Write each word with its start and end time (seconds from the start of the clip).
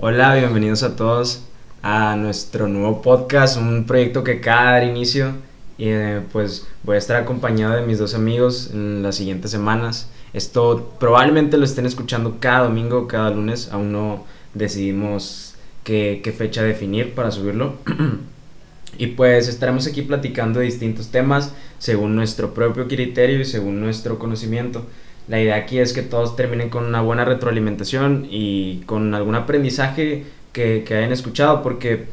Hola, 0.00 0.36
bienvenidos 0.36 0.84
a 0.84 0.94
todos 0.94 1.42
a 1.82 2.14
nuestro 2.14 2.68
nuevo 2.68 3.02
podcast, 3.02 3.56
un 3.56 3.84
proyecto 3.84 4.22
que 4.22 4.34
acaba 4.34 4.66
de 4.66 4.80
dar 4.80 4.84
inicio 4.84 5.32
y 5.76 5.88
eh, 5.88 6.20
pues 6.30 6.68
voy 6.84 6.94
a 6.94 6.98
estar 6.98 7.16
acompañado 7.16 7.74
de 7.74 7.82
mis 7.82 7.98
dos 7.98 8.14
amigos 8.14 8.70
en 8.72 9.02
las 9.02 9.16
siguientes 9.16 9.50
semanas. 9.50 10.08
Esto 10.32 10.94
probablemente 11.00 11.56
lo 11.56 11.64
estén 11.64 11.84
escuchando 11.84 12.36
cada 12.38 12.68
domingo, 12.68 13.08
cada 13.08 13.30
lunes, 13.30 13.70
aún 13.72 13.90
no 13.90 14.24
decidimos 14.54 15.56
qué, 15.82 16.20
qué 16.22 16.30
fecha 16.30 16.62
definir 16.62 17.16
para 17.16 17.32
subirlo. 17.32 17.74
y 18.98 19.08
pues 19.08 19.48
estaremos 19.48 19.88
aquí 19.88 20.02
platicando 20.02 20.60
de 20.60 20.66
distintos 20.66 21.08
temas 21.08 21.52
según 21.80 22.14
nuestro 22.14 22.54
propio 22.54 22.86
criterio 22.86 23.40
y 23.40 23.44
según 23.44 23.80
nuestro 23.80 24.20
conocimiento. 24.20 24.86
La 25.28 25.40
idea 25.40 25.56
aquí 25.56 25.78
es 25.78 25.92
que 25.92 26.02
todos 26.02 26.36
terminen 26.36 26.70
con 26.70 26.86
una 26.86 27.02
buena 27.02 27.24
retroalimentación 27.24 28.26
y 28.30 28.80
con 28.86 29.14
algún 29.14 29.34
aprendizaje 29.34 30.24
que, 30.52 30.84
que 30.86 30.94
hayan 30.94 31.12
escuchado, 31.12 31.62
porque 31.62 32.06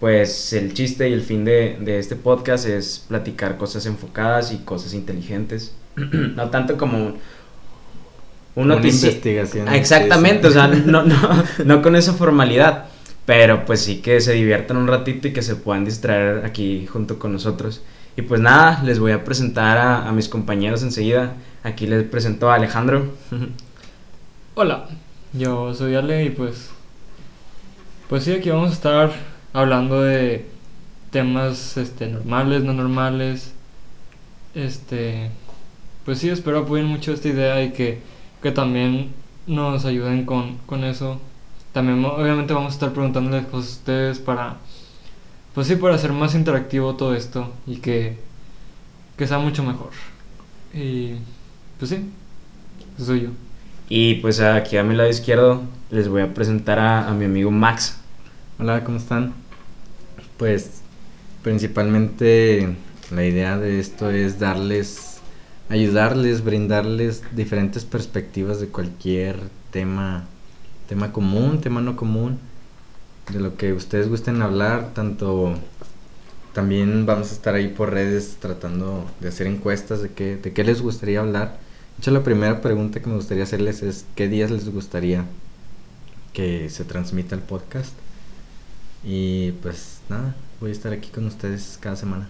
pues 0.00 0.52
el 0.52 0.74
chiste 0.74 1.08
y 1.08 1.12
el 1.12 1.22
fin 1.22 1.44
de, 1.44 1.76
de, 1.80 1.98
este 1.98 2.16
podcast 2.16 2.66
es 2.66 3.04
platicar 3.08 3.56
cosas 3.56 3.86
enfocadas 3.86 4.52
y 4.52 4.58
cosas 4.58 4.94
inteligentes. 4.94 5.74
no 5.96 6.50
tanto 6.50 6.76
como 6.76 7.14
una 8.56 8.76
investigación. 8.76 9.68
Exactamente, 9.68 10.48
o 10.48 10.50
sea, 10.50 10.66
no, 10.86 11.02
no, 11.02 11.44
no 11.64 11.82
con 11.82 11.94
esa 11.94 12.14
formalidad, 12.14 12.86
pero 13.26 13.64
pues 13.66 13.80
sí 13.80 14.00
que 14.00 14.20
se 14.20 14.32
diviertan 14.32 14.78
un 14.78 14.88
ratito 14.88 15.28
y 15.28 15.32
que 15.32 15.42
se 15.42 15.56
puedan 15.56 15.84
distraer 15.84 16.44
aquí 16.44 16.86
junto 16.86 17.18
con 17.18 17.32
nosotros. 17.32 17.82
Y 18.16 18.22
pues 18.22 18.40
nada, 18.40 18.82
les 18.82 18.98
voy 18.98 19.12
a 19.12 19.24
presentar 19.24 19.76
a, 19.76 20.10
mis 20.12 20.28
compañeros 20.28 20.82
enseguida. 20.82 21.34
Aquí 21.62 21.86
les 21.86 22.02
presento 22.04 22.50
a 22.50 22.54
Alejandro. 22.54 23.12
Hola, 24.54 24.86
yo 25.34 25.74
soy 25.74 25.94
Ale 25.94 26.24
y 26.24 26.30
pues 26.30 26.70
pues 28.08 28.24
sí, 28.24 28.32
aquí 28.32 28.48
vamos 28.48 28.70
a 28.70 28.74
estar 28.74 29.12
hablando 29.52 30.00
de 30.00 30.46
temas 31.10 31.76
este 31.76 32.06
normales, 32.08 32.64
no 32.64 32.72
normales. 32.72 33.52
Este 34.54 35.30
pues 36.06 36.18
sí, 36.18 36.30
espero 36.30 36.60
apoyen 36.60 36.86
mucho 36.86 37.12
esta 37.12 37.28
idea 37.28 37.62
y 37.62 37.72
que, 37.72 38.00
que 38.42 38.50
también 38.50 39.12
nos 39.46 39.84
ayuden 39.84 40.24
con, 40.24 40.56
con 40.64 40.84
eso. 40.84 41.20
También 41.72 42.02
obviamente 42.02 42.54
vamos 42.54 42.72
a 42.72 42.74
estar 42.76 42.92
preguntándoles 42.92 43.44
cosas 43.46 43.72
a 43.72 43.76
ustedes 43.76 44.18
para 44.20 44.56
pues 45.56 45.66
sí, 45.66 45.76
para 45.76 45.94
hacer 45.94 46.12
más 46.12 46.34
interactivo 46.34 46.96
todo 46.96 47.14
esto 47.14 47.50
y 47.66 47.78
que 47.78 48.26
que 49.16 49.26
sea 49.26 49.38
mucho 49.38 49.62
mejor. 49.62 49.90
Y 50.74 51.14
pues 51.78 51.90
sí, 51.90 52.10
soy 52.98 53.22
yo. 53.22 53.28
Y 53.88 54.16
pues 54.16 54.40
aquí 54.40 54.76
a 54.76 54.82
mi 54.82 54.94
lado 54.94 55.08
izquierdo 55.08 55.62
les 55.90 56.08
voy 56.08 56.20
a 56.20 56.34
presentar 56.34 56.78
a, 56.78 57.08
a, 57.08 57.14
mi 57.14 57.24
amigo 57.24 57.50
Max. 57.50 57.96
Hola, 58.58 58.84
¿cómo 58.84 58.98
están? 58.98 59.32
Pues 60.36 60.82
principalmente 61.42 62.76
la 63.10 63.24
idea 63.24 63.56
de 63.56 63.80
esto 63.80 64.10
es 64.10 64.38
darles, 64.38 65.20
ayudarles, 65.70 66.44
brindarles 66.44 67.22
diferentes 67.34 67.86
perspectivas 67.86 68.60
de 68.60 68.68
cualquier 68.68 69.38
tema, 69.70 70.24
tema 70.86 71.12
común, 71.12 71.62
tema 71.62 71.80
no 71.80 71.96
común, 71.96 72.38
de 73.32 73.40
lo 73.40 73.56
que 73.56 73.72
ustedes 73.72 74.08
gusten 74.08 74.42
hablar, 74.42 74.92
tanto 74.94 75.54
también 76.52 77.04
vamos 77.04 77.30
a 77.30 77.34
estar 77.34 77.54
ahí 77.54 77.68
por 77.68 77.92
redes 77.92 78.36
tratando 78.40 79.04
de 79.20 79.28
hacer 79.28 79.46
encuestas 79.46 80.00
de 80.00 80.10
qué, 80.10 80.36
de 80.36 80.52
qué 80.52 80.64
les 80.64 80.80
gustaría 80.80 81.20
hablar. 81.20 81.58
De 81.96 82.00
hecho, 82.00 82.10
la 82.12 82.22
primera 82.22 82.62
pregunta 82.62 83.00
que 83.00 83.08
me 83.08 83.16
gustaría 83.16 83.44
hacerles 83.44 83.82
es 83.82 84.06
qué 84.14 84.28
días 84.28 84.50
les 84.50 84.68
gustaría 84.70 85.24
que 86.32 86.70
se 86.70 86.84
transmita 86.84 87.34
el 87.34 87.42
podcast. 87.42 87.92
Y 89.04 89.52
pues 89.62 89.98
nada, 90.08 90.34
voy 90.60 90.70
a 90.70 90.72
estar 90.72 90.92
aquí 90.92 91.10
con 91.10 91.26
ustedes 91.26 91.78
cada 91.80 91.96
semana. 91.96 92.28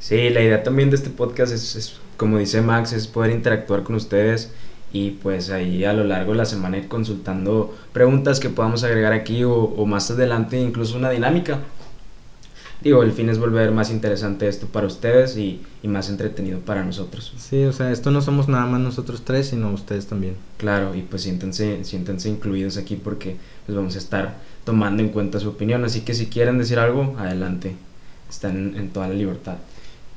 Sí, 0.00 0.30
la 0.30 0.40
idea 0.40 0.62
también 0.62 0.90
de 0.90 0.96
este 0.96 1.10
podcast 1.10 1.52
es, 1.52 1.76
es, 1.76 1.96
como 2.16 2.38
dice 2.38 2.62
Max, 2.62 2.92
es 2.92 3.06
poder 3.06 3.32
interactuar 3.32 3.82
con 3.82 3.96
ustedes 3.96 4.50
y 4.92 5.10
pues 5.10 5.50
ahí 5.50 5.84
a 5.84 5.92
lo 5.92 6.04
largo 6.04 6.32
de 6.32 6.38
la 6.38 6.44
semana 6.44 6.78
ir 6.78 6.88
consultando 6.88 7.76
preguntas 7.92 8.40
que 8.40 8.48
podamos 8.48 8.84
agregar 8.84 9.12
aquí 9.12 9.44
o, 9.44 9.52
o 9.54 9.86
más 9.86 10.10
adelante 10.10 10.58
incluso 10.58 10.96
una 10.96 11.10
dinámica 11.10 11.60
digo, 12.80 13.02
el 13.02 13.12
fin 13.12 13.28
es 13.28 13.38
volver 13.38 13.72
más 13.72 13.90
interesante 13.90 14.48
esto 14.48 14.66
para 14.66 14.86
ustedes 14.86 15.36
y, 15.36 15.60
y, 15.82 15.88
más 15.88 16.08
entretenido 16.08 16.60
para 16.60 16.84
nosotros. 16.84 17.32
Sí, 17.36 17.64
o 17.64 17.72
sea, 17.72 17.90
esto 17.90 18.10
no 18.10 18.20
somos 18.20 18.48
nada 18.48 18.66
más 18.66 18.80
nosotros 18.80 19.22
tres, 19.24 19.48
sino 19.48 19.72
ustedes 19.72 20.06
también. 20.06 20.36
Claro, 20.58 20.94
y 20.94 21.02
pues 21.02 21.22
siéntense, 21.22 21.84
siéntense 21.84 22.28
incluidos 22.28 22.76
aquí 22.76 22.96
porque 22.96 23.36
pues 23.66 23.76
vamos 23.76 23.94
a 23.94 23.98
estar 23.98 24.36
tomando 24.64 25.02
en 25.02 25.08
cuenta 25.08 25.40
su 25.40 25.48
opinión, 25.48 25.84
así 25.84 26.02
que 26.02 26.14
si 26.14 26.26
quieren 26.26 26.58
decir 26.58 26.78
algo, 26.78 27.16
adelante, 27.18 27.74
están 28.28 28.56
en, 28.56 28.76
en 28.76 28.90
toda 28.90 29.08
la 29.08 29.14
libertad. 29.14 29.56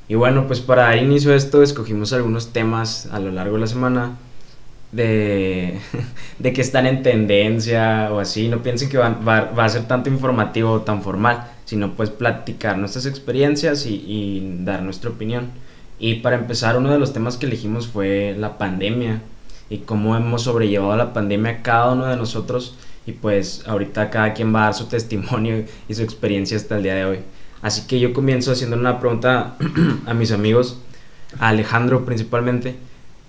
Y 0.08 0.14
bueno, 0.14 0.46
pues 0.46 0.60
para 0.60 0.82
dar 0.82 0.98
inicio 0.98 1.32
a 1.32 1.36
esto, 1.36 1.62
escogimos 1.62 2.12
algunos 2.12 2.52
temas 2.52 3.06
a 3.12 3.18
lo 3.18 3.30
largo 3.30 3.54
de 3.54 3.60
la 3.60 3.66
semana 3.66 4.16
de, 4.92 5.78
de 6.38 6.52
que 6.52 6.60
están 6.60 6.86
en 6.86 7.02
tendencia 7.02 8.10
o 8.12 8.20
así, 8.20 8.48
no 8.48 8.62
piensen 8.62 8.88
que 8.88 8.98
va, 8.98 9.10
va, 9.10 9.50
va 9.50 9.64
a 9.64 9.68
ser 9.68 9.88
tanto 9.88 10.08
informativo 10.08 10.72
o 10.72 10.80
tan 10.82 11.02
formal 11.02 11.52
sino 11.72 11.94
pues 11.94 12.10
platicar 12.10 12.76
nuestras 12.76 13.06
experiencias 13.06 13.86
y, 13.86 14.58
dar 14.60 14.82
nuestra 14.82 15.08
opinión. 15.08 15.50
Y 15.98 16.16
para 16.16 16.36
empezar, 16.36 16.76
uno 16.76 16.92
de 16.92 16.98
los 16.98 17.14
temas 17.14 17.38
que 17.38 17.46
elegimos 17.46 17.88
fue 17.88 18.34
la 18.38 18.58
pandemia 18.58 19.22
y 19.70 19.78
cómo 19.78 20.14
hemos 20.14 20.42
sobrellevado 20.42 20.94
la 20.96 21.14
pandemia 21.14 21.62
cada 21.62 21.92
uno 21.92 22.04
de 22.04 22.16
nosotros 22.16 22.76
y 23.06 23.12
pues 23.12 23.64
ahorita 23.66 24.10
cada 24.10 24.34
quien 24.34 24.54
va 24.54 24.60
a 24.60 24.64
dar 24.64 24.74
su 24.74 24.84
testimonio 24.96 25.64
y 25.88 25.94
su 25.94 26.02
experiencia 26.02 26.58
hasta 26.58 26.76
el 26.76 26.82
día 26.82 26.94
de 26.94 27.04
hoy. 27.06 27.18
Así 27.62 27.86
que 27.86 27.98
yo 27.98 28.12
comienzo 28.12 28.52
haciendo 28.52 28.76
una 28.76 29.00
pregunta 29.00 29.56
a 30.06 30.12
mis 30.12 30.30
amigos, 30.30 30.78
a 31.38 31.48
Alejandro 31.48 32.04
principalmente, 32.04 32.76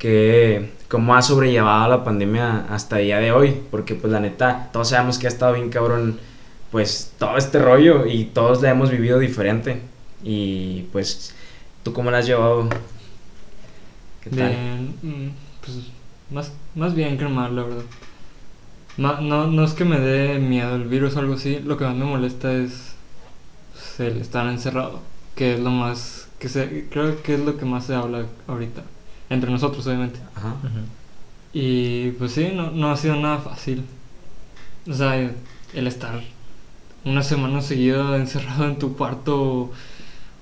que 0.04 0.70
cómo 0.90 1.16
ha 1.16 1.22
sobrellevado 1.22 1.90
la 1.90 2.04
pandemia 2.04 2.66
hasta 2.70 3.00
el 3.00 3.06
día 3.06 3.20
de 3.20 3.32
hoy, 3.32 3.58
porque 3.72 3.96
pues 3.96 4.12
la 4.12 4.20
neta, 4.20 4.70
todos 4.74 4.90
sabemos 4.90 5.18
que 5.18 5.28
ha 5.28 5.30
estado 5.30 5.54
bien 5.54 5.70
cabrón 5.70 6.20
pues 6.72 7.14
todo 7.18 7.38
este 7.38 7.58
rollo 7.58 8.06
y 8.06 8.26
todos 8.26 8.62
la 8.62 8.72
hemos 8.72 8.92
vivido 8.92 9.18
diferente. 9.18 9.82
Y 10.22 10.88
pues, 10.92 11.34
¿tú 11.84 11.94
cómo 11.94 12.12
la 12.12 12.18
has 12.18 12.26
llevado? 12.26 12.68
¿Qué 14.26 14.30
tal? 14.32 14.50
Bien, 15.02 15.34
pues 15.62 15.78
más, 16.30 16.52
más 16.76 16.94
bien 16.94 17.18
que 17.18 17.26
mal, 17.30 17.56
la 17.56 17.64
verdad. 17.64 17.84
No, 18.98 19.22
no, 19.22 19.48
no 19.48 19.64
es 19.64 19.72
que 19.72 19.86
me 19.86 20.02
dé 20.02 20.38
miedo 20.38 20.76
el 20.76 20.84
virus 20.84 21.16
o 21.16 21.20
algo 21.20 21.36
así, 21.36 21.60
lo 21.60 21.78
que 21.78 21.86
más 21.86 21.96
me 21.96 22.04
molesta 22.04 22.52
es 22.52 22.94
pues, 23.72 24.02
el 24.02 24.18
estar 24.18 24.48
encerrado, 24.48 25.00
que 25.34 25.54
es 25.54 25.62
lo 25.62 25.70
más, 25.70 26.28
que 26.40 26.50
se, 26.50 26.90
creo 26.90 27.24
que 27.24 27.36
es 27.36 27.40
lo 27.40 27.56
que 27.56 27.64
más 27.64 27.86
se 27.86 27.96
habla 27.96 28.26
ahorita, 28.48 28.84
entre 29.34 29.52
nosotros 29.52 29.86
obviamente. 29.88 30.20
Ajá. 30.36 30.56
Y 31.54 32.12
pues 32.12 32.32
sí, 32.32 32.52
no, 32.54 32.72
no 32.72 32.92
ha 32.92 32.98
sido 32.98 33.16
nada 33.16 33.38
fácil. 33.38 33.84
O 34.90 34.94
sea, 34.94 35.16
el 35.16 35.88
estar 35.88 36.22
una 37.06 37.24
semana 37.24 37.62
seguida 37.62 38.16
encerrado 38.18 38.66
en 38.66 38.78
tu 38.78 38.96
cuarto 38.96 39.42
o, 39.42 39.72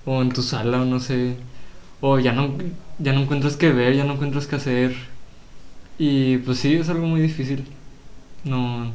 o, 0.05 0.21
en 0.21 0.29
tu 0.29 0.41
sala 0.41 0.81
o 0.81 0.85
no 0.85 0.99
sé 0.99 1.35
o 2.01 2.19
ya 2.19 2.33
no 2.33 2.53
ya 2.99 3.13
no 3.13 3.21
encuentras 3.21 3.57
qué 3.57 3.71
ver 3.71 3.95
ya 3.95 4.03
no 4.03 4.13
encuentras 4.13 4.47
qué 4.47 4.57
hacer 4.57 4.95
y 5.97 6.37
pues 6.37 6.59
sí 6.59 6.75
es 6.75 6.89
algo 6.89 7.07
muy 7.07 7.21
difícil 7.21 7.65
no 8.43 8.91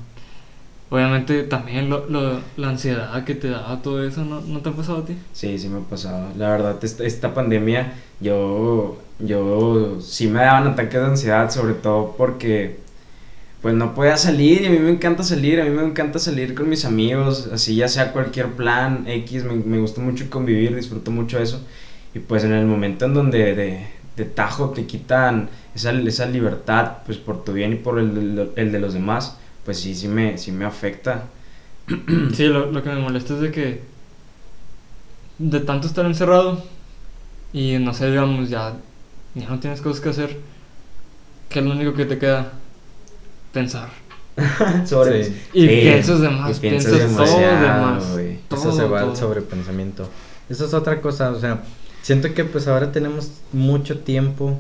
obviamente 0.91 1.43
también 1.43 1.91
lo, 1.91 2.07
lo, 2.09 2.41
la 2.57 2.69
ansiedad 2.69 3.25
que 3.25 3.34
te 3.34 3.51
da 3.51 3.83
todo 3.83 4.05
eso 4.05 4.25
¿no, 4.25 4.41
¿no 4.41 4.61
te 4.61 4.69
ha 4.69 4.73
pasado 4.73 4.99
a 4.99 5.05
ti? 5.05 5.17
sí 5.33 5.59
sí 5.59 5.69
me 5.69 5.78
ha 5.78 5.83
pasado 5.83 6.28
la 6.37 6.51
verdad 6.51 6.78
esta, 6.83 7.05
esta 7.05 7.34
pandemia 7.34 7.95
yo 8.21 8.99
yo 9.19 9.99
sí 10.00 10.28
me 10.28 10.41
daban 10.41 10.69
ataques 10.69 11.00
de 11.00 11.06
ansiedad 11.06 11.50
sobre 11.50 11.75
todo 11.75 12.15
porque 12.16 12.78
pues 13.62 13.75
no 13.75 13.94
podía 13.94 14.16
salir 14.16 14.62
y 14.62 14.66
a 14.66 14.71
mí 14.71 14.78
me 14.78 14.91
encanta 14.91 15.22
salir, 15.22 15.60
a 15.60 15.65
mí 15.65 15.71
me 15.71 15.82
encanta 15.84 16.19
salir 16.19 16.54
con 16.54 16.68
mis 16.68 16.84
amigos, 16.84 17.48
así 17.53 17.74
ya 17.77 17.89
sea 17.89 18.13
cualquier 18.13 18.53
plan 18.53 19.04
X, 19.09 19.45
me, 19.45 19.54
me 19.54 19.78
gusta 19.78 20.01
mucho 20.01 20.30
convivir, 20.30 20.77
disfruto 20.77 21.10
mucho 21.10 21.39
eso. 21.41 21.63
Y 22.15 22.21
pues 22.21 22.45
en 22.45 22.53
el 22.53 22.66
momento 22.66 23.07
en 23.07 23.15
donde 23.15 23.54
de, 23.54 23.86
de 24.16 24.24
tajo 24.24 24.71
te 24.71 24.86
quitan 24.86 25.48
esa, 25.74 25.91
esa 25.92 26.27
libertad, 26.27 26.98
pues 27.07 27.18
por 27.18 27.45
tu 27.45 27.53
bien 27.53 27.72
y 27.72 27.77
por 27.77 27.98
el, 27.98 28.51
el 28.57 28.72
de 28.72 28.80
los 28.80 28.95
demás, 28.95 29.39
pues 29.65 29.78
sí, 29.80 29.95
sí 29.95 30.09
me, 30.09 30.39
sí 30.39 30.53
me 30.53 30.65
afecta. 30.65 31.24
Sí, 32.34 32.45
lo, 32.45 32.71
lo 32.72 32.83
que 32.83 32.91
me 32.91 33.01
molesta 33.01 33.34
es 33.34 33.41
de 33.41 33.51
que 33.53 33.80
de 35.39 35.60
tanto 35.60 35.86
estar 35.86 36.07
encerrado 36.07 36.63
y 37.53 37.78
no 37.78 37.95
sé, 37.95 38.10
digamos, 38.10 38.51
ya, 38.51 38.74
ya 39.36 39.48
no 39.48 39.60
tienes 39.60 39.80
cosas 39.80 40.00
que 40.00 40.09
hacer, 40.09 40.36
que 41.48 41.59
es 41.60 41.65
lo 41.65 41.72
único 41.72 41.94
que 41.94 42.04
te 42.06 42.18
queda 42.18 42.53
pensar. 43.53 43.88
sobre 44.86 45.24
sí. 45.24 45.42
Y 45.54 45.60
sí. 45.62 45.66
piensas 45.83 46.21
de 46.21 46.28
más, 46.28 46.56
y 46.59 46.60
piensas, 46.60 46.92
piensas 46.92 47.16
todo 47.16 47.38
de 47.38 47.47
demasiado, 47.47 47.86
más. 47.86 48.04
Todo, 48.48 48.60
Eso 48.60 48.72
se 48.72 48.84
va 48.84 49.00
todo. 49.00 49.10
al 49.12 49.16
sobrepensamiento. 49.16 50.09
Eso 50.50 50.66
es 50.66 50.74
otra 50.74 51.00
cosa, 51.00 51.30
o 51.30 51.41
sea, 51.41 51.62
siento 52.03 52.33
que 52.34 52.44
pues 52.44 52.68
ahora 52.68 52.92
tenemos 52.92 53.30
mucho 53.53 53.98
tiempo 54.00 54.59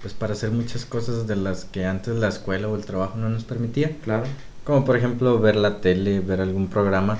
pues 0.00 0.14
para 0.14 0.32
hacer 0.32 0.50
muchas 0.50 0.84
cosas 0.84 1.26
de 1.28 1.36
las 1.36 1.64
que 1.66 1.84
antes 1.84 2.16
la 2.16 2.28
escuela 2.28 2.66
o 2.66 2.74
el 2.76 2.84
trabajo 2.84 3.16
no 3.18 3.28
nos 3.28 3.44
permitía. 3.44 3.92
Claro. 4.02 4.24
Como 4.64 4.84
por 4.84 4.96
ejemplo 4.96 5.38
ver 5.38 5.54
la 5.56 5.80
tele, 5.80 6.20
ver 6.20 6.40
algún 6.40 6.68
programa, 6.68 7.18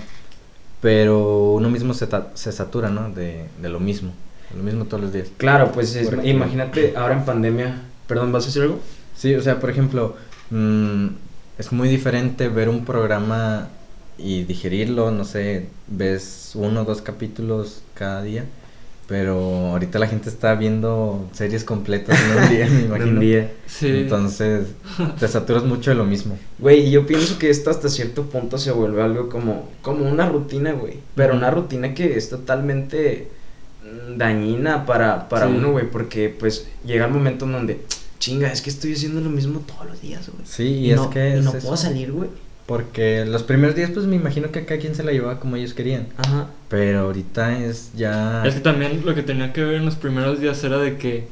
pero 0.80 1.52
uno 1.52 1.70
mismo 1.70 1.94
se, 1.94 2.06
ta- 2.06 2.30
se 2.34 2.50
satura, 2.50 2.88
¿no? 2.88 3.10
De, 3.10 3.46
de 3.60 3.68
lo 3.68 3.78
mismo, 3.78 4.12
lo 4.56 4.62
mismo 4.62 4.84
todos 4.84 5.02
los 5.02 5.12
días. 5.12 5.28
Claro, 5.36 5.72
pues 5.72 5.94
es- 5.96 6.10
imagínate 6.24 6.94
ahora 6.96 7.14
en 7.14 7.24
pandemia. 7.24 7.82
Perdón, 8.06 8.32
¿vas 8.32 8.44
a 8.44 8.46
decir 8.46 8.62
algo? 8.62 8.78
Sí, 9.16 9.34
o 9.34 9.42
sea, 9.42 9.60
por 9.60 9.70
ejemplo, 9.70 10.16
mm, 10.50 11.06
es 11.58 11.72
muy 11.72 11.88
diferente 11.88 12.48
ver 12.48 12.68
un 12.68 12.84
programa 12.84 13.68
y 14.18 14.44
digerirlo, 14.44 15.10
no 15.10 15.24
sé, 15.24 15.66
ves 15.88 16.52
uno 16.54 16.82
o 16.82 16.84
dos 16.84 17.00
capítulos 17.02 17.82
cada 17.94 18.22
día, 18.22 18.44
pero 19.08 19.36
ahorita 19.72 19.98
la 19.98 20.06
gente 20.06 20.28
está 20.28 20.54
viendo 20.54 21.28
series 21.32 21.64
completas 21.64 22.18
en 22.20 22.42
un 22.42 22.48
día, 22.50 22.66
me 22.70 22.78
En 22.80 22.84
imagino. 22.86 23.06
un 23.10 23.20
día. 23.20 23.50
Sí. 23.66 23.88
Entonces, 23.88 24.66
te 25.18 25.28
saturas 25.28 25.64
mucho 25.64 25.90
de 25.90 25.96
lo 25.96 26.04
mismo. 26.04 26.38
Güey, 26.58 26.86
y 26.86 26.90
yo 26.90 27.06
pienso 27.06 27.38
que 27.38 27.50
esto 27.50 27.70
hasta 27.70 27.88
cierto 27.88 28.24
punto 28.24 28.58
se 28.58 28.70
vuelve 28.72 29.02
algo 29.02 29.28
como, 29.28 29.68
como 29.82 30.08
una 30.08 30.28
rutina, 30.28 30.72
güey. 30.72 30.98
Pero 31.14 31.34
una 31.34 31.50
rutina 31.50 31.94
que 31.94 32.16
es 32.16 32.28
totalmente 32.28 33.28
dañina 34.16 34.86
para, 34.86 35.28
para 35.28 35.46
Sí. 35.46 35.52
uno, 35.56 35.72
güey. 35.72 35.90
Porque 35.90 36.28
pues 36.28 36.68
llega 36.84 37.06
el 37.06 37.12
momento 37.12 37.44
en 37.44 37.52
donde, 37.52 37.80
chinga, 38.18 38.50
es 38.52 38.62
que 38.62 38.70
estoy 38.70 38.92
haciendo 38.94 39.20
lo 39.20 39.30
mismo 39.30 39.60
todos 39.60 39.86
los 39.86 40.00
días, 40.00 40.28
güey. 40.32 40.44
Sí, 40.46 40.64
y, 40.64 40.90
es 40.90 40.96
no, 40.96 41.10
que 41.10 41.30
y 41.30 41.32
es 41.38 41.44
no 41.44 41.50
eso. 41.50 41.60
puedo 41.60 41.76
salir, 41.76 42.12
güey. 42.12 42.28
Porque 42.66 43.24
los 43.26 43.42
primeros 43.42 43.74
días, 43.74 43.90
pues 43.90 44.06
me 44.06 44.16
imagino 44.16 44.50
que 44.52 44.64
cada 44.64 44.80
quien 44.80 44.94
se 44.94 45.02
la 45.02 45.10
llevaba 45.12 45.40
como 45.40 45.56
ellos 45.56 45.74
querían. 45.74 46.06
Ajá. 46.16 46.46
Pero 46.68 47.00
ahorita 47.00 47.58
es 47.64 47.90
ya. 47.96 48.44
Es 48.46 48.54
que 48.54 48.60
también 48.60 49.02
lo 49.04 49.14
que 49.14 49.22
tenía 49.22 49.52
que 49.52 49.62
ver 49.64 49.74
en 49.74 49.84
los 49.84 49.96
primeros 49.96 50.40
días 50.40 50.62
era 50.64 50.78
de 50.78 50.96
que 50.96 51.26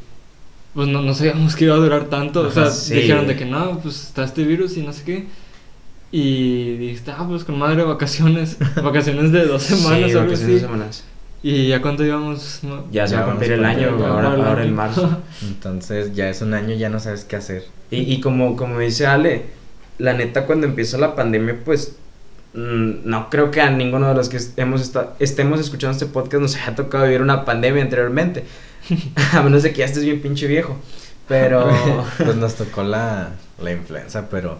pues 0.75 0.87
no, 0.89 1.03
no 1.03 1.15
sabíamos 1.15 1.55
que 1.57 1.65
iba 1.67 1.75
a 1.75 1.79
durar 1.79 2.07
tanto. 2.07 2.43
o 2.43 2.51
sea, 2.51 2.71
sí. 2.71 2.95
dijeron 2.95 3.27
de 3.27 3.37
que 3.37 3.45
no, 3.47 3.79
pues 3.81 4.03
está 4.05 4.25
este 4.25 4.45
virus 4.45 4.77
y 4.77 4.83
no 4.83 4.93
sé 4.93 5.05
qué. 5.05 5.27
Y 6.13 6.77
dijiste, 6.77 7.13
ah, 7.13 7.25
pues 7.29 7.45
con 7.45 7.57
madre 7.59 7.85
vacaciones. 7.85 8.57
vacaciones 8.83 9.31
de 9.31 9.47
dos 9.47 9.63
semanas 9.63 10.11
sí, 10.11 10.17
o 10.17 10.19
algo 10.21 10.33
vacaciones 10.33 10.43
así. 10.43 10.53
de 10.55 10.61
semanas. 10.61 11.05
Y 11.43 11.69
ya 11.69 11.81
cuánto 11.81 12.05
íbamos. 12.05 12.61
No, 12.63 12.85
Ya 12.91 13.07
se 13.07 13.15
Ya 13.15 13.21
va 13.21 13.27
a 13.27 13.31
cumplir 13.31 13.53
el 13.53 13.65
año, 13.65 13.97
ahora, 14.07 14.63
en 14.63 14.75
marzo. 14.75 15.19
Entonces 15.43 16.15
ya 16.15 16.29
es 16.29 16.43
un 16.43 16.53
año, 16.55 16.75
ya 16.75 16.89
no 16.91 17.01
sabes 17.01 17.25
qué 17.25 17.37
hacer. 17.37 17.65
Y, 17.91 18.01
y 18.13 18.21
como, 18.21 18.57
como 18.57 18.79
dice 18.79 19.07
Ale, 19.07 19.47
la 19.99 20.13
neta 20.13 20.45
cuando 20.47 20.67
empieza 20.67 20.99
la 20.99 21.15
pandemia, 21.15 21.59
pues 21.65 21.97
mm, 22.55 22.91
no 23.05 23.31
creo 23.31 23.51
que 23.51 23.61
a 23.63 23.71
ninguno 23.71 24.09
de 24.09 24.15
los 24.15 24.29
que 24.29 24.39
hemos 24.57 24.83
esta- 24.83 25.15
estemos 25.19 25.61
escuchando 25.61 25.93
este 25.93 26.07
podcast 26.07 26.43
nos 26.43 26.57
haya 26.57 26.75
tocado 26.75 27.05
vivir 27.05 27.23
una 27.23 27.45
pandemia 27.45 27.83
anteriormente. 27.83 28.45
a 29.33 29.43
menos 29.43 29.63
de 29.63 29.73
que 29.73 29.79
ya 29.79 29.87
estés 29.87 30.05
bien 30.05 30.21
pinche 30.21 30.47
viejo. 30.47 30.77
Pero... 31.27 31.71
pues 32.19 32.37
nos 32.37 32.55
tocó 32.57 32.83
la, 32.83 33.31
la 33.63 33.73
influenza, 33.73 34.29
pero. 34.29 34.59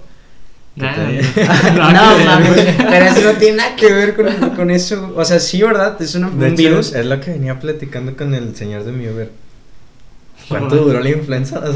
¿Qué 0.77 0.83
Nah, 0.83 1.93
no, 1.93 2.19
mames, 2.25 2.49
güey. 2.55 2.77
pero 2.89 3.05
eso 3.07 3.33
no 3.33 3.39
tiene 3.39 3.57
nada 3.59 3.77
que 3.77 3.93
ver 3.93 4.15
con, 4.17 4.51
con 4.51 4.71
eso. 4.71 5.13
O 5.17 5.25
sea, 5.25 5.39
sí, 5.41 5.61
¿verdad? 5.63 6.01
Es 6.01 6.15
una- 6.15 6.29
un 6.29 6.43
hecho, 6.45 6.57
virus. 6.57 6.95
es 6.95 7.07
lo 7.07 7.21
que 7.21 7.33
venía 7.33 7.59
platicando 7.59 8.17
con 8.17 8.35
el 8.35 8.55
señor 8.57 8.85
de 8.85 8.93
mi 8.93 9.09
Uber. 9.09 9.31
¿Cuánto 10.49 10.77
duró 10.77 11.01
la 11.01 11.11
influenza? 11.11 11.63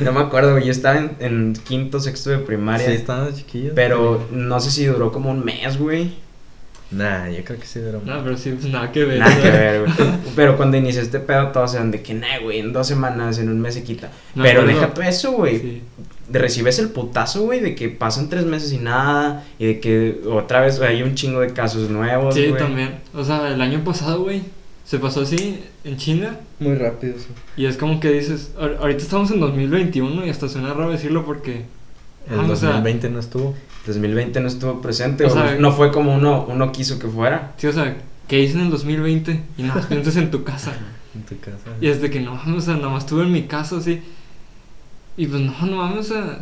No 0.00 0.10
me 0.10 0.20
acuerdo, 0.20 0.52
güey, 0.52 0.64
yo 0.64 0.72
estaba 0.72 0.96
en, 0.96 1.10
en 1.20 1.52
quinto, 1.52 2.00
sexto 2.00 2.30
de 2.30 2.38
primaria. 2.38 2.86
sí, 2.86 2.92
estábamos 2.94 3.36
chiquillos. 3.36 3.72
Pero 3.74 4.26
no 4.32 4.58
sé 4.58 4.70
si 4.70 4.86
duró 4.86 5.12
como 5.12 5.30
un 5.30 5.44
mes, 5.44 5.76
güey. 5.76 6.14
Nah, 6.90 7.28
yo 7.28 7.44
creo 7.44 7.60
que 7.60 7.66
sí 7.66 7.78
duró. 7.78 8.00
No, 8.02 8.24
pero 8.24 8.38
sí, 8.38 8.52
pues 8.58 8.72
nada 8.72 8.90
que 8.90 9.04
ver. 9.04 9.18
Nada 9.18 9.36
que 9.42 9.50
ver, 9.50 9.80
güey. 9.82 9.92
Pero 10.36 10.56
cuando 10.56 10.78
inició 10.78 11.02
este 11.02 11.20
pedo, 11.20 11.48
todos 11.48 11.74
eran 11.74 11.90
de 11.90 12.02
que, 12.02 12.14
nah, 12.14 12.38
güey, 12.42 12.60
en 12.60 12.72
dos 12.72 12.86
semanas, 12.86 13.38
en 13.38 13.50
un 13.50 13.60
mes 13.60 13.74
se 13.74 13.82
quita. 13.82 14.10
Pero 14.34 14.62
acuerdo- 14.62 14.66
deja 14.66 14.94
todo 14.94 15.04
eso, 15.04 15.32
güey. 15.32 15.58
Sí. 15.58 15.82
De 16.28 16.38
recibes 16.38 16.78
el 16.78 16.88
putazo, 16.90 17.42
güey, 17.42 17.60
de 17.60 17.74
que 17.74 17.88
pasan 17.88 18.28
tres 18.30 18.46
meses 18.46 18.72
y 18.72 18.78
nada. 18.78 19.44
Y 19.58 19.66
de 19.66 19.80
que 19.80 20.20
otra 20.30 20.60
vez 20.60 20.80
hay 20.80 21.02
un 21.02 21.14
chingo 21.14 21.40
de 21.40 21.52
casos 21.52 21.90
nuevos, 21.90 22.34
Sí, 22.34 22.46
güey. 22.48 22.62
también. 22.62 22.94
O 23.14 23.24
sea, 23.24 23.52
el 23.52 23.60
año 23.60 23.82
pasado, 23.84 24.22
güey, 24.22 24.42
se 24.84 24.98
pasó 24.98 25.22
así 25.22 25.60
en 25.84 25.96
China. 25.96 26.38
Muy 26.60 26.74
rápido, 26.76 27.14
sí. 27.18 27.26
Y 27.56 27.66
es 27.66 27.76
como 27.76 27.98
que 28.00 28.10
dices, 28.10 28.52
"Ahor- 28.58 28.76
ahorita 28.80 29.02
estamos 29.02 29.30
en 29.30 29.40
2021 29.40 30.24
y 30.26 30.30
hasta 30.30 30.48
suena 30.48 30.72
raro 30.72 30.90
decirlo 30.90 31.24
porque... 31.26 31.64
El 32.30 32.38
ah, 32.38 32.42
o 32.48 32.54
sea, 32.56 32.68
2020 32.70 33.10
no 33.10 33.18
estuvo. 33.18 33.54
2020 33.86 34.40
no 34.40 34.46
estuvo 34.46 34.80
presente, 34.80 35.24
O 35.24 35.28
o 35.28 35.30
sea, 35.30 35.56
no 35.58 35.72
fue 35.72 35.90
como 35.90 36.14
uno, 36.14 36.46
uno 36.48 36.70
quiso 36.70 37.00
que 37.00 37.08
fuera. 37.08 37.52
Sí, 37.56 37.66
o 37.66 37.72
sea, 37.72 37.96
¿qué 38.28 38.38
hice 38.40 38.54
en 38.54 38.60
el 38.66 38.70
2020? 38.70 39.42
Y 39.58 39.62
nada 39.64 39.74
más 39.76 39.86
piensas 39.86 40.16
en 40.16 40.30
tu 40.30 40.44
casa. 40.44 40.72
En 41.14 41.22
tu 41.24 41.38
casa. 41.40 41.58
Y 41.78 41.88
es 41.88 42.00
de 42.00 42.08
que 42.08 42.20
no 42.20 42.40
o 42.56 42.60
sea, 42.62 42.74
nada 42.76 42.88
más 42.88 43.02
estuve 43.04 43.24
en 43.24 43.32
mi 43.32 43.42
casa 43.42 43.76
así. 43.76 44.00
Y 45.16 45.26
pues 45.26 45.42
no, 45.42 45.52
no 45.66 45.76
mames, 45.76 46.10
o 46.10 46.14
sea. 46.14 46.38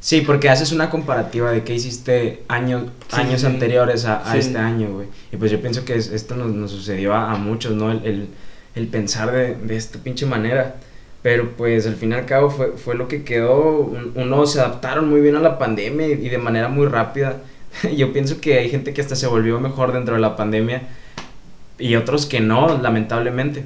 Sí, 0.00 0.20
porque 0.20 0.50
haces 0.50 0.72
una 0.72 0.90
comparativa 0.90 1.50
de 1.50 1.62
qué 1.64 1.74
hiciste 1.74 2.42
años, 2.48 2.84
Sí, 3.08 3.20
años 3.20 3.40
sí. 3.40 3.46
anteriores 3.46 4.04
a, 4.04 4.20
a 4.20 4.32
Sí. 4.32 4.38
este 4.38 4.58
año, 4.58 4.92
güey. 4.92 5.06
Y 5.32 5.36
pues 5.36 5.50
yo 5.50 5.60
pienso 5.60 5.84
que 5.84 5.94
es- 5.96 6.08
esto 6.10 6.36
nos, 6.36 6.52
nos 6.52 6.70
sucedió 6.70 7.14
a, 7.14 7.32
a 7.32 7.36
muchos, 7.36 7.72
¿no? 7.74 7.90
El, 7.90 8.04
el, 8.04 8.28
el 8.74 8.86
pensar 8.88 9.32
de, 9.32 9.54
de 9.54 9.76
esta 9.76 9.98
pinche 9.98 10.26
manera. 10.26 10.76
Pero 11.22 11.52
pues 11.56 11.86
al 11.86 11.96
fin 11.96 12.12
y 12.12 12.14
al 12.16 12.26
cabo 12.26 12.50
fue, 12.50 12.72
fue 12.76 12.94
lo 12.96 13.08
que 13.08 13.24
quedó. 13.24 13.78
Un- 13.80 14.12
Unos 14.14 14.52
se 14.52 14.60
adaptaron 14.60 15.08
muy 15.08 15.20
bien 15.22 15.36
a 15.36 15.40
la 15.40 15.58
pandemia 15.58 16.06
y 16.08 16.28
de 16.28 16.38
manera 16.38 16.68
muy 16.68 16.86
rápida. 16.86 17.38
Yo 17.96 18.12
pienso 18.12 18.40
que 18.42 18.58
hay 18.58 18.68
gente 18.68 18.92
que 18.92 19.00
hasta 19.00 19.16
se 19.16 19.26
volvió 19.26 19.58
mejor 19.58 19.92
dentro 19.94 20.14
de 20.16 20.20
la 20.20 20.36
pandemia 20.36 20.82
y 21.78 21.96
otros 21.96 22.26
que 22.26 22.40
no, 22.40 22.76
lamentablemente. 22.78 23.64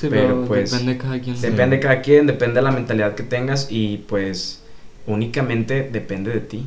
Sí, 0.00 0.08
Pero, 0.08 0.44
pero, 0.44 0.44
pues, 0.46 0.70
depende 0.70 0.92
de 0.94 0.98
cada 0.98 1.20
quien. 1.20 1.40
Depende 1.40 1.76
de 1.76 1.82
cada 1.82 2.00
quien, 2.00 2.26
depende 2.26 2.54
de 2.54 2.62
la 2.62 2.70
mentalidad 2.70 3.14
que 3.14 3.22
tengas 3.22 3.66
y 3.70 3.98
pues 4.08 4.62
únicamente 5.06 5.90
depende 5.92 6.30
de 6.30 6.40
ti. 6.40 6.66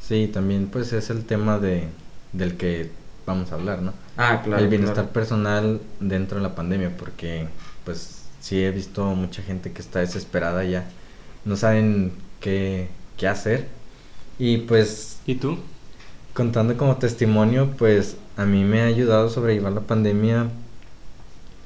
Sí, 0.00 0.28
también 0.32 0.68
pues 0.68 0.92
es 0.92 1.10
el 1.10 1.24
tema 1.24 1.58
de 1.58 1.84
del 2.32 2.56
que 2.56 2.90
vamos 3.26 3.50
a 3.52 3.54
hablar, 3.54 3.80
¿no? 3.80 3.94
Ah, 4.16 4.42
claro. 4.44 4.62
el 4.62 4.68
bienestar 4.68 4.96
claro. 4.96 5.12
personal 5.12 5.80
dentro 6.00 6.36
de 6.38 6.42
la 6.42 6.54
pandemia, 6.54 6.96
porque 6.98 7.48
pues 7.84 8.24
sí 8.40 8.62
he 8.62 8.70
visto 8.72 9.04
mucha 9.14 9.42
gente 9.42 9.72
que 9.72 9.80
está 9.80 10.00
desesperada 10.00 10.64
ya, 10.64 10.84
no 11.46 11.56
saben 11.56 12.12
qué, 12.40 12.88
qué 13.16 13.26
hacer. 13.28 13.68
Y 14.38 14.58
pues 14.58 15.18
¿Y 15.26 15.36
tú? 15.36 15.58
contando 16.34 16.76
como 16.76 16.96
testimonio, 16.98 17.74
pues 17.78 18.16
a 18.36 18.44
mí 18.44 18.64
me 18.64 18.82
ha 18.82 18.86
ayudado 18.86 19.28
a 19.28 19.30
sobrellevar 19.30 19.72
la 19.72 19.80
pandemia 19.80 20.48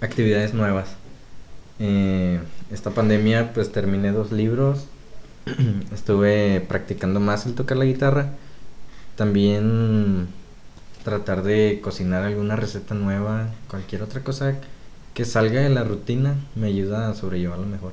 actividades 0.02 0.52
nuevas. 0.52 0.88
Eh, 1.78 2.40
esta 2.70 2.90
pandemia 2.90 3.52
pues 3.54 3.72
terminé 3.72 4.12
dos 4.12 4.32
libros, 4.32 4.86
estuve 5.92 6.60
practicando 6.68 7.20
más 7.20 7.46
el 7.46 7.54
tocar 7.54 7.78
la 7.78 7.84
guitarra, 7.84 8.30
también 9.16 10.28
tratar 11.04 11.42
de 11.42 11.80
cocinar 11.82 12.24
alguna 12.24 12.56
receta 12.56 12.94
nueva, 12.94 13.48
cualquier 13.68 14.02
otra 14.02 14.22
cosa 14.22 14.56
que 15.14 15.24
salga 15.24 15.60
de 15.60 15.70
la 15.70 15.84
rutina 15.84 16.36
me 16.54 16.68
ayuda 16.68 17.08
a 17.08 17.14
sobrellevarlo 17.14 17.66
mejor. 17.66 17.92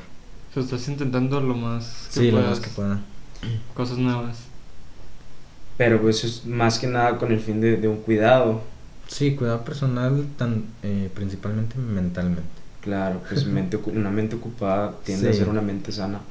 Estás 0.56 0.88
intentando 0.88 1.40
lo 1.40 1.56
más 1.56 2.08
que 2.14 2.20
Sí, 2.20 2.32
lo 2.32 2.42
más 2.42 2.60
que 2.60 2.70
pueda. 2.70 3.00
Cosas 3.74 3.98
nuevas. 3.98 4.40
Pero 5.78 6.02
pues 6.02 6.24
es 6.24 6.46
más 6.46 6.80
que 6.80 6.88
nada 6.88 7.18
con 7.18 7.32
el 7.32 7.40
fin 7.40 7.62
de, 7.62 7.78
de 7.78 7.88
un 7.88 7.98
cuidado. 7.98 8.62
Sí, 9.10 9.36
cuidado 9.36 9.66
personal, 9.66 10.26
tan, 10.38 10.64
eh, 10.84 11.10
principalmente 11.14 11.76
mentalmente. 11.78 12.44
Claro, 12.82 13.22
pues 13.28 13.46
mente, 13.58 13.78
una 13.78 14.10
mente 14.10 14.36
ocupada 14.38 14.94
tiende 15.04 15.30
a 15.30 15.34
ser 15.34 15.50
una 15.50 15.62
mente 15.62 15.92
sana. 15.92 16.22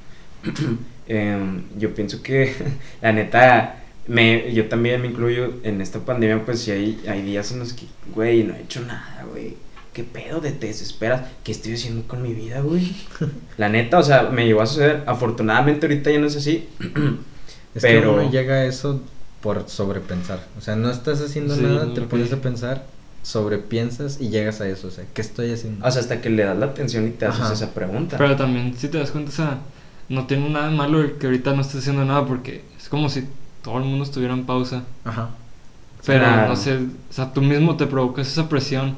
Em, 1.11 1.63
yo 1.79 1.95
pienso 1.95 2.23
que 2.23 2.55
la 3.03 3.13
neta, 3.13 3.77
me, 4.07 4.53
yo 4.53 4.69
también 4.69 5.01
me 5.01 5.09
incluyo 5.09 5.55
en 5.63 5.81
esta 5.81 6.01
pandemia, 6.01 6.45
pues 6.45 6.61
si 6.61 6.71
hay, 6.71 7.03
hay 7.09 7.23
días 7.23 7.51
en 7.51 7.61
los 7.61 7.73
que, 7.73 7.87
güey, 8.15 8.45
no 8.45 8.55
he 8.55 8.61
hecho 8.61 8.81
nada, 8.83 9.25
güey. 9.31 9.57
¿Qué 9.95 10.05
pedo 10.05 10.41
de 10.41 10.53
te 10.53 10.67
desesperas? 10.67 11.23
¿Qué 11.43 11.51
estoy 11.51 11.73
haciendo 11.75 12.07
con 12.07 12.23
mi 12.23 12.35
vida, 12.35 12.61
güey? 12.61 12.95
La 13.57 13.71
neta, 13.71 13.99
o 13.99 14.03
sea, 14.03 14.25
me 14.25 14.45
llegó 14.47 14.61
a 14.61 14.67
suceder. 14.67 15.03
Afortunadamente 15.07 15.87
ahorita 15.87 16.11
ya 16.11 16.19
no 16.21 16.27
es 16.27 16.37
así. 16.37 16.69
Es 17.75 17.83
Pero- 17.83 18.15
que 18.15 18.21
uno 18.23 18.31
llega 18.31 18.55
a 18.55 18.65
eso 18.65 19.03
por 19.43 19.69
sobrepensar. 19.69 20.41
O 20.59 20.61
sea, 20.61 20.77
no 20.77 20.91
estás 20.91 21.21
haciendo 21.21 21.55
Sí, 21.55 21.63
nada, 21.63 21.93
te 21.95 22.01
pones 22.03 22.33
a 22.33 22.37
pensar, 22.39 22.85
sobrepiensas 23.23 24.21
y 24.21 24.31
llegas 24.31 24.61
a 24.61 24.69
eso. 24.69 24.89
O 24.89 24.91
sea, 24.91 25.05
¿qué 25.15 25.21
estoy 25.21 25.53
haciendo? 25.53 25.87
O 25.87 25.91
sea, 25.91 26.01
hasta 26.01 26.21
que 26.21 26.31
le 26.31 26.45
das 26.45 26.59
la 26.59 26.67
atención 26.67 27.07
y 27.07 27.11
te 27.11 27.27
haces 27.27 27.51
esa 27.51 27.73
pregunta. 27.73 28.17
Pero 28.19 28.37
también, 28.37 28.75
si 28.77 28.89
te 28.89 28.99
das 28.99 29.11
cuenta, 29.11 29.31
o 29.31 29.35
sea, 29.35 29.59
no 30.09 30.27
tiene 30.27 30.49
nada 30.51 30.71
de 30.71 30.77
malo 30.77 31.01
el 31.01 31.13
que 31.19 31.27
ahorita 31.27 31.53
no 31.55 31.61
estés 31.63 31.81
haciendo 31.81 32.05
nada 32.05 32.27
porque 32.27 32.65
es 32.79 32.89
como 32.89 33.09
si 33.09 33.27
todo 33.63 33.79
el 33.79 33.85
mundo 33.85 34.05
estuviera 34.05 34.35
en 34.35 34.45
pausa. 34.47 34.83
Ajá. 35.05 35.31
Pero 36.07 36.25
Claro. 36.25 36.49
no 36.49 36.57
sé, 36.57 36.77
o 36.77 37.13
sea, 37.13 37.33
tú 37.33 37.43
mismo 37.43 37.77
te 37.77 37.87
provocas 37.87 38.27
esa 38.29 38.49
presión 38.49 38.97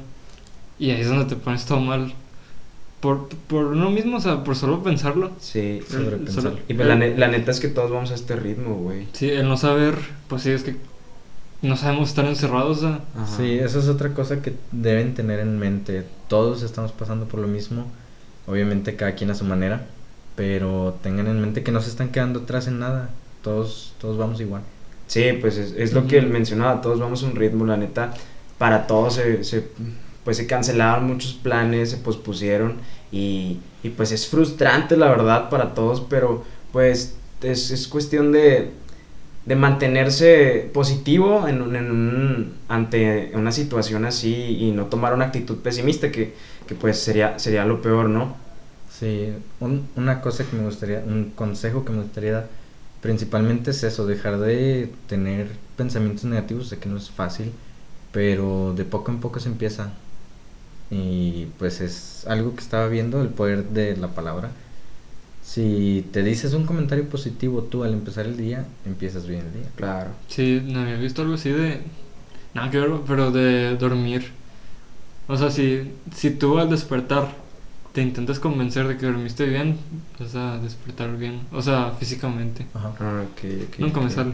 y 0.79 0.91
ahí 0.91 1.01
es 1.01 1.07
donde 1.09 1.25
te 1.25 1.35
pones 1.35 1.65
todo 1.65 1.79
mal. 1.79 2.13
Por, 3.01 3.27
por 3.47 3.65
uno 3.65 3.89
mismo, 3.89 4.17
o 4.17 4.21
sea, 4.21 4.43
por 4.43 4.55
solo 4.55 4.81
pensarlo. 4.83 5.31
Sí. 5.39 5.81
Sobrepensar. 5.89 6.43
Solo- 6.43 6.59
Y 6.69 6.73
pues 6.75 6.87
la, 6.87 6.95
ne- 6.95 7.17
la 7.17 7.27
neta 7.27 7.51
es 7.51 7.59
que 7.59 7.67
todos 7.67 7.91
vamos 7.91 8.11
a 8.11 8.15
este 8.15 8.35
ritmo, 8.35 8.75
güey. 8.75 9.07
Sí, 9.13 9.29
el 9.29 9.47
no 9.49 9.57
saber, 9.57 9.95
pues 10.27 10.43
sí, 10.43 10.51
es 10.51 10.63
que 10.63 10.75
no 11.63 11.75
sabemos 11.77 12.09
estar 12.09 12.25
encerrados, 12.25 12.77
o 12.77 12.81
sea. 12.81 12.99
Sí, 13.37 13.57
eso 13.59 13.79
es 13.79 13.87
otra 13.87 14.13
cosa 14.13 14.41
que 14.41 14.53
deben 14.71 15.13
tener 15.15 15.39
en 15.39 15.57
mente. 15.59 16.05
Todos 16.27 16.61
estamos 16.63 16.91
pasando 16.91 17.25
por 17.25 17.39
lo 17.39 17.47
mismo. 17.47 17.85
Obviamente 18.47 18.95
cada 18.95 19.13
quien 19.15 19.31
a 19.31 19.35
su 19.35 19.45
manera. 19.45 19.85
Pero 20.35 20.95
tengan 21.03 21.27
en 21.27 21.41
mente 21.41 21.61
que 21.63 21.71
no 21.71 21.81
se 21.81 21.89
están 21.89 22.09
quedando 22.09 22.41
atrás 22.41 22.67
en 22.67 22.79
nada. 22.79 23.09
todos, 23.43 23.93
todos 23.99 24.17
vamos 24.17 24.39
igual. 24.41 24.61
Sí, 25.07 25.23
pues 25.41 25.57
es, 25.57 25.73
es 25.75 25.93
lo 25.93 26.07
que 26.07 26.17
él 26.19 26.27
mencionaba, 26.27 26.79
todos 26.81 26.99
vamos 26.99 27.21
a 27.23 27.25
un 27.25 27.35
ritmo, 27.35 27.65
la 27.65 27.75
neta, 27.75 28.13
para 28.57 28.87
todos 28.87 29.15
se, 29.15 29.43
se, 29.43 29.67
pues 30.23 30.37
se 30.37 30.47
cancelaron 30.47 31.07
muchos 31.07 31.33
planes, 31.33 31.91
se 31.91 31.97
pospusieron 31.97 32.77
y, 33.11 33.59
y 33.83 33.89
pues 33.89 34.11
es 34.11 34.27
frustrante 34.27 34.97
la 34.97 35.09
verdad 35.09 35.49
para 35.49 35.73
todos, 35.73 36.01
pero 36.01 36.43
pues 36.71 37.17
es, 37.41 37.71
es 37.71 37.87
cuestión 37.87 38.31
de, 38.31 38.71
de 39.45 39.55
mantenerse 39.55 40.69
positivo 40.73 41.47
en, 41.47 42.53
ante 42.67 43.31
una 43.35 43.51
situación 43.51 44.05
así 44.05 44.57
y 44.59 44.71
no 44.71 44.85
tomar 44.87 45.13
una 45.13 45.25
actitud 45.25 45.57
pesimista 45.59 46.11
que, 46.11 46.35
que 46.67 46.75
pues 46.75 46.99
sería, 46.99 47.39
sería 47.39 47.65
lo 47.65 47.81
peor, 47.81 48.09
¿no? 48.09 48.35
Sí, 48.89 49.33
un- 49.59 49.89
una 49.95 50.21
cosa 50.21 50.45
que 50.49 50.55
me 50.55 50.63
gustaría, 50.63 50.99
un 51.05 51.31
consejo 51.35 51.85
que 51.85 51.91
me 51.93 52.03
gustaría 52.03 52.31
dar, 52.33 52.49
principalmente 53.01 53.71
es 53.71 53.83
eso, 53.83 54.05
dejar 54.05 54.39
de 54.39 54.91
tener 55.07 55.47
pensamientos 55.75 56.25
negativos, 56.25 56.67
sé 56.69 56.77
que 56.79 56.89
no 56.89 56.97
es 56.97 57.09
fácil, 57.09 57.51
pero 58.11 58.73
de 58.75 58.85
poco 58.85 59.11
en 59.11 59.19
poco 59.19 59.39
se 59.39 59.49
empieza. 59.49 59.93
Y 60.91 61.47
pues 61.59 61.81
es 61.81 62.25
algo 62.27 62.55
que 62.55 62.61
estaba 62.61 62.87
viendo, 62.87 63.21
el 63.23 63.29
poder 63.29 63.65
de 63.69 63.97
la 63.97 64.09
palabra. 64.09 64.51
Si 65.43 66.05
te 66.13 66.23
dices 66.23 66.53
un 66.53 66.65
comentario 66.65 67.09
positivo 67.09 67.63
tú 67.63 67.83
al 67.83 67.93
empezar 67.93 68.25
el 68.25 68.37
día, 68.37 68.65
empiezas 68.85 69.27
bien 69.27 69.41
el 69.47 69.53
día. 69.53 69.71
Claro. 69.75 70.11
Sí, 70.27 70.61
no 70.65 70.81
había 70.81 70.97
visto 70.97 71.21
algo 71.21 71.35
así 71.35 71.49
de. 71.49 71.81
Nada 72.53 72.69
que 72.71 72.79
ver, 72.79 72.91
pero 73.07 73.31
de 73.31 73.77
dormir. 73.77 74.31
O 75.27 75.37
sea, 75.37 75.51
si, 75.51 75.93
si 76.15 76.31
tú 76.31 76.59
al 76.59 76.69
despertar 76.69 77.35
te 77.93 78.01
intentas 78.01 78.39
convencer 78.39 78.87
de 78.87 78.97
que 78.97 79.05
dormiste 79.07 79.45
bien, 79.45 79.77
vas 80.19 80.35
a 80.35 80.57
despertar 80.59 81.17
bien. 81.17 81.41
O 81.51 81.61
sea, 81.61 81.91
físicamente. 81.99 82.67
Ajá. 82.73 82.99
Ah, 82.99 83.23
ok, 83.31 83.43
ok, 83.69 83.79
Nunca 83.79 84.01
me 84.01 84.07
ok. 84.07 84.11
sale. 84.11 84.33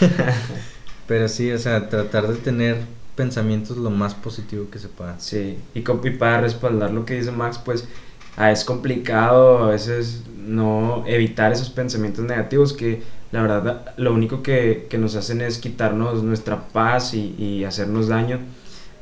Pero 1.06 1.28
sí, 1.28 1.50
o 1.52 1.58
sea, 1.58 1.88
tratar 1.88 2.26
de 2.28 2.36
tener 2.36 2.78
pensamientos 3.16 3.76
lo 3.78 3.90
más 3.90 4.14
positivo 4.14 4.68
que 4.70 4.78
se 4.78 4.88
pueda. 4.88 5.18
Sí, 5.20 5.58
y, 5.74 5.80
y 5.80 6.10
para 6.12 6.40
respaldar 6.40 6.92
lo 6.92 7.04
que 7.04 7.14
dice 7.14 7.32
Max, 7.32 7.58
pues 7.64 7.88
ah, 8.36 8.50
es 8.52 8.64
complicado 8.64 9.64
a 9.64 9.68
veces 9.70 10.22
no 10.46 11.04
evitar 11.06 11.52
esos 11.52 11.70
pensamientos 11.70 12.24
negativos 12.24 12.72
que 12.72 13.02
la 13.32 13.42
verdad 13.42 13.94
lo 13.96 14.14
único 14.14 14.42
que, 14.42 14.86
que 14.88 14.98
nos 14.98 15.16
hacen 15.16 15.40
es 15.40 15.58
quitarnos 15.58 16.22
nuestra 16.22 16.68
paz 16.68 17.14
y, 17.14 17.34
y 17.38 17.64
hacernos 17.64 18.08
daño, 18.08 18.38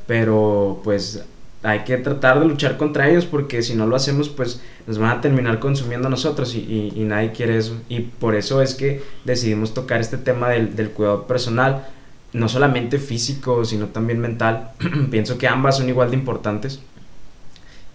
pero 0.07 0.81
pues 0.85 1.25
hay 1.63 1.81
que 1.85 1.97
tratar 1.97 2.41
de 2.41 2.47
luchar 2.47 2.77
contra 2.77 3.09
ellos 3.09 3.25
porque 3.25 3.63
si 3.63 3.75
no 3.75 3.87
lo 3.87 3.97
hacemos 3.97 4.29
pues 4.29 4.61
nos 4.87 4.99
van 4.99 5.19
a 5.19 5.21
terminar 5.23 5.61
consumiendo 5.61 6.09
a 6.09 6.11
nosotros 6.11 6.55
y, 6.55 6.59
y- 6.61 6.93
y 7.01 7.05
nadie 7.05 7.33
quiere 7.33 7.57
eso. 7.57 7.77
Y 7.89 8.01
por 8.01 8.35
eso 8.35 8.61
es 8.61 8.75
que 8.75 9.03
decidimos 9.25 9.73
tocar 9.73 10.01
este 10.01 10.19
tema 10.19 10.51
del, 10.51 10.77
del 10.77 10.91
cuidado 10.91 11.27
personal 11.27 11.87
no 12.35 12.49
solamente 12.49 12.99
físico, 12.99 13.65
sino 13.65 13.87
también 13.87 14.21
mental. 14.21 14.73
Pienso 15.11 15.39
que 15.39 15.49
ambas 15.49 15.79
son 15.79 15.89
igual 15.89 16.11
de 16.11 16.17
importantes. 16.17 16.81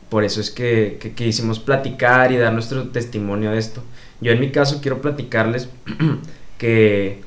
Por 0.10 0.24
eso 0.24 0.42
es 0.42 0.50
que, 0.50 0.98
que 1.00 1.14
quisimos 1.14 1.60
platicar 1.60 2.32
y 2.32 2.38
dar 2.38 2.54
nuestro 2.54 2.88
testimonio 2.88 3.52
de 3.52 3.60
esto. 3.60 3.84
Yo 4.22 4.32
en 4.32 4.40
mi 4.40 4.50
caso 4.52 4.80
quiero 4.82 5.02
platicarles 5.02 5.70
que, 6.58 7.22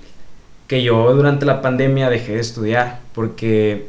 que 0.66 0.82
yo 0.82 1.14
durante 1.14 1.44
la 1.44 1.60
pandemia 1.60 2.08
dejé 2.08 2.32
de 2.32 2.40
estudiar 2.40 3.00
porque 3.14 3.88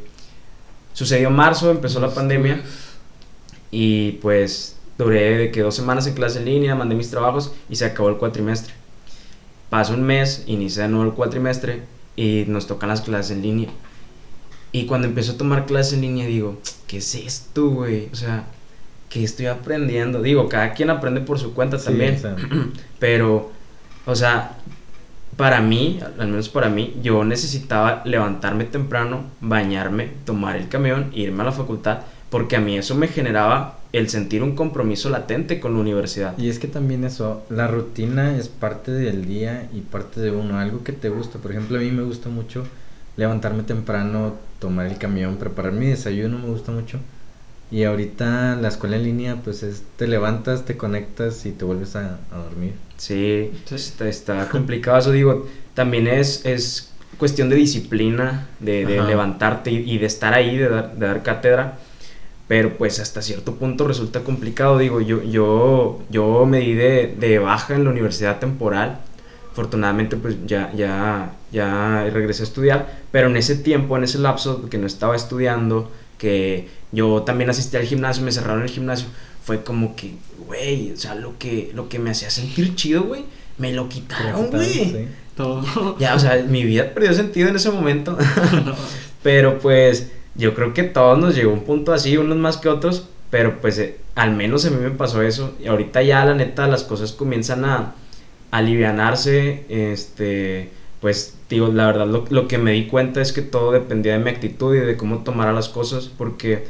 sucedió 0.92 1.30
marzo, 1.30 1.70
empezó 1.70 2.00
la 2.00 2.14
pandemia 2.14 2.60
y 3.70 4.12
pues 4.22 4.76
duré 4.98 5.38
de 5.38 5.50
que 5.50 5.62
dos 5.62 5.74
semanas 5.74 6.06
en 6.06 6.14
clase 6.14 6.40
en 6.40 6.44
línea, 6.44 6.74
mandé 6.74 6.94
mis 6.94 7.10
trabajos 7.10 7.52
y 7.70 7.76
se 7.76 7.86
acabó 7.86 8.10
el 8.10 8.18
cuatrimestre. 8.18 8.74
Pasa 9.70 9.94
un 9.94 10.02
mes, 10.02 10.44
inicia 10.46 10.82
de 10.82 10.90
nuevo 10.90 11.10
el 11.10 11.16
cuatrimestre 11.16 11.93
y 12.16 12.44
nos 12.48 12.66
tocan 12.66 12.88
las 12.88 13.00
clases 13.02 13.32
en 13.36 13.42
línea. 13.42 13.68
Y 14.72 14.86
cuando 14.86 15.06
empiezo 15.06 15.32
a 15.32 15.36
tomar 15.38 15.66
clases 15.66 15.94
en 15.94 16.00
línea 16.02 16.26
digo, 16.26 16.58
¿qué 16.86 16.98
es 16.98 17.14
esto, 17.14 17.68
güey? 17.68 18.08
O 18.12 18.16
sea, 18.16 18.44
¿qué 19.08 19.22
estoy 19.24 19.46
aprendiendo? 19.46 20.20
Digo, 20.22 20.48
cada 20.48 20.74
quien 20.74 20.90
aprende 20.90 21.20
por 21.20 21.38
su 21.38 21.54
cuenta 21.54 21.78
Sí, 21.78 21.86
también. 21.86 22.16
o 22.16 22.18
sea, 22.18 22.36
Pero, 22.98 23.52
o 24.06 24.14
sea, 24.16 24.56
para 25.36 25.60
mí, 25.60 26.00
al 26.18 26.28
menos 26.28 26.48
para 26.48 26.68
mí, 26.68 26.94
yo 27.02 27.24
necesitaba 27.24 28.02
levantarme 28.04 28.64
temprano, 28.64 29.24
bañarme, 29.40 30.10
tomar 30.24 30.56
el 30.56 30.68
camión, 30.68 31.10
irme 31.14 31.42
a 31.42 31.46
la 31.46 31.52
facultad, 31.52 32.00
porque 32.30 32.56
a 32.56 32.60
mí 32.60 32.76
eso 32.76 32.94
me 32.94 33.08
generaba 33.08 33.78
el 33.94 34.08
sentir 34.08 34.42
un 34.42 34.56
compromiso 34.56 35.08
latente 35.08 35.60
con 35.60 35.74
la 35.74 35.80
universidad. 35.80 36.36
Y 36.36 36.48
es 36.48 36.58
que 36.58 36.66
también 36.66 37.04
eso, 37.04 37.44
la 37.48 37.68
rutina 37.68 38.36
es 38.36 38.48
parte 38.48 38.90
del 38.90 39.24
día 39.24 39.68
y 39.72 39.82
parte 39.82 40.20
de 40.20 40.32
uno, 40.32 40.58
algo 40.58 40.82
que 40.82 40.92
te 40.92 41.10
gusta. 41.10 41.38
Por 41.38 41.52
ejemplo, 41.52 41.78
a 41.78 41.80
mí 41.80 41.92
me 41.92 42.02
gusta 42.02 42.28
mucho 42.28 42.64
levantarme 43.16 43.62
temprano, 43.62 44.34
tomar 44.58 44.86
el 44.86 44.98
camión, 44.98 45.36
preparar 45.36 45.72
mi 45.72 45.86
desayuno, 45.86 46.38
me 46.40 46.48
gusta 46.48 46.72
mucho. 46.72 46.98
Y 47.70 47.84
ahorita 47.84 48.56
la 48.56 48.68
escuela 48.68 48.96
en 48.96 49.04
línea, 49.04 49.36
pues 49.42 49.62
es, 49.62 49.84
te 49.96 50.08
levantas, 50.08 50.64
te 50.64 50.76
conectas 50.76 51.46
y 51.46 51.52
te 51.52 51.64
vuelves 51.64 51.94
a, 51.94 52.18
a 52.32 52.38
dormir. 52.38 52.72
Sí. 52.96 53.52
Está, 53.70 54.08
está 54.08 54.48
complicado 54.48 54.98
eso, 54.98 55.12
digo, 55.12 55.46
también 55.74 56.08
es, 56.08 56.44
es 56.44 56.92
cuestión 57.16 57.48
de 57.48 57.56
disciplina, 57.56 58.48
de, 58.58 58.84
levantarte 58.84 59.70
y, 59.70 59.88
y 59.88 59.98
de 59.98 60.06
estar 60.06 60.34
ahí, 60.34 60.56
de 60.56 60.68
dar, 60.68 60.96
de 60.96 61.06
dar 61.06 61.22
cátedra, 61.22 61.78
pero 62.46 62.76
pues 62.76 63.00
hasta 63.00 63.22
cierto 63.22 63.54
punto 63.54 63.86
resulta 63.86 64.20
complicado, 64.20 64.78
digo, 64.78 65.00
yo, 65.00 65.22
yo, 65.22 66.02
yo 66.10 66.46
me 66.46 66.60
di 66.60 66.74
de, 66.74 67.14
de 67.18 67.38
baja 67.38 67.74
en 67.74 67.84
la 67.84 67.90
universidad 67.90 68.38
temporal, 68.38 69.00
afortunadamente 69.50 70.16
pues 70.16 70.36
ya, 70.46 70.72
ya, 70.74 71.34
ya 71.52 72.04
regresé 72.12 72.42
a 72.42 72.46
estudiar, 72.46 72.98
pero 73.10 73.28
en 73.28 73.36
ese 73.36 73.56
tiempo, 73.56 73.96
en 73.96 74.04
ese 74.04 74.18
lapso 74.18 74.68
que 74.68 74.78
no 74.78 74.86
estaba 74.86 75.16
estudiando, 75.16 75.90
que 76.18 76.68
yo 76.92 77.22
también 77.22 77.50
asistí 77.50 77.76
al 77.76 77.84
gimnasio, 77.84 78.22
me 78.22 78.32
cerraron 78.32 78.62
el 78.62 78.70
gimnasio, 78.70 79.06
fue 79.42 79.62
como 79.62 79.96
que, 79.96 80.14
güey, 80.46 80.92
o 80.92 80.96
sea, 80.96 81.14
lo 81.14 81.38
que, 81.38 81.70
lo 81.74 81.88
que 81.88 81.98
me 81.98 82.10
hacía 82.10 82.30
sentir 82.30 82.74
chido, 82.74 83.04
güey, 83.04 83.24
me 83.58 83.72
lo 83.72 83.88
quitaron, 83.88 84.50
güey. 84.50 84.72
Sí. 84.72 85.08
Todo. 85.36 85.98
Ya, 85.98 86.14
o 86.14 86.18
sea, 86.18 86.36
mi 86.48 86.64
vida 86.64 86.94
perdió 86.94 87.12
sentido 87.12 87.48
en 87.48 87.56
ese 87.56 87.70
momento. 87.70 88.16
Pero 89.22 89.58
pues 89.58 90.12
yo 90.34 90.54
creo 90.54 90.74
que 90.74 90.82
todos 90.82 91.18
nos 91.18 91.34
llegó 91.34 91.52
un 91.52 91.64
punto 91.64 91.92
así, 91.92 92.16
unos 92.16 92.36
más 92.36 92.56
que 92.56 92.68
otros, 92.68 93.08
pero 93.30 93.60
pues 93.60 93.78
eh, 93.78 93.96
al 94.14 94.32
menos 94.32 94.64
a 94.66 94.70
mí 94.70 94.76
me 94.80 94.90
pasó 94.90 95.22
eso. 95.22 95.54
Y 95.62 95.66
ahorita 95.66 96.02
ya 96.02 96.24
la 96.24 96.34
neta 96.34 96.66
las 96.66 96.84
cosas 96.84 97.12
comienzan 97.12 97.64
a 97.64 97.94
alivianarse, 98.50 99.64
este, 99.68 100.70
pues 101.00 101.36
digo, 101.48 101.68
la 101.68 101.86
verdad 101.86 102.06
lo, 102.06 102.48
que 102.48 102.58
me 102.58 102.72
di 102.72 102.86
cuenta 102.86 103.20
es 103.20 103.32
que 103.32 103.42
todo 103.42 103.72
dependía 103.72 104.14
de 104.14 104.24
mi 104.24 104.30
actitud 104.30 104.74
y 104.74 104.78
de 104.78 104.96
cómo 104.96 105.18
tomara 105.18 105.52
las 105.52 105.68
cosas, 105.68 106.10
porque 106.16 106.64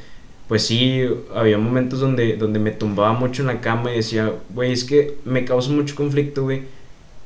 pues 0.49 0.67
sí, 0.67 1.03
había 1.35 1.57
momentos 1.57 2.01
donde, 2.01 2.37
donde 2.37 2.59
me 2.59 2.71
tumbaba 2.71 3.15
mucho 3.15 3.43
en 3.43 3.49
la 3.49 3.61
cama 3.61 3.93
y 3.93 3.97
decía, 3.97 4.33
güey, 4.51 4.73
es 4.73 4.85
que 4.85 5.17
me 5.25 5.47
causa 5.47 5.71
mucho 5.71 5.95
conflicto, 5.95 6.43
güey, 6.43 6.63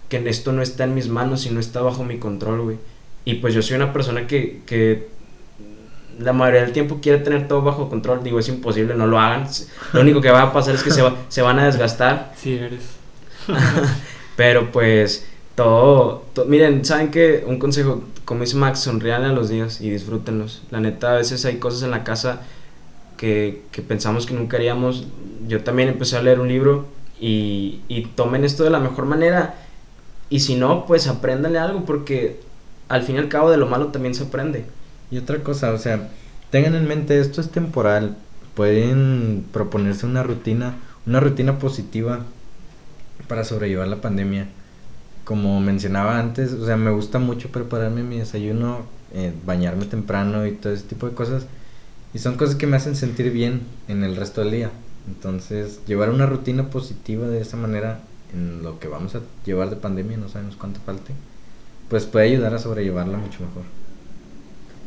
que 0.09 0.28
esto 0.28 0.52
no 0.52 0.62
está 0.62 0.85
en 0.85 0.95
mis 0.95 1.09
manos 1.09 1.47
y 1.47 1.50
no 1.50 1.59
está 1.59 1.80
bajo 1.83 2.04
mi 2.04 2.18
control, 2.18 2.61
güey. 2.62 2.76
Y 3.25 3.35
pues 3.35 3.54
yo 3.54 3.62
soy 3.62 3.76
una 3.76 3.92
persona 3.92 4.26
que 4.26 5.09
la 6.18 6.32
mayoría 6.32 6.62
del 6.62 6.72
tiempo 6.72 6.98
quiere 7.00 7.18
tener 7.18 7.48
todo 7.48 7.62
bajo 7.62 7.88
control. 7.88 8.22
Digo, 8.22 8.38
es 8.38 8.48
imposible, 8.48 8.94
no 8.94 9.06
lo 9.06 9.18
hagan. 9.18 9.46
Lo 9.92 10.00
único 10.00 10.20
que 10.20 10.30
va 10.30 10.42
a 10.42 10.52
pasar 10.52 10.75
es 10.75 10.82
que 10.82 10.90
se, 10.90 11.02
va- 11.02 11.14
se 11.28 11.42
van 11.42 11.58
a 11.58 11.66
desgastar. 11.66 12.32
Sí, 12.37 12.54
eres. 12.56 12.82
Pero 14.37 14.70
pues 14.70 15.26
todo, 15.54 16.25
to- 16.34 16.44
miren, 16.44 16.84
¿saben 16.84 17.10
qué? 17.10 17.44
Un 17.46 17.58
consejo, 17.58 18.02
como 18.25 18.40
dice 18.42 18.56
Max, 18.56 18.80
sonrían 18.80 19.25
a 19.25 19.32
los 19.32 19.48
días 19.48 19.80
y 19.80 19.90
disfrútenlos. 19.90 20.62
La 20.70 20.80
neta, 20.80 21.12
a 21.12 21.16
veces 21.16 21.44
hay 21.44 21.56
cosas 21.56 21.82
en 21.82 21.90
la 21.90 22.04
casa 22.04 22.42
que, 23.16 23.62
que 23.72 23.82
pensamos 23.82 24.26
que 24.26 24.34
nunca 24.34 24.56
haríamos. 24.56 25.06
Yo 25.46 25.62
también 25.64 25.88
empecé 25.88 26.16
a 26.16 26.22
leer 26.22 26.40
un 26.40 26.48
libro 26.48 26.87
y, 27.20 27.80
y 27.88 28.02
tomen 28.14 28.44
esto 28.44 28.62
de 28.64 28.70
la 28.70 28.78
mejor 28.78 29.06
manera. 29.06 29.54
Y 30.30 30.40
si 30.40 30.54
no, 30.54 30.87
pues 30.87 31.08
apréndanle 31.08 31.58
algo 31.58 31.84
porque 31.84 32.40
al 32.88 33.02
fin 33.02 33.16
y 33.16 33.18
al 33.18 33.28
cabo 33.28 33.50
de 33.50 33.56
lo 33.56 33.66
malo 33.66 33.87
también 33.88 34.14
se 34.14 34.25
aprende. 34.25 34.66
Y 35.10 35.18
otra 35.18 35.42
cosa, 35.42 35.72
o 35.72 35.78
sea, 35.78 36.10
tengan 36.50 36.74
en 36.74 36.86
mente 36.86 37.20
esto 37.20 37.40
es 37.40 37.50
temporal. 37.50 38.16
Pueden 38.54 39.44
proponerse 39.52 40.06
una 40.06 40.22
rutina, 40.22 40.76
una 41.06 41.20
rutina 41.20 41.58
positiva 41.58 42.20
para 43.28 43.44
sobrellevar 43.44 43.88
la 43.88 44.00
pandemia. 44.00 44.48
Como 45.24 45.60
mencionaba 45.60 46.18
antes, 46.18 46.52
o 46.52 46.66
sea, 46.66 46.76
me 46.76 46.90
gusta 46.90 47.18
mucho 47.18 47.50
prepararme 47.50 48.02
mi 48.02 48.18
desayuno, 48.18 48.86
eh, 49.14 49.32
bañarme 49.44 49.86
temprano 49.86 50.46
y 50.46 50.52
todo 50.52 50.72
ese 50.72 50.84
tipo 50.84 51.08
de 51.08 51.14
cosas. 51.14 51.46
Y 52.14 52.18
son 52.18 52.36
cosas 52.36 52.56
que 52.56 52.66
me 52.66 52.76
hacen 52.76 52.96
sentir 52.96 53.30
bien 53.30 53.62
en 53.88 54.04
el 54.04 54.16
resto 54.16 54.40
del 54.40 54.50
día. 54.50 54.70
Entonces, 55.06 55.80
llevar 55.86 56.10
una 56.10 56.26
rutina 56.26 56.70
positiva 56.70 57.28
de 57.28 57.40
esa 57.40 57.56
manera 57.56 58.00
en 58.34 58.62
lo 58.62 58.78
que 58.78 58.88
vamos 58.88 59.14
a 59.14 59.20
llevar 59.44 59.70
de 59.70 59.76
pandemia, 59.76 60.18
no 60.18 60.28
sabemos 60.28 60.56
cuánto 60.56 60.80
falte, 60.80 61.12
pues 61.88 62.04
puede 62.04 62.26
ayudar 62.26 62.54
a 62.54 62.58
sobrellevarla 62.58 63.16
mucho 63.16 63.40
mejor. 63.40 63.62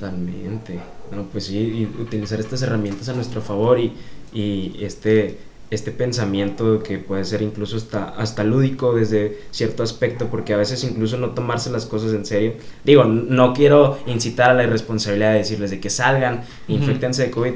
Totalmente. 0.01 0.79
No, 1.15 1.25
pues 1.31 1.45
sí, 1.45 1.57
y 1.59 2.01
utilizar 2.01 2.39
estas 2.39 2.63
herramientas 2.63 3.07
a 3.09 3.13
nuestro 3.13 3.39
favor 3.39 3.79
y, 3.79 3.93
y 4.33 4.79
este 4.81 5.37
este 5.69 5.91
pensamiento 5.91 6.83
que 6.83 6.97
puede 6.97 7.23
ser 7.23 7.41
incluso 7.41 7.77
hasta, 7.77 8.09
hasta 8.09 8.43
lúdico 8.43 8.93
desde 8.93 9.39
cierto 9.51 9.83
aspecto, 9.83 10.27
porque 10.27 10.53
a 10.53 10.57
veces 10.57 10.83
incluso 10.83 11.17
no 11.17 11.29
tomarse 11.29 11.69
las 11.69 11.85
cosas 11.85 12.13
en 12.13 12.25
serio. 12.25 12.55
Digo, 12.83 13.05
no 13.05 13.53
quiero 13.53 13.99
incitar 14.05 14.49
a 14.49 14.53
la 14.53 14.63
irresponsabilidad 14.63 15.31
de 15.31 15.37
decirles 15.37 15.71
de 15.71 15.79
que 15.79 15.89
salgan, 15.89 16.43
infectense 16.67 17.23
de 17.23 17.31
COVID, 17.31 17.53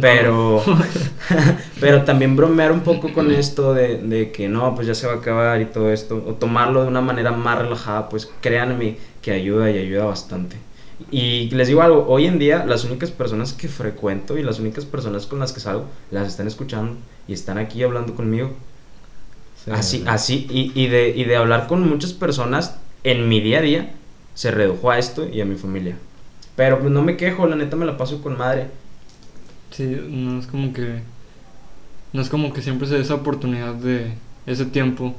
pero, 0.00 0.62
pero 1.80 2.04
también 2.04 2.36
bromear 2.36 2.70
un 2.70 2.82
poco 2.82 3.12
con 3.12 3.32
esto 3.32 3.74
de, 3.74 3.98
de, 3.98 4.30
que 4.30 4.48
no, 4.48 4.74
pues 4.76 4.86
ya 4.86 4.94
se 4.94 5.08
va 5.08 5.14
a 5.14 5.16
acabar 5.16 5.60
y 5.60 5.64
todo 5.64 5.90
esto, 5.90 6.22
o 6.24 6.34
tomarlo 6.34 6.82
de 6.82 6.88
una 6.88 7.00
manera 7.00 7.32
más 7.32 7.58
relajada, 7.58 8.08
pues 8.08 8.30
créanme 8.42 8.98
que 9.22 9.32
ayuda 9.32 9.70
y 9.72 9.78
ayuda 9.78 10.04
bastante. 10.04 10.56
Y 11.10 11.50
les 11.50 11.68
digo 11.68 11.82
algo, 11.82 12.06
hoy 12.08 12.26
en 12.26 12.38
día 12.38 12.64
las 12.64 12.84
únicas 12.84 13.10
personas 13.10 13.52
que 13.52 13.68
frecuento 13.68 14.38
y 14.38 14.42
las 14.42 14.60
únicas 14.60 14.84
personas 14.84 15.26
con 15.26 15.40
las 15.40 15.52
que 15.52 15.60
salgo 15.60 15.86
las 16.10 16.28
están 16.28 16.46
escuchando 16.46 16.96
y 17.26 17.32
están 17.32 17.58
aquí 17.58 17.82
hablando 17.82 18.14
conmigo. 18.14 18.52
así, 19.70 20.04
así, 20.06 20.46
y, 20.50 20.72
y, 20.74 20.88
de, 20.88 21.08
y 21.10 21.24
de 21.24 21.36
hablar 21.36 21.66
con 21.66 21.88
muchas 21.88 22.12
personas 22.12 22.76
en 23.02 23.28
mi 23.28 23.40
día 23.40 23.58
a 23.58 23.62
día, 23.62 23.94
se 24.34 24.50
redujo 24.50 24.90
a 24.90 24.98
esto 24.98 25.28
y 25.28 25.40
a 25.40 25.44
mi 25.44 25.56
familia. 25.56 25.96
Pero 26.56 26.78
pues 26.80 26.90
no 26.90 27.02
me 27.02 27.16
quejo, 27.16 27.46
la 27.46 27.56
neta 27.56 27.76
me 27.76 27.86
la 27.86 27.96
paso 27.96 28.22
con 28.22 28.38
madre. 28.38 28.68
Sí, 29.70 29.84
no 30.08 30.38
es 30.38 30.46
como 30.46 30.72
que. 30.72 31.00
No 32.12 32.22
es 32.22 32.28
como 32.28 32.52
que 32.52 32.62
siempre 32.62 32.86
se 32.86 32.94
dé 32.94 33.00
esa 33.00 33.16
oportunidad 33.16 33.74
de 33.74 34.12
ese 34.46 34.66
tiempo 34.66 35.14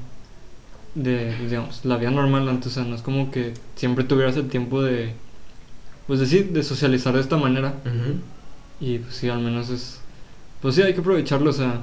de, 0.96 1.36
digamos, 1.39 1.84
la 1.84 1.98
vida 1.98 2.10
normal 2.12 2.48
antes. 2.48 2.72
O 2.72 2.75
sea, 2.75 2.84
no 2.86 2.96
es 2.96 3.01
como 3.01 3.32
que 3.32 3.53
siempre 3.75 4.05
tuvieras 4.05 4.38
el 4.38 4.48
tiempo 4.48 4.82
de. 4.82 5.13
Pues 6.07 6.19
decir, 6.19 6.51
de 6.51 6.63
socializar 6.63 7.13
de 7.13 7.21
esta 7.21 7.38
manera. 7.38 7.74
Y 8.79 9.00
pues 9.00 9.15
sí, 9.15 9.29
al 9.29 9.39
menos 9.39 9.69
es. 9.69 10.00
Pues 10.62 10.75
sí, 10.75 10.81
hay 10.81 10.93
que 10.93 11.01
aprovecharlo, 11.01 11.50
o 11.50 11.53
sea. 11.53 11.81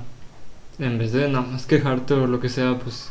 En 0.79 0.99
vez 0.99 1.13
de 1.13 1.29
nada 1.29 1.47
más 1.47 1.67
quejarte 1.67 2.15
o 2.15 2.27
lo 2.27 2.41
que 2.41 2.49
sea, 2.49 2.79
pues. 2.79 3.11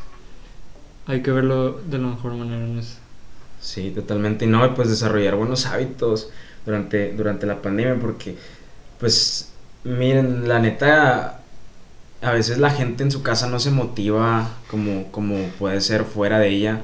Hay 1.07 1.21
que 1.21 1.31
verlo 1.31 1.81
de 1.81 1.97
la 1.97 2.07
mejor 2.07 2.33
manera 2.33 2.63
en 2.63 2.77
eso. 2.77 2.97
Sí, 3.59 3.91
totalmente. 3.91 4.45
Y 4.45 4.47
no, 4.47 4.73
pues 4.73 4.89
desarrollar 4.89 5.35
buenos 5.35 5.65
hábitos 5.65 6.29
durante, 6.65 7.13
durante 7.13 7.45
la 7.45 7.61
pandemia, 7.61 7.99
porque, 7.99 8.37
pues, 8.99 9.51
Miren, 9.83 10.47
la 10.47 10.59
neta, 10.59 11.39
a 12.21 12.31
veces 12.31 12.59
la 12.59 12.69
gente 12.69 13.03
en 13.03 13.11
su 13.11 13.23
casa 13.23 13.47
no 13.47 13.59
se 13.59 13.71
motiva 13.71 14.49
como, 14.69 15.11
como 15.11 15.37
puede 15.57 15.81
ser 15.81 16.03
fuera 16.05 16.37
de 16.39 16.49
ella. 16.49 16.81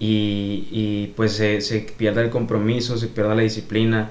Y, 0.00 0.66
y 0.72 1.12
pues 1.14 1.32
se, 1.32 1.60
se, 1.60 1.80
pierde 1.80 2.22
el 2.22 2.30
compromiso, 2.30 2.96
se 2.96 3.06
pierde 3.06 3.34
la 3.36 3.42
disciplina. 3.42 4.10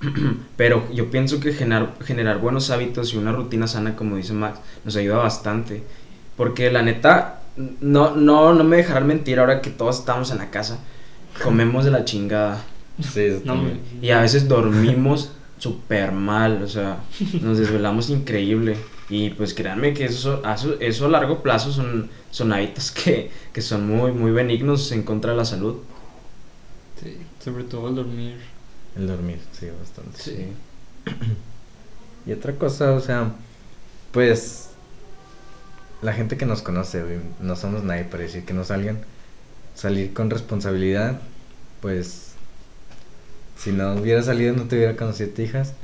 Pero 0.56 0.86
yo 0.92 1.10
pienso 1.10 1.40
que 1.40 1.52
generar, 1.52 1.94
generar 2.04 2.38
buenos 2.38 2.70
hábitos 2.70 3.14
y 3.14 3.16
una 3.16 3.32
rutina 3.32 3.66
sana, 3.66 3.96
como 3.96 4.16
dice 4.16 4.32
Max, 4.32 4.58
nos 4.84 4.96
ayuda 4.96 5.18
bastante. 5.18 5.82
Porque 6.36 6.70
la 6.70 6.82
neta, 6.82 7.42
no, 7.80 8.14
no, 8.14 8.52
no 8.52 8.64
me 8.64 8.76
dejarán 8.76 9.06
mentir 9.06 9.38
ahora 9.38 9.62
que 9.62 9.70
todos 9.70 10.00
estamos 10.00 10.30
en 10.30 10.38
la 10.38 10.50
casa. 10.50 10.80
Comemos 11.42 11.84
de 11.84 11.92
la 11.92 12.04
chingada. 12.04 12.62
Sí, 13.00 13.28
y 14.02 14.10
a 14.10 14.20
veces 14.22 14.48
dormimos 14.48 15.30
súper 15.58 16.10
mal, 16.12 16.62
o 16.62 16.68
sea, 16.68 16.98
nos 17.40 17.58
desvelamos 17.58 18.10
increíble. 18.10 18.76
Y 19.10 19.30
pues 19.30 19.54
créanme 19.54 19.94
que 19.94 20.04
eso, 20.04 20.42
eso 20.80 21.06
a 21.06 21.08
largo 21.08 21.42
plazo 21.42 21.72
son, 21.72 22.10
son 22.30 22.52
hábitos 22.52 22.90
que, 22.90 23.30
que 23.52 23.62
son 23.62 23.86
muy, 23.86 24.12
muy 24.12 24.30
benignos 24.30 24.92
en 24.92 25.02
contra 25.02 25.32
de 25.32 25.38
la 25.38 25.44
salud. 25.44 25.76
Sí, 27.02 27.16
sobre 27.42 27.64
todo 27.64 27.88
el 27.88 27.94
dormir. 27.94 28.36
El 28.96 29.06
dormir, 29.06 29.38
sí, 29.52 29.68
bastante. 29.78 30.18
Sí. 30.20 30.48
y 32.26 32.32
otra 32.32 32.54
cosa, 32.56 32.92
o 32.92 33.00
sea, 33.00 33.32
pues 34.12 34.70
la 36.02 36.12
gente 36.12 36.36
que 36.36 36.46
nos 36.46 36.62
conoce, 36.62 37.02
no 37.40 37.56
somos 37.56 37.82
nadie 37.84 38.04
para 38.04 38.24
decir 38.24 38.44
que 38.44 38.52
no 38.52 38.64
salgan. 38.64 38.98
Salir 39.74 40.12
con 40.12 40.28
responsabilidad, 40.28 41.20
pues 41.80 42.32
si 43.56 43.72
no 43.72 43.94
hubiera 43.94 44.22
salido 44.22 44.54
no 44.54 44.64
te 44.64 44.76
hubiera 44.76 44.96
conocido 44.96 45.30
hijas. 45.42 45.74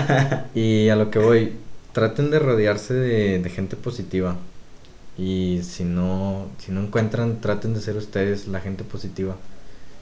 y 0.54 0.88
a 0.88 0.96
lo 0.96 1.10
que 1.10 1.18
voy, 1.18 1.52
traten 1.94 2.30
de 2.30 2.38
rodearse 2.38 2.92
de, 2.92 3.48
gente 3.48 3.76
positiva. 3.76 4.36
Y 5.16 5.60
si 5.62 5.84
no, 5.84 6.48
si 6.58 6.72
no 6.72 6.82
encuentran, 6.82 7.40
traten 7.40 7.72
de 7.72 7.80
ser 7.80 7.96
ustedes 7.96 8.48
la 8.48 8.60
gente 8.60 8.84
positiva. 8.84 9.36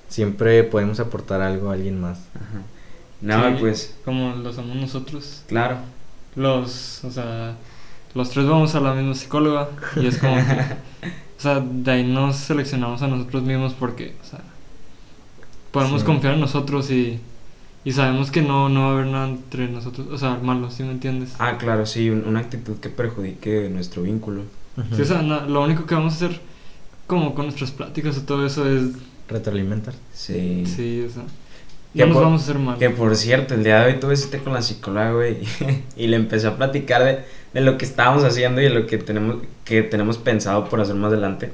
Siempre 0.09 0.65
podemos 0.65 0.99
aportar 0.99 1.43
algo 1.43 1.71
a 1.71 1.75
alguien 1.75 2.01
más. 2.01 2.19
No, 3.21 3.57
pues. 3.61 3.95
Como 4.05 4.35
lo 4.35 4.53
somos 4.53 4.75
nosotros. 4.75 5.45
Claro. 5.47 5.77
Los, 6.35 7.05
o 7.05 7.11
sea, 7.11 7.57
los 8.15 8.31
tres 8.31 8.47
vamos 8.47 8.75
a 8.75 8.81
la 8.81 8.95
misma 8.95 9.15
psicóloga 9.15 9.69
y 9.97 10.07
es 10.07 10.17
como 10.17 10.35
que, 10.37 10.41
o 11.39 11.41
sea, 11.41 11.61
de 11.61 11.91
ahí 11.91 12.05
nos 12.05 12.37
seleccionamos 12.37 13.03
a 13.03 13.07
nosotros 13.07 13.43
mismos 13.43 13.75
porque, 13.75 14.17
o 14.23 14.25
sea, 14.25 14.41
podemos 15.73 16.05
confiar 16.05 16.35
en 16.35 16.41
nosotros 16.41 16.91
y, 16.91 17.21
y 17.85 17.93
sabemos 17.93 18.31
que 18.31 18.43
no, 18.43 18.69
no 18.69 18.83
va 18.83 18.89
a 18.89 18.93
haber 18.93 19.07
nada 19.07 19.29
entre 19.29 19.69
nosotros, 19.69 20.07
o 20.11 20.19
sea, 20.19 20.39
malo, 20.43 20.71
¿sí 20.71 20.85
me 20.85 20.93
entiendes? 20.93 21.35
Ah, 21.39 21.59
claro, 21.59 21.85
sí, 21.85 22.11
una 22.11 22.41
actitud 22.41 22.77
que 22.77 22.89
perjudique 22.89 23.69
nuestro 23.69 24.03
vínculo. 24.03 24.43
Sí, 24.95 25.03
o 25.03 25.05
sea, 25.05 25.23
lo 25.23 25.63
único 25.63 25.85
que 25.85 25.95
vamos 25.95 26.15
a 26.15 26.17
hacer 26.17 26.41
como 27.07 27.35
con 27.35 27.47
nuestras 27.47 27.73
pláticas 27.73 28.17
o 28.19 28.23
todo 28.23 28.47
eso 28.47 28.69
es... 28.69 28.93
Retroalimentar. 29.29 29.95
Sí. 30.13 30.65
Sí, 30.67 31.05
o 31.07 31.11
sea... 31.11 31.25
Ya 31.95 32.07
nos 32.07 32.17
vamos 32.17 32.41
a 32.41 32.45
hacer 32.45 32.59
mal. 32.59 32.79
Que 32.79 32.89
por 32.89 33.15
cierto, 33.17 33.53
el 33.55 33.65
día 33.65 33.81
de 33.81 33.93
hoy 33.93 34.01
tuve 34.01 34.17
cita 34.17 34.39
con 34.39 34.55
la 34.55 34.63
psicóloga, 34.63 35.13
güey, 35.13 35.39
y 35.97 36.07
le 36.07 36.17
empecé 36.17 36.47
a 36.47 36.57
platicar 36.57 37.05
de, 37.05 37.25
de, 37.53 37.61
lo 37.61 37.77
que 37.77 37.85
estábamos 37.85 38.25
haciendo 38.25 38.63
y 38.63 38.65
de 38.65 38.71
lo 38.71 38.87
que 38.87 38.97
tenemos, 38.97 39.43
que 39.65 39.83
tenemos 39.83 40.17
pensado 40.17 40.69
por 40.71 40.81
hacer 40.81 40.95
más 40.95 41.13
adelante. 41.13 41.53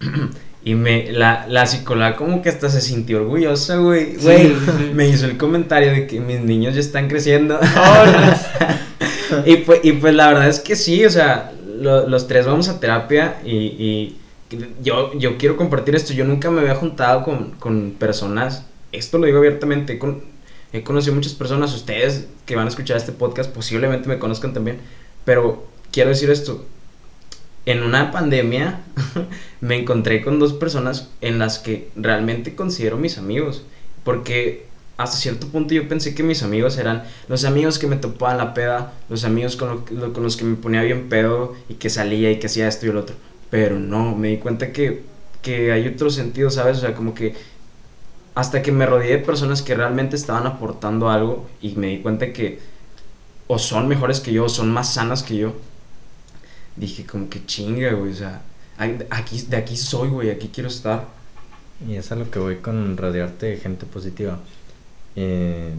Y 0.62 0.74
me, 0.74 1.10
la, 1.10 1.46
la 1.48 1.66
psicóloga 1.66 2.16
como 2.16 2.42
que 2.42 2.50
hasta 2.50 2.68
se 2.68 2.80
sintió 2.80 3.18
orgullosa, 3.22 3.76
güey. 3.76 4.16
Güey, 4.16 4.52
me 4.94 5.08
hizo 5.08 5.26
el 5.26 5.38
comentario 5.38 5.90
de 5.92 6.06
que 6.06 6.20
mis 6.20 6.40
niños 6.40 6.74
ya 6.74 6.80
están 6.80 7.08
creciendo. 7.08 7.58
y, 9.46 9.56
pues, 9.56 9.80
y 9.82 9.92
pues 9.92 10.14
la 10.14 10.28
verdad 10.28 10.48
es 10.48 10.60
que 10.60 10.76
sí, 10.76 11.04
o 11.04 11.10
sea, 11.10 11.52
los 11.80 12.26
tres 12.28 12.46
vamos 12.46 12.68
a 12.68 12.78
terapia 12.78 13.40
y, 13.44 13.56
y, 13.56 14.16
yo, 14.82 15.16
yo 15.18 15.38
quiero 15.38 15.56
compartir 15.56 15.94
esto. 15.94 16.12
Yo 16.12 16.24
nunca 16.24 16.50
me 16.50 16.60
había 16.60 16.74
juntado 16.74 17.22
con, 17.22 17.52
con 17.52 17.92
personas, 17.92 18.64
esto 18.92 19.18
lo 19.18 19.26
digo 19.26 19.38
abiertamente, 19.38 19.98
con, 19.98 20.22
he 20.72 20.82
conocido 20.82 21.14
muchas 21.14 21.34
personas, 21.34 21.74
ustedes 21.74 22.26
que 22.46 22.56
van 22.56 22.66
a 22.66 22.68
escuchar 22.68 22.96
este 22.96 23.12
podcast 23.12 23.52
posiblemente 23.52 24.08
me 24.08 24.18
conozcan 24.18 24.52
también, 24.52 24.78
pero 25.24 25.66
quiero 25.92 26.10
decir 26.10 26.30
esto, 26.30 26.64
en 27.66 27.82
una 27.82 28.10
pandemia 28.10 28.80
me 29.60 29.76
encontré 29.76 30.22
con 30.22 30.38
dos 30.38 30.52
personas 30.52 31.08
en 31.20 31.38
las 31.38 31.58
que 31.58 31.90
realmente 31.96 32.54
considero 32.54 32.96
mis 32.96 33.18
amigos. 33.18 33.64
Porque 34.04 34.66
hasta 34.96 35.16
cierto 35.16 35.48
punto 35.48 35.74
yo 35.74 35.88
pensé 35.88 36.14
que 36.14 36.22
mis 36.22 36.42
amigos 36.42 36.78
eran 36.78 37.04
los 37.28 37.44
amigos 37.44 37.78
que 37.78 37.86
me 37.86 37.96
topaban 37.96 38.38
la 38.38 38.54
peda, 38.54 38.92
los 39.08 39.24
amigos 39.24 39.56
con, 39.56 39.84
los 39.90 40.36
que 40.36 40.44
me 40.44 40.56
ponía 40.56 40.82
bien 40.82 41.08
pedo 41.08 41.54
y 41.68 41.74
que 41.74 41.90
salía 41.90 42.30
y 42.30 42.38
que 42.38 42.46
hacía 42.46 42.68
esto 42.68 42.86
y 42.86 42.90
el 42.90 42.96
otro. 42.96 43.16
Pero 43.50 43.78
no, 43.78 44.14
me 44.14 44.28
di 44.28 44.36
cuenta 44.38 44.72
que, 44.72 45.02
que 45.42 45.72
hay 45.72 45.86
otro 45.88 46.10
sentido, 46.10 46.50
¿sabes? 46.50 46.78
O 46.78 46.80
sea, 46.80 46.94
como 46.94 47.14
que 47.14 47.34
hasta 48.34 48.62
que 48.62 48.72
me 48.72 48.86
rodeé 48.86 49.12
de 49.12 49.18
personas 49.18 49.60
que 49.60 49.74
realmente 49.74 50.16
estaban 50.16 50.46
aportando 50.46 51.10
algo 51.10 51.48
y 51.60 51.74
me 51.76 51.88
di 51.88 51.98
cuenta 51.98 52.32
que 52.32 52.60
o 53.48 53.58
son 53.58 53.88
mejores 53.88 54.20
que 54.20 54.32
yo 54.32 54.44
o 54.44 54.48
son 54.48 54.70
más 54.70 54.94
sanas 54.94 55.22
que 55.22 55.36
yo 55.36 55.52
dije 56.80 57.06
como 57.06 57.28
que 57.28 57.44
chinga, 57.46 57.92
güey, 57.92 58.12
o 58.12 58.16
sea, 58.16 58.42
aquí, 59.10 59.42
de 59.42 59.56
aquí 59.56 59.76
soy, 59.76 60.08
güey, 60.08 60.30
aquí 60.30 60.50
quiero 60.52 60.68
estar. 60.68 61.06
Y 61.86 61.94
es 61.94 62.10
a 62.12 62.16
lo 62.16 62.30
que 62.30 62.38
voy 62.38 62.56
con 62.56 62.96
rodearte 62.96 63.46
de 63.46 63.56
gente 63.58 63.86
positiva. 63.86 64.38
Eh, 65.16 65.72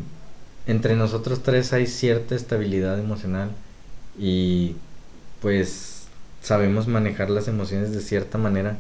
entre 0.68 0.96
nosotros 0.96 1.44
tres 1.44 1.74
hay 1.74 1.88
cierta 1.88 2.36
estabilidad 2.36 3.00
emocional 3.00 3.50
y 4.18 4.76
pues 5.42 6.04
sabemos 6.42 6.88
manejar 6.88 7.30
las 7.30 7.48
emociones 7.48 7.92
de 7.92 8.02
cierta 8.02 8.38
manera, 8.38 8.78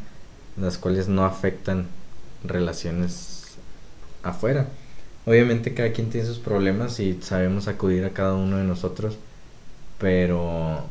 las 0.58 0.78
cuales 0.78 1.08
no 1.08 1.26
afectan 1.26 1.88
relaciones 2.44 3.56
afuera. 4.24 4.68
Obviamente 5.26 5.74
cada 5.74 5.92
quien 5.92 6.10
tiene 6.10 6.28
sus 6.28 6.40
problemas 6.40 7.00
y 7.00 7.20
sabemos 7.22 7.68
acudir 7.68 8.06
a 8.06 8.12
cada 8.12 8.34
uno 8.34 8.58
de 8.58 8.64
nosotros, 8.64 9.18
pero 10.00 10.86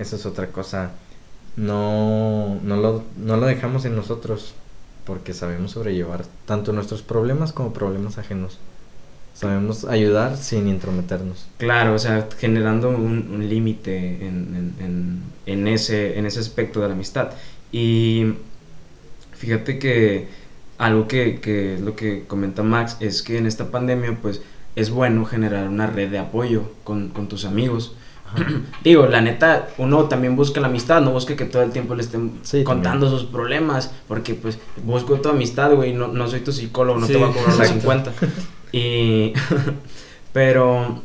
eso 0.00 0.16
es 0.16 0.26
otra 0.26 0.48
cosa. 0.48 0.92
No, 1.56 2.58
no, 2.62 2.76
lo, 2.76 3.04
no 3.18 3.36
lo 3.36 3.46
dejamos 3.46 3.84
en 3.84 3.94
nosotros 3.94 4.54
porque 5.04 5.34
sabemos 5.34 5.72
sobrellevar 5.72 6.24
tanto 6.46 6.72
nuestros 6.72 7.02
problemas 7.02 7.52
como 7.52 7.72
problemas 7.72 8.18
ajenos. 8.18 8.58
Sabemos 9.34 9.84
ayudar 9.84 10.36
sin 10.36 10.68
intrometernos. 10.68 11.46
Claro, 11.58 11.94
o 11.94 11.98
sea, 11.98 12.28
generando 12.38 12.88
un, 12.90 13.48
límite 13.48 14.26
en, 14.26 14.74
en, 14.80 15.22
en, 15.46 15.68
ese, 15.68 16.18
en 16.18 16.26
ese 16.26 16.40
aspecto 16.40 16.80
de 16.80 16.88
la 16.88 16.94
amistad. 16.94 17.32
Y 17.72 18.34
fíjate 19.32 19.78
que 19.78 20.28
algo 20.78 21.08
que, 21.08 21.40
que 21.40 21.78
lo 21.78 21.94
que 21.94 22.24
comenta 22.26 22.62
Max 22.62 22.96
es 23.00 23.22
que 23.22 23.38
en 23.38 23.46
esta 23.46 23.70
pandemia 23.70 24.18
pues 24.20 24.42
es 24.76 24.90
bueno 24.90 25.24
generar 25.24 25.68
una 25.68 25.86
red 25.86 26.10
de 26.10 26.18
apoyo 26.18 26.70
con, 26.84 27.10
con 27.10 27.28
tus 27.28 27.44
amigos 27.44 27.94
Digo, 28.84 29.06
la 29.06 29.20
neta, 29.20 29.68
uno 29.78 30.04
también 30.04 30.36
busca 30.36 30.60
la 30.60 30.68
amistad, 30.68 31.00
no 31.00 31.10
busca 31.12 31.36
que 31.36 31.44
todo 31.44 31.62
el 31.62 31.70
tiempo 31.70 31.94
le 31.94 32.02
estén 32.02 32.32
Sí, 32.42 32.64
contando 32.64 33.10
sus 33.10 33.24
problemas, 33.24 33.90
porque 34.08 34.34
pues 34.34 34.58
busco 34.84 35.20
tu 35.20 35.28
amistad, 35.28 35.74
güey, 35.74 35.92
no, 35.92 36.08
no 36.08 36.28
soy 36.28 36.40
tu 36.40 36.52
psicólogo, 36.52 37.00
no 37.00 37.06
te 37.06 37.16
voy 37.16 37.30
a 37.30 37.32
cobrar 37.32 37.48
los 37.48 37.60
exacto. 37.70 37.80
50. 37.80 38.12
Y, 38.72 39.32
pero, 40.32 41.02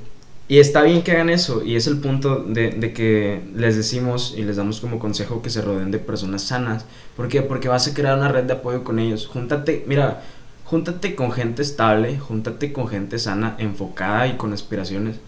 y 0.47 0.59
está 0.59 0.83
bien 0.83 1.01
que 1.01 1.13
hagan 1.13 1.29
eso, 1.31 1.63
y 1.63 1.75
es 1.75 1.87
el 1.87 1.97
punto 1.97 2.43
de, 2.43 2.69
de 2.69 2.93
que 2.93 3.41
les 3.55 3.75
decimos 3.75 4.35
y 4.37 4.43
les 4.43 4.57
damos 4.57 4.79
como 4.79 4.99
consejo 4.99 5.41
que 5.41 5.49
se 5.49 5.61
rodeen 5.63 5.89
de 5.89 5.97
personas 5.97 6.43
sanas. 6.43 6.85
¿Por 7.17 7.27
qué? 7.27 7.41
Porque 7.41 7.67
vas 7.67 7.87
a 7.87 7.93
crear 7.95 8.17
una 8.17 8.27
red 8.27 8.43
de 8.43 8.53
apoyo 8.53 8.83
con 8.83 8.99
ellos. 8.99 9.25
Júntate, 9.25 9.83
mira, 9.87 10.21
júntate 10.65 11.15
con 11.15 11.31
gente 11.31 11.63
estable, 11.63 12.19
júntate 12.19 12.71
con 12.71 12.87
gente 12.87 13.17
sana, 13.17 13.55
enfocada 13.57 14.27
y 14.27 14.37
con 14.37 14.53
aspiraciones. 14.53 15.19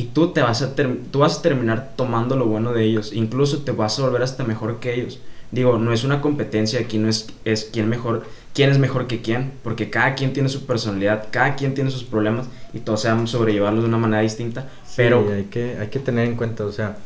Y 0.00 0.04
tú 0.04 0.32
te 0.32 0.40
vas 0.40 0.62
a 0.62 0.74
tú 0.74 1.18
vas 1.18 1.38
a 1.38 1.42
terminar 1.42 1.92
tomando 1.94 2.34
lo 2.34 2.46
bueno 2.46 2.72
de 2.72 2.84
ellos, 2.84 3.12
incluso 3.12 3.58
te 3.58 3.72
vas 3.72 3.98
a 3.98 4.02
volver 4.02 4.22
hasta 4.22 4.44
mejor 4.44 4.80
que 4.80 4.94
ellos. 4.94 5.20
Digo, 5.50 5.76
no 5.76 5.92
es 5.92 6.04
una 6.04 6.22
competencia, 6.22 6.80
aquí 6.80 6.96
no 6.96 7.06
es, 7.06 7.26
es 7.44 7.68
quién 7.70 7.86
mejor, 7.86 8.24
quién 8.54 8.70
es 8.70 8.78
mejor 8.78 9.06
que 9.06 9.20
quién, 9.20 9.52
porque 9.62 9.90
cada 9.90 10.14
quien 10.14 10.32
tiene 10.32 10.48
su 10.48 10.64
personalidad, 10.64 11.26
cada 11.30 11.54
quien 11.54 11.74
tiene 11.74 11.90
sus 11.90 12.04
problemas 12.04 12.46
y 12.72 12.78
todos 12.78 13.02
sabemos 13.02 13.30
sobrellevarlos 13.32 13.82
de 13.82 13.88
una 13.90 13.98
manera 13.98 14.22
distinta, 14.22 14.70
pero 14.96 15.22
Sí, 15.26 15.32
hay 15.34 15.44
que, 15.44 15.76
hay 15.78 15.88
que 15.88 15.98
tener 15.98 16.26
en 16.26 16.36
cuenta, 16.36 16.64
o 16.64 16.72
sea, 16.72 16.96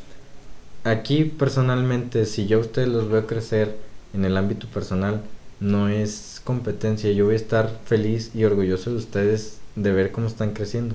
aquí 0.84 1.24
personalmente, 1.24 2.26
si 2.26 2.46
yo 2.46 2.58
a 2.58 2.60
ustedes 2.60 2.86
los 2.86 3.10
veo 3.10 3.26
crecer 3.26 3.76
en 4.12 4.24
el 4.24 4.36
ámbito 4.36 4.68
personal, 4.68 5.20
no 5.58 5.88
es 5.88 6.40
competencia, 6.44 7.10
yo 7.10 7.24
voy 7.24 7.34
a 7.34 7.38
estar 7.38 7.76
feliz 7.86 8.30
y 8.36 8.44
orgulloso 8.44 8.90
de 8.90 8.98
ustedes 8.98 9.58
de 9.74 9.90
ver 9.90 10.12
cómo 10.12 10.28
están 10.28 10.52
creciendo. 10.52 10.94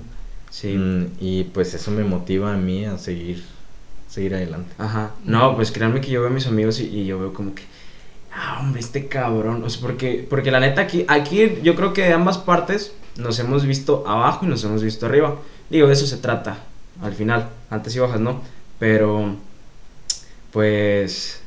Sí. 0.50 0.76
Mm, 0.76 1.12
y 1.20 1.44
pues 1.44 1.72
eso 1.74 1.90
me 1.90 2.04
motiva 2.04 2.52
a 2.52 2.56
mí 2.56 2.84
a 2.84 2.98
seguir, 2.98 3.42
seguir 4.08 4.34
adelante. 4.34 4.72
Ajá. 4.78 5.12
No, 5.24 5.56
pues 5.56 5.72
créanme 5.72 6.00
que 6.00 6.10
yo 6.10 6.20
veo 6.20 6.30
a 6.30 6.32
mis 6.32 6.46
amigos 6.46 6.80
y, 6.80 6.86
y 6.86 7.06
yo 7.06 7.18
veo 7.18 7.32
como 7.32 7.54
que. 7.54 7.62
Ah, 8.32 8.58
hombre, 8.60 8.80
este 8.80 9.06
cabrón. 9.08 9.62
O 9.64 9.70
sea, 9.70 9.80
porque, 9.80 10.26
porque 10.28 10.50
la 10.50 10.60
neta 10.60 10.82
aquí, 10.82 11.04
aquí 11.08 11.58
yo 11.62 11.74
creo 11.74 11.92
que 11.92 12.02
de 12.02 12.12
ambas 12.12 12.38
partes 12.38 12.94
nos 13.16 13.38
hemos 13.38 13.66
visto 13.66 14.04
abajo 14.06 14.44
y 14.44 14.48
nos 14.48 14.62
hemos 14.64 14.82
visto 14.82 15.06
arriba. 15.06 15.36
Digo, 15.70 15.86
de 15.86 15.94
eso 15.94 16.06
se 16.06 16.18
trata. 16.18 16.58
Al 17.02 17.14
final. 17.14 17.48
Antes 17.70 17.94
y 17.96 17.98
bajas, 17.98 18.20
¿no? 18.20 18.42
Pero. 18.78 19.36
Pues. 20.52 21.40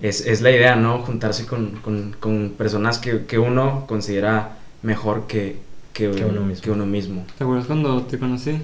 Es, 0.00 0.26
es 0.26 0.40
la 0.40 0.50
idea, 0.50 0.76
¿no? 0.76 1.02
Juntarse 1.02 1.44
con, 1.44 1.72
con, 1.82 2.16
con 2.18 2.54
personas 2.56 2.98
que, 2.98 3.26
que 3.26 3.38
uno 3.38 3.84
considera 3.86 4.56
mejor 4.82 5.26
que, 5.26 5.58
que, 5.92 6.10
Que 6.10 6.24
uno 6.24 6.40
mismo. 6.42 6.62
que 6.62 6.70
uno 6.70 6.86
mismo. 6.86 7.26
¿Te 7.38 7.44
acuerdas 7.44 7.66
cuando 7.66 8.02
te 8.02 8.18
conocí? 8.18 8.58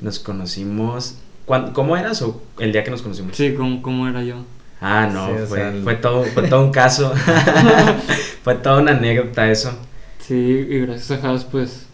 Nos 0.00 0.18
conocimos. 0.18 1.16
¿cuán- 1.46 1.72
¿Cómo 1.72 1.96
eras 1.96 2.20
o 2.22 2.42
el 2.58 2.72
día 2.72 2.84
que 2.84 2.90
nos 2.90 3.02
conocimos? 3.02 3.36
Sí, 3.36 3.54
¿cómo, 3.54 3.80
cómo 3.82 4.06
era 4.08 4.22
yo? 4.22 4.36
Ah, 4.80 5.08
no, 5.12 5.26
Sí, 5.28 5.32
fue, 5.48 5.58
sea, 5.58 5.68
el- 5.70 5.82
fue, 5.82 5.94
todo, 5.96 6.22
fue 6.24 6.48
todo 6.48 6.64
un 6.64 6.70
caso. 6.70 7.12
fue 8.42 8.54
toda 8.56 8.80
una 8.80 8.92
anécdota 8.92 9.50
eso. 9.50 9.72
Sí, 10.20 10.34
y 10.34 10.78
gracias 10.80 11.24
a 11.24 11.32
Has, 11.32 11.44
pues, 11.44 11.86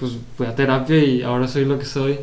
pues 0.00 0.12
fui 0.36 0.46
a 0.46 0.54
terapia 0.54 0.98
y 0.98 1.22
ahora 1.22 1.46
soy 1.48 1.64
lo 1.64 1.78
que 1.78 1.84
soy. 1.84 2.18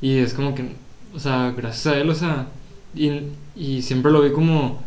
Y 0.00 0.18
es 0.18 0.34
como 0.34 0.54
que, 0.54 0.74
o 1.14 1.18
sea, 1.18 1.52
gracias 1.56 1.94
a 1.94 1.98
él, 1.98 2.08
o 2.10 2.14
sea, 2.14 2.46
y, 2.94 3.10
y 3.54 3.82
siempre 3.82 4.10
lo 4.10 4.22
vi 4.22 4.32
como, 4.32 4.82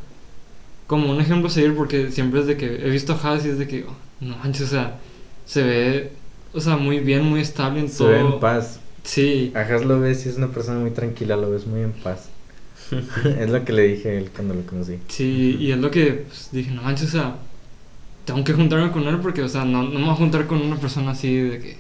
como 0.87 1.11
un 1.11 1.21
ejemplo 1.21 1.47
a 1.47 1.51
seguir 1.51 1.75
porque 1.75 2.11
siempre 2.11 2.39
es 2.41 2.47
de 2.47 2.57
que 2.57 2.65
he 2.85 2.89
visto 2.89 3.13
a 3.13 3.33
Has 3.33 3.45
y 3.45 3.49
es 3.49 3.59
de 3.59 3.67
que, 3.67 3.83
oh, 3.87 3.95
no 4.19 4.35
manches, 4.37 4.63
o 4.63 4.67
sea, 4.71 4.95
se 5.47 5.63
ve, 5.63 6.11
o 6.53 6.59
sea, 6.61 6.77
muy 6.77 6.99
bien, 6.99 7.23
muy 7.23 7.41
estable 7.41 7.79
en 7.79 7.89
Se 7.89 7.97
todo. 7.99 8.09
ve 8.09 8.19
en 8.19 8.39
paz. 8.39 8.79
Sí, 9.03 9.51
Ajas 9.55 9.85
lo 9.85 9.99
ves 9.99 10.25
y 10.25 10.29
es 10.29 10.37
una 10.37 10.49
persona 10.49 10.79
muy 10.79 10.91
tranquila, 10.91 11.35
lo 11.37 11.49
ves 11.49 11.65
muy 11.65 11.81
en 11.81 11.93
paz. 11.93 12.29
es 13.39 13.49
lo 13.49 13.65
que 13.65 13.73
le 13.73 13.83
dije 13.87 14.09
a 14.09 14.13
él 14.13 14.29
cuando 14.33 14.53
lo 14.53 14.61
conocí. 14.65 14.99
sí, 15.07 15.57
y 15.59 15.71
es 15.71 15.77
lo 15.77 15.89
que 15.91 16.25
pues, 16.27 16.49
dije, 16.51 16.71
no 16.71 16.83
manches, 16.83 17.09
o 17.09 17.11
sea, 17.11 17.35
tengo 18.25 18.43
que 18.43 18.53
juntarme 18.53 18.91
con 18.91 19.03
él 19.07 19.17
porque, 19.19 19.41
o 19.41 19.47
sea, 19.49 19.65
no, 19.65 19.83
no 19.83 19.97
me 19.99 20.05
voy 20.05 20.13
a 20.13 20.15
juntar 20.15 20.45
con 20.47 20.61
una 20.61 20.75
persona 20.77 21.11
así 21.11 21.33
de 21.35 21.59
que, 21.59 21.77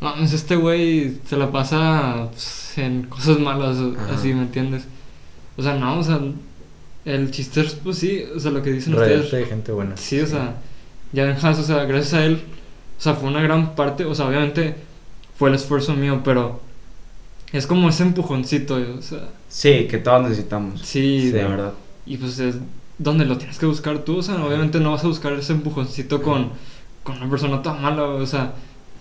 no, 0.00 0.10
mames, 0.10 0.32
este 0.32 0.56
güey 0.56 1.18
se 1.26 1.36
la 1.36 1.50
pasa 1.50 2.28
pues, 2.30 2.76
en 2.78 3.04
cosas 3.04 3.38
malas, 3.38 3.76
Ajá. 3.78 4.14
así, 4.14 4.32
¿me 4.34 4.42
entiendes? 4.42 4.84
O 5.56 5.62
sea, 5.62 5.74
no, 5.74 5.98
o 5.98 6.02
sea, 6.04 6.20
el 7.04 7.30
chiste 7.30 7.60
es, 7.62 7.74
pues 7.74 7.98
sí, 7.98 8.22
o 8.34 8.38
sea, 8.40 8.50
lo 8.50 8.62
que 8.62 8.70
dicen 8.72 8.94
Rodearte 8.94 9.24
ustedes. 9.24 9.44
de 9.44 9.50
gente 9.50 9.72
buena. 9.72 9.96
Sí, 9.96 10.20
o 10.20 10.26
sea, 10.26 10.56
ya 11.12 11.24
en 11.24 11.36
Haas, 11.44 11.58
o 11.58 11.62
sea, 11.62 11.84
gracias 11.84 12.14
a 12.14 12.24
él, 12.24 12.40
o 12.98 13.00
sea, 13.00 13.14
fue 13.14 13.28
una 13.28 13.40
gran 13.42 13.74
parte, 13.74 14.04
o 14.04 14.14
sea, 14.14 14.26
obviamente 14.26 14.74
fue 15.36 15.48
el 15.50 15.54
esfuerzo 15.54 15.94
mío, 15.94 16.20
pero 16.24 16.60
es 17.52 17.66
como 17.66 17.88
ese 17.88 18.02
empujoncito, 18.02 18.76
o 18.98 19.02
sea, 19.02 19.28
Sí, 19.48 19.86
que 19.88 19.98
todos 19.98 20.22
necesitamos. 20.22 20.80
sí, 20.82 21.30
de 21.30 21.44
verdad. 21.44 21.72
y 22.06 22.16
pues 22.18 22.38
es 22.38 22.56
donde 22.98 23.24
lo 23.24 23.38
tienes 23.38 23.58
que 23.58 23.66
buscar 23.66 24.00
tú, 24.00 24.18
o 24.18 24.22
sea, 24.22 24.44
obviamente 24.44 24.80
no 24.80 24.90
vas 24.92 25.04
a 25.04 25.08
buscar 25.08 25.32
ese 25.34 25.52
empujoncito 25.52 26.20
con, 26.22 26.50
con 27.04 27.16
una 27.16 27.30
persona 27.30 27.62
tan 27.62 27.80
mala, 27.80 28.02
o 28.04 28.26
sea, 28.26 28.52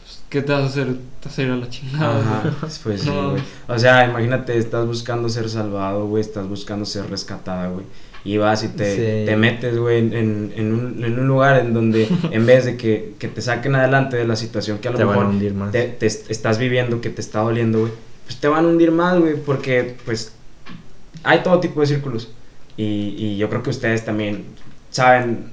pues, 0.03 0.21
¿qué 0.29 0.41
te 0.43 0.51
vas 0.53 0.61
a 0.61 0.65
hacer? 0.67 0.87
Te 1.19 1.27
vas 1.29 1.39
a 1.39 1.41
ir 1.41 1.49
a 1.51 1.55
la 1.57 1.69
chingada. 1.69 2.19
Ajá, 2.39 2.51
pues 2.83 3.01
sí, 3.01 3.09
güey. 3.09 3.41
O 3.67 3.77
sea, 3.79 4.07
imagínate, 4.07 4.57
estás 4.57 4.85
buscando 4.85 5.27
ser 5.29 5.49
salvado, 5.49 6.05
güey, 6.05 6.21
estás 6.21 6.47
buscando 6.47 6.85
ser 6.85 7.09
rescatada, 7.09 7.67
güey. 7.69 7.85
Y 8.27 8.37
vas 8.37 8.61
y 8.63 8.67
te, 8.67 8.95
Sí. 8.95 9.25
te 9.25 9.35
metes, 9.37 9.77
güey, 9.77 9.99
en, 9.99 10.51
en, 10.55 10.73
un, 10.73 11.03
en 11.05 11.17
un 11.19 11.27
lugar 11.27 11.59
en 11.61 11.73
donde 11.73 12.09
en 12.31 12.45
vez 12.45 12.65
de 12.65 12.75
que, 12.75 13.13
que 13.19 13.27
te 13.29 13.41
saquen 13.41 13.73
adelante 13.75 14.17
de 14.17 14.27
la 14.27 14.35
situación 14.35 14.79
que 14.79 14.89
a 14.89 14.91
lo 14.91 14.97
Te 14.97 15.03
van 15.05 15.15
a 15.15 15.19
mejor 15.19 15.33
hundir 15.33 15.53
más. 15.53 15.71
te, 15.71 15.83
te 15.87 16.05
est- 16.07 16.29
estás 16.29 16.57
viviendo, 16.57 16.99
que 16.99 17.09
te 17.09 17.21
está 17.21 17.39
doliendo, 17.39 17.79
güey, 17.79 17.91
pues 18.25 18.37
te 18.39 18.47
van 18.49 18.65
a 18.65 18.67
hundir 18.67 18.91
más, 18.91 19.17
güey, 19.17 19.35
porque 19.37 19.95
pues 20.05 20.33
hay 21.23 21.39
todo 21.41 21.59
tipo 21.61 21.79
de 21.81 21.87
círculos. 21.87 22.29
Y, 22.75 23.15
y 23.17 23.37
yo 23.37 23.49
creo 23.49 23.63
que 23.63 23.69
ustedes 23.69 24.03
también 24.05 24.43
saben 24.91 25.45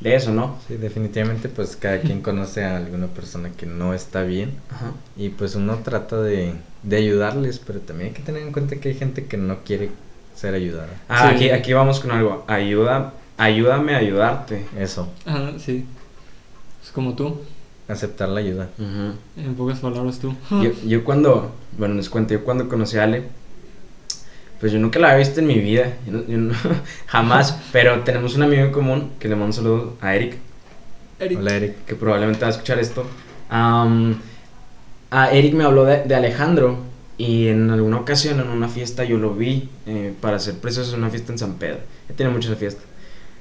de 0.00 0.14
eso, 0.16 0.32
¿no? 0.32 0.58
Sí, 0.66 0.76
definitivamente 0.78 1.50
pues 1.50 1.76
cada 1.76 2.00
quien 2.00 2.22
conoce 2.28 2.64
a 2.64 2.78
alguna 2.78 3.08
persona 3.08 3.50
que 3.50 3.66
no 3.66 3.92
está 3.92 4.22
bien 4.22 4.52
Ajá. 4.70 4.92
y 5.16 5.28
pues 5.28 5.54
uno 5.54 5.80
trata 5.84 6.20
de, 6.22 6.54
de 6.82 6.96
ayudarles, 6.96 7.58
pero 7.58 7.80
también 7.80 8.08
hay 8.08 8.14
que 8.14 8.22
tener 8.22 8.42
en 8.42 8.52
cuenta 8.52 8.76
que 8.76 8.88
hay 8.88 8.94
gente 8.94 9.26
que 9.26 9.36
no 9.36 9.58
quiere 9.64 9.90
ser 10.40 10.54
ayudada. 10.54 10.88
Ah, 11.08 11.28
Sí. 11.30 11.34
aquí, 11.34 11.50
aquí 11.50 11.72
vamos 11.72 12.00
con 12.00 12.10
algo. 12.12 12.44
Ayuda, 12.48 13.12
ayúdame 13.36 13.94
a 13.94 13.98
ayudarte. 13.98 14.66
Eso, 14.78 15.08
Ajá, 15.26 15.52
sí. 15.58 15.84
Es 16.82 16.90
como 16.92 17.14
tú, 17.14 17.42
aceptar 17.88 18.28
la 18.30 18.40
ayuda. 18.40 18.68
En 19.36 19.54
pocas 19.56 19.80
palabras 19.80 20.18
tú. 20.18 20.34
yo, 20.50 20.70
yo 20.86 21.04
cuando, 21.04 21.52
bueno, 21.76 21.94
les 21.94 22.08
cuento, 22.08 22.32
yo 22.34 22.42
cuando 22.44 22.68
conocí 22.68 22.96
a 22.96 23.04
Ale, 23.04 23.24
pues 24.60 24.72
yo 24.72 24.78
nunca 24.78 24.98
la 24.98 25.08
había 25.08 25.18
visto 25.18 25.40
en 25.40 25.46
mi 25.46 25.58
vida, 25.58 25.92
yo 26.06 26.12
no- 26.12 26.24
yo 26.26 26.38
no- 26.38 26.54
jamás, 27.06 27.58
pero 27.72 28.00
tenemos 28.00 28.34
un 28.34 28.42
amigo 28.42 28.62
en 28.62 28.72
común 28.72 29.10
que 29.18 29.28
le 29.28 29.34
mando 29.34 29.46
un 29.46 29.52
saludo 29.52 29.96
a 30.00 30.14
Eric, 30.14 30.36
Eric. 31.18 31.38
Hola 31.38 31.54
Eric. 31.54 31.84
que 31.86 31.94
probablemente 31.94 32.40
va 32.42 32.46
a 32.48 32.50
escuchar 32.50 32.78
esto. 32.78 33.04
A 33.50 35.30
Eric 35.32 35.54
me 35.54 35.64
habló 35.64 35.84
de, 35.84 36.04
de 36.04 36.14
Alejandro 36.14 36.78
y 37.20 37.48
en 37.48 37.70
alguna 37.70 37.98
ocasión 37.98 38.40
en 38.40 38.48
una 38.48 38.66
fiesta 38.66 39.04
yo 39.04 39.18
lo 39.18 39.34
vi, 39.34 39.68
eh, 39.84 40.14
para 40.22 40.38
ser 40.38 40.54
precisos, 40.54 40.94
en 40.94 41.00
una 41.00 41.10
fiesta 41.10 41.30
en 41.32 41.38
San 41.38 41.58
Pedro. 41.58 41.80
He 42.08 42.14
tenido 42.14 42.32
mucho 42.32 42.48
esa 42.48 42.58
fiesta. 42.58 42.80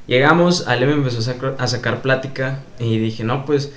Llegamos, 0.05 0.67
Ale 0.67 0.85
me 0.85 0.91
empezó 0.91 1.19
a 1.19 1.21
sacar, 1.21 1.55
a 1.57 1.65
sacar 1.65 2.01
plática 2.01 2.59
y 2.77 2.99
dije, 2.99 3.23
no, 3.23 3.45
pues 3.45 3.71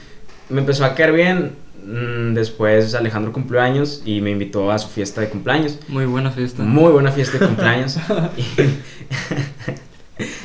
me 0.49 0.63
empezó 0.63 0.85
a 0.85 0.97
caer 0.97 1.13
bien. 1.13 1.53
Mm, 1.87 2.35
Después 2.35 2.97
Alejandro 2.97 3.33
cumplió 3.33 3.61
años 3.61 4.03
y 4.05 4.21
me 4.21 4.31
invitó 4.31 4.73
a 4.73 4.79
su 4.81 4.89
fiesta 4.89 5.21
de 5.21 5.29
cumpleaños. 5.29 5.79
Muy 5.87 6.07
buena 6.07 6.33
fiesta. 6.33 6.65
Muy 6.65 6.91
buena 6.91 7.13
fiesta 7.13 7.39
de 7.39 7.47
cumpleaños. 7.47 7.97
Y 9.92 9.92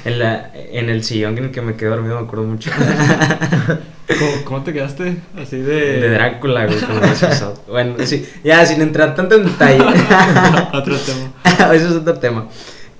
en, 0.05 0.19
la, 0.19 0.51
en 0.53 0.89
el 0.89 1.03
sillón 1.03 1.37
en 1.37 1.45
el 1.45 1.51
que 1.51 1.61
me 1.61 1.75
quedé 1.75 1.89
dormido 1.89 2.19
me 2.19 2.25
acuerdo 2.25 2.45
mucho. 2.45 2.71
¿Cómo, 4.07 4.31
cómo 4.45 4.63
te 4.63 4.71
quedaste? 4.71 5.17
Así 5.37 5.57
de... 5.57 5.99
De 5.99 6.09
Drácula, 6.11 6.65
güey, 6.65 6.79
como. 6.79 7.01
Bueno, 7.67 7.95
sí, 8.05 8.25
ya 8.43 8.65
sin 8.65 8.81
entrar 8.81 9.15
tanto 9.15 9.35
en 9.35 9.45
detalle. 9.45 9.83
Otro 10.73 10.97
tema. 10.97 11.33
Eso 11.73 11.89
es 11.89 11.95
otro 11.95 12.17
tema. 12.17 12.47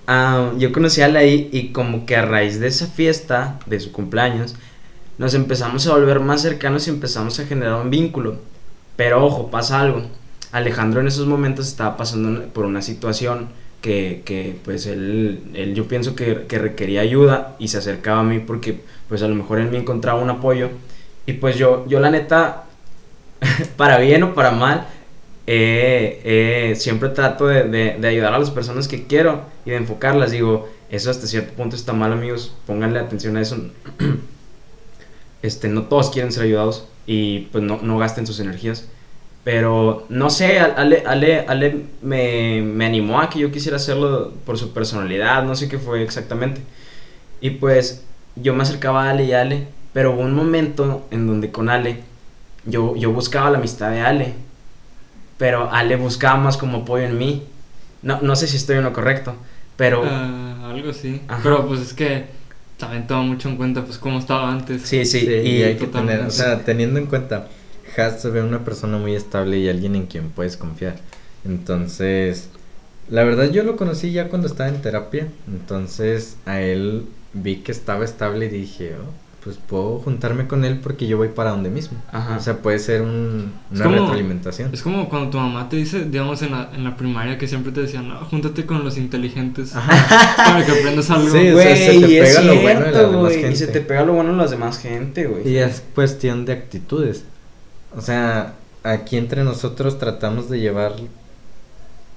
Ah, 0.05 0.51
yo 0.57 0.71
conocí 0.71 1.01
a 1.01 1.05
Ale 1.05 1.19
ahí 1.19 1.49
y 1.51 1.69
como 1.69 2.05
que 2.05 2.15
a 2.15 2.23
raíz 2.23 2.59
de 2.59 2.67
esa 2.67 2.87
fiesta, 2.87 3.59
de 3.65 3.79
su 3.79 3.91
cumpleaños, 3.91 4.55
nos 5.17 5.33
empezamos 5.33 5.87
a 5.87 5.93
volver 5.93 6.19
más 6.19 6.41
cercanos 6.41 6.87
y 6.87 6.89
empezamos 6.89 7.39
a 7.39 7.45
generar 7.45 7.75
un 7.75 7.89
vínculo. 7.89 8.37
Pero 8.95 9.25
ojo, 9.25 9.49
pasa 9.49 9.79
algo. 9.79 10.03
Alejandro 10.51 11.01
en 11.01 11.07
esos 11.07 11.27
momentos 11.27 11.67
estaba 11.67 11.97
pasando 11.97 12.47
por 12.47 12.65
una 12.65 12.81
situación 12.81 13.49
que, 13.81 14.57
pues 14.65 14.85
él, 14.87 15.41
él 15.53 15.75
yo 15.75 15.87
pienso 15.87 16.15
que, 16.15 16.45
que 16.47 16.59
requería 16.59 17.01
ayuda 17.01 17.55
y 17.59 17.69
se 17.69 17.77
acercaba 17.77 18.19
a 18.21 18.23
mí 18.23 18.39
porque 18.39 18.81
pues 19.09 19.21
a 19.23 19.27
lo 19.27 19.35
mejor 19.35 19.59
en 19.59 19.71
mí 19.71 19.77
encontraba 19.77 20.21
un 20.21 20.29
apoyo 20.29 20.69
y 21.25 21.33
pues 21.33 21.57
yo, 21.57 21.85
yo 21.87 21.99
la 21.99 22.09
neta, 22.09 22.65
para 23.77 23.97
bien 23.99 24.23
o 24.23 24.33
para 24.33 24.51
mal, 24.51 24.87
eh, 25.47 26.73
siempre 26.77 27.09
trato 27.09 27.47
de, 27.47 27.63
de- 27.65 27.97
de 27.99 28.07
ayudar 28.07 28.33
a 28.33 28.39
las 28.39 28.51
personas 28.51 28.87
que 28.87 29.07
quiero 29.07 29.41
y 29.65 29.71
de 29.71 29.77
enfocarlas. 29.77 30.31
Digo, 30.31 30.69
eso 30.89 31.09
hasta 31.11 31.27
cierto 31.27 31.53
punto 31.53 31.75
está 31.75 31.93
mal, 31.93 32.13
amigos. 32.13 32.53
Pónganle 32.67 32.99
atención 32.99 33.37
a 33.37 33.41
eso. 33.41 33.57
este, 35.41 35.67
no 35.69 35.83
todos 35.83 36.09
quieren 36.09 36.31
ser 36.31 36.43
ayudados 36.43 36.87
y 37.05 37.41
pues 37.51 37.63
no, 37.63 37.79
no 37.81 37.97
gasten 37.97 38.27
sus 38.27 38.39
energías. 38.39 38.87
Pero 39.47 40.05
no 40.09 40.29
sé, 40.29 40.59
Ale, 40.59 41.03
Ale, 41.05 41.45
Ale 41.47 41.85
me, 42.01 42.61
me 42.61 42.85
animó 42.85 43.21
a 43.21 43.29
que 43.29 43.39
yo 43.39 43.49
quisiera 43.49 43.77
hacerlo 43.77 44.33
por 44.45 44.57
su 44.57 44.73
personalidad, 44.73 45.45
no 45.45 45.55
sé 45.55 45.69
qué 45.69 45.79
fue 45.79 46.03
exactamente. 46.03 46.59
Y 47.39 47.51
pues 47.51 48.03
yo 48.35 48.53
me 48.53 48.63
acercaba 48.63 49.05
a 49.05 49.11
Ale 49.11 49.23
y 49.23 49.31
Ale, 49.31 49.67
pero 49.93 50.11
hubo 50.11 50.23
un 50.23 50.35
momento 50.35 51.07
en 51.11 51.27
donde 51.27 51.49
con 51.49 51.69
Ale 51.69 52.01
yo, 52.65 52.97
yo 52.97 53.13
buscaba 53.13 53.49
la 53.49 53.59
amistad 53.59 53.91
de 53.91 54.01
Ale, 54.01 54.33
pero 55.37 55.71
Ale 55.71 55.95
buscaba 55.95 56.35
más 56.35 56.57
como 56.57 56.79
apoyo 56.79 57.05
en 57.05 57.17
mí. 57.17 57.43
No, 58.01 58.19
no 58.19 58.35
sé 58.35 58.47
si 58.47 58.57
estoy 58.57 58.75
en 58.75 58.83
lo 58.83 58.91
correcto, 58.91 59.33
pero... 59.77 60.03
Ah, 60.05 60.71
algo 60.71 60.89
así. 60.89 61.21
Ajá. 61.29 61.39
Pero 61.41 61.65
pues 61.69 61.79
es 61.79 61.93
que 61.93 62.25
también 62.75 63.07
toma 63.07 63.21
mucho 63.21 63.47
en 63.47 63.55
cuenta 63.55 63.85
pues 63.85 63.97
cómo 63.97 64.19
estaba 64.19 64.51
antes. 64.51 64.81
Sí, 64.81 65.05
sí, 65.05 65.21
Sí, 65.21 65.27
y 65.31 65.49
y 65.51 65.63
hay 65.63 65.77
que 65.77 65.87
tener, 65.87 66.19
o 66.19 66.31
sea, 66.31 66.65
teniendo 66.65 66.99
en 66.99 67.05
cuenta, 67.05 67.47
Has 68.01 68.21
se 68.21 68.29
ve 68.29 68.41
una 68.43 68.63
persona 68.63 68.97
muy 68.97 69.15
estable 69.15 69.57
y 69.59 69.69
alguien 69.69 69.95
en 69.95 70.05
quien 70.05 70.29
puedes 70.29 70.57
confiar. 70.57 70.95
Entonces, 71.45 72.49
la 73.09 73.23
verdad 73.23 73.49
yo 73.51 73.63
lo 73.63 73.75
conocí 73.77 74.11
ya 74.11 74.29
cuando 74.29 74.47
estaba 74.47 74.69
en 74.69 74.81
terapia, 74.81 75.27
entonces 75.47 76.37
a 76.45 76.61
él 76.61 77.05
vi 77.33 77.57
que 77.57 77.71
estaba 77.71 78.03
estable 78.05 78.45
y 78.45 78.49
dije, 78.49 78.93
"Oh, 78.95 79.11
pues 79.43 79.57
puedo 79.65 79.99
juntarme 79.99 80.45
con 80.47 80.65
él 80.65 80.79
porque 80.83 81.07
yo 81.07 81.15
voy 81.15 81.29
para 81.29 81.51
donde 81.51 81.69
mismo. 81.69 81.97
Ajá. 82.11 82.35
O 82.35 82.41
sea, 82.41 82.57
puede 82.57 82.79
ser 82.79 83.01
un, 83.01 83.53
Es 83.71 83.77
una 83.79 83.85
como- 83.85 83.97
retroalimentación. 83.99 84.71
Es 84.73 84.81
como 84.81 85.07
cuando 85.07 85.29
tu 85.29 85.37
mamá 85.37 85.69
te 85.69 85.77
dice, 85.77 86.03
digamos 86.03 86.41
en 86.41 86.51
la, 86.51 86.69
en 86.75 86.83
la 86.83 86.97
primaria, 86.97 87.37
que 87.37 87.47
siempre 87.47 87.71
te 87.71 87.81
decían, 87.81 88.09
no, 88.09 88.19
júntate 88.25 88.65
con 88.65 88.83
los 88.83 88.97
inteligentes 88.97 89.71
para 90.37 90.65
que 90.65 90.71
aprendas 90.73 91.09
algo. 91.11 91.29
Sí, 91.29 91.37
o 91.37 91.41
sea, 91.41 91.51
Güey, 91.53 91.77
se 91.77 91.99
te 92.01 92.07
pega 92.23 92.41
lo 92.41 92.61
bueno 92.61 92.85
de 92.85 92.91
la 92.91 92.99
demás 93.07 93.31
Y 93.35 93.39
gente. 93.39 93.55
se 93.55 93.67
te 93.67 93.81
pega 93.81 94.03
lo 94.03 94.13
bueno 94.13 94.31
de 94.31 94.37
las 94.37 94.51
demás 94.51 94.79
gente, 94.79 95.27
güey. 95.27 95.47
Y 95.47 95.57
es 95.57 95.81
cuestión 95.95 96.43
de 96.45 96.51
actitudes. 96.53 97.23
O 97.95 98.01
sea, 98.01 98.53
aquí 98.83 99.17
entre 99.17 99.43
nosotros 99.43 99.97
tratamos 99.99 100.49
de 100.49 100.59
llevar 100.59 100.93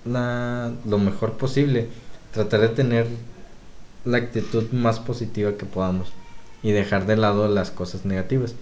la, 0.04 0.72
lo 0.86 0.98
mejor 0.98 1.32
posible. 1.34 1.88
Tratar 2.32 2.60
de 2.60 2.68
tener 2.68 3.06
la 4.04 4.18
actitud 4.18 4.70
más 4.72 4.98
positiva 5.00 5.52
que 5.56 5.66
podamos. 5.66 6.08
Y 6.62 6.72
dejar 6.72 7.06
de 7.06 7.16
lado 7.16 7.48
las 7.48 7.70
cosas 7.70 8.04
negativas. 8.04 8.54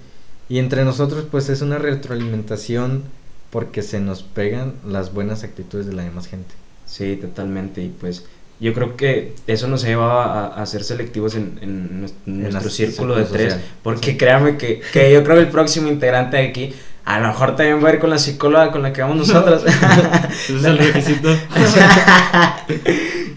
Y 0.49 0.59
entre 0.59 0.85
nosotros 0.85 1.27
pues 1.31 1.49
es 1.49 1.61
una 1.63 1.79
retroalimentación 1.79 3.03
porque 3.51 3.83
se 3.83 4.01
nos 4.01 4.23
pegan 4.23 4.75
las 4.87 5.13
buenas 5.13 5.43
actitudes 5.43 5.87
de 5.87 5.95
la 5.95 6.03
demás 6.05 6.27
gente. 6.27 6.55
Sí, 6.87 7.17
totalmente. 7.17 7.83
Y 7.83 7.89
pues 7.89 8.25
yo 8.61 8.73
creo 8.75 8.97
que 8.97 9.35
eso 9.47 9.69
nos 9.69 9.83
lleva 9.83 10.25
a, 10.47 10.63
a 10.63 10.67
ser 10.67 10.85
selectivos 10.85 11.35
en, 11.35 11.59
en 11.61 12.03
nues- 12.03 12.13
en 12.27 12.45
En 12.47 12.51
nuestro 12.53 12.71
círculo 12.71 13.17
de 13.17 13.25
tres. 13.25 13.53
social. 13.55 13.69
Porque 13.83 14.17
créame 14.17 14.57
que, 14.57 14.81
que 14.93 15.13
yo 15.13 15.23
creo 15.23 15.37
que 15.37 15.43
el 15.43 15.49
próximo 15.49 15.89
integrante 15.89 16.37
de 16.39 16.49
aquí 16.49 16.75
a 17.09 17.21
lo 17.21 17.29
mejor 17.29 17.57
también 17.57 17.83
va 17.83 17.89
a 17.89 17.95
ir 17.95 18.01
con 18.01 18.11
la 18.11 18.19
psicóloga 18.19 18.71
con 18.71 18.83
la 18.83 18.93
que 18.93 19.01
vamos 19.01 19.17
nosotros. 19.17 19.65
Ese 20.31 20.57
es 20.57 20.65
el 20.65 20.77
requisito. 20.79 21.31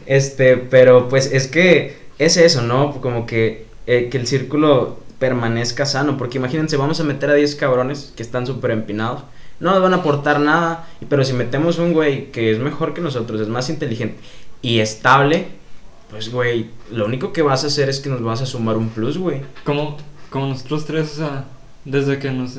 este, 0.05 0.57
pero 0.57 1.07
pues 1.07 1.31
es 1.31 1.47
que 1.47 1.97
es 2.19 2.35
eso, 2.35 2.63
¿no? 2.63 2.99
Como 2.99 3.25
que, 3.25 3.67
eh, 3.87 4.09
que 4.11 4.17
el 4.17 4.27
círculo 4.27 4.99
permanezca 5.19 5.85
sano. 5.85 6.17
Porque 6.17 6.37
imagínense, 6.37 6.75
vamos 6.75 6.99
a 6.99 7.05
meter 7.05 7.29
a 7.29 7.35
10 7.35 7.55
cabrones 7.55 8.11
que 8.13 8.23
están 8.23 8.45
súper 8.45 8.71
empinados. 8.71 9.23
No 9.61 9.71
nos 9.71 9.81
van 9.81 9.93
a 9.93 9.97
aportar 9.97 10.41
nada. 10.41 10.85
Pero 11.07 11.23
si 11.23 11.31
metemos 11.31 11.79
un 11.79 11.93
güey 11.93 12.29
que 12.33 12.51
es 12.51 12.59
mejor 12.59 12.93
que 12.93 12.99
nosotros, 12.99 13.39
es 13.39 13.47
más 13.47 13.69
inteligente 13.69 14.17
y 14.61 14.79
estable, 14.79 15.47
pues 16.09 16.29
güey, 16.29 16.71
lo 16.91 17.05
único 17.05 17.31
que 17.31 17.41
vas 17.41 17.63
a 17.63 17.67
hacer 17.67 17.87
es 17.87 18.01
que 18.01 18.09
nos 18.09 18.21
vas 18.21 18.41
a 18.41 18.45
sumar 18.45 18.75
un 18.75 18.89
plus, 18.89 19.17
güey. 19.17 19.43
Como, 19.63 19.95
como 20.29 20.47
nosotros 20.47 20.85
tres, 20.85 21.13
o 21.13 21.15
sea, 21.15 21.45
desde 21.85 22.19
que 22.19 22.31
nos... 22.31 22.57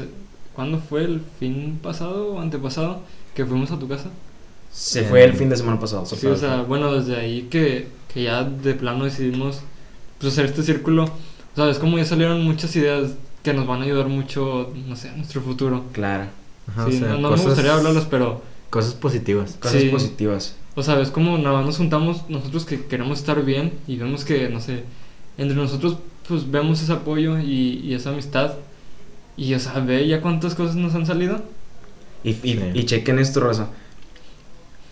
¿Cuándo 0.54 0.78
fue? 0.78 1.04
¿El 1.04 1.22
fin 1.38 1.78
pasado 1.82 2.34
o 2.34 2.40
antepasado? 2.40 3.00
Que 3.34 3.44
fuimos 3.46 3.70
a 3.70 3.78
tu 3.78 3.88
casa. 3.88 4.10
Se 4.72 5.00
Eh, 5.00 5.04
fue 5.04 5.24
el 5.24 5.34
fin 5.34 5.48
de 5.48 5.56
semana 5.56 5.78
pasado. 5.80 6.04
Sí, 6.06 6.26
o 6.26 6.36
sea, 6.36 6.62
bueno, 6.62 6.92
desde 6.92 7.16
ahí 7.16 7.48
que, 7.50 7.88
que 8.12 8.24
ya 8.24 8.44
de 8.44 8.74
plano 8.74 9.04
decidimos 9.04 9.60
pues, 10.18 10.32
hacer 10.32 10.46
este 10.46 10.62
círculo. 10.62 11.04
O 11.04 11.56
sea, 11.56 11.68
es 11.70 11.78
como 11.78 11.98
ya 11.98 12.04
salieron 12.04 12.42
muchas 12.44 12.74
ideas 12.76 13.12
que 13.42 13.52
nos 13.52 13.66
van 13.66 13.80
a 13.82 13.84
ayudar 13.84 14.08
mucho, 14.08 14.72
no 14.86 14.96
sé, 14.96 15.08
a 15.10 15.16
nuestro 15.16 15.40
futuro. 15.42 15.84
Claro. 15.92 16.26
Ajá, 16.68 16.86
Sí, 16.90 16.96
o 16.96 16.98
sea, 17.00 17.08
no, 17.08 17.18
no 17.18 17.30
me 17.36 17.42
gustaría 17.42 17.74
hablarlas, 17.74 18.04
pero, 18.06 18.42
Cosas 18.70 18.94
positivas. 18.94 19.56
Cosas 19.60 19.82
Sí. 19.82 19.88
positivas. 19.90 20.54
o 20.74 20.82
sea, 20.82 20.98
es 21.00 21.10
como 21.10 21.36
nada 21.36 21.56
más 21.56 21.66
nos 21.66 21.76
juntamos 21.76 22.22
nosotros 22.30 22.64
que 22.64 22.86
queremos 22.86 23.18
estar 23.18 23.44
bien 23.44 23.74
y 23.86 23.96
vemos 23.96 24.24
que, 24.24 24.48
no 24.48 24.60
sé, 24.60 24.84
entre 25.36 25.54
nosotros 25.56 25.96
pues 26.26 26.50
vemos 26.50 26.80
ese 26.80 26.92
apoyo 26.92 27.38
y, 27.38 27.80
y 27.84 27.92
esa 27.92 28.10
amistad. 28.10 28.54
Y, 29.36 29.54
o 29.54 29.58
sea, 29.58 29.80
ve 29.80 30.06
ya 30.06 30.20
cuántas 30.20 30.54
cosas 30.54 30.76
nos 30.76 30.94
han 30.94 31.06
salido. 31.06 31.42
Y, 32.24 32.30
y, 32.30 32.54
Sí. 32.54 32.60
y 32.74 32.84
chequen 32.84 33.18
esto, 33.18 33.40
Rosa. 33.40 33.68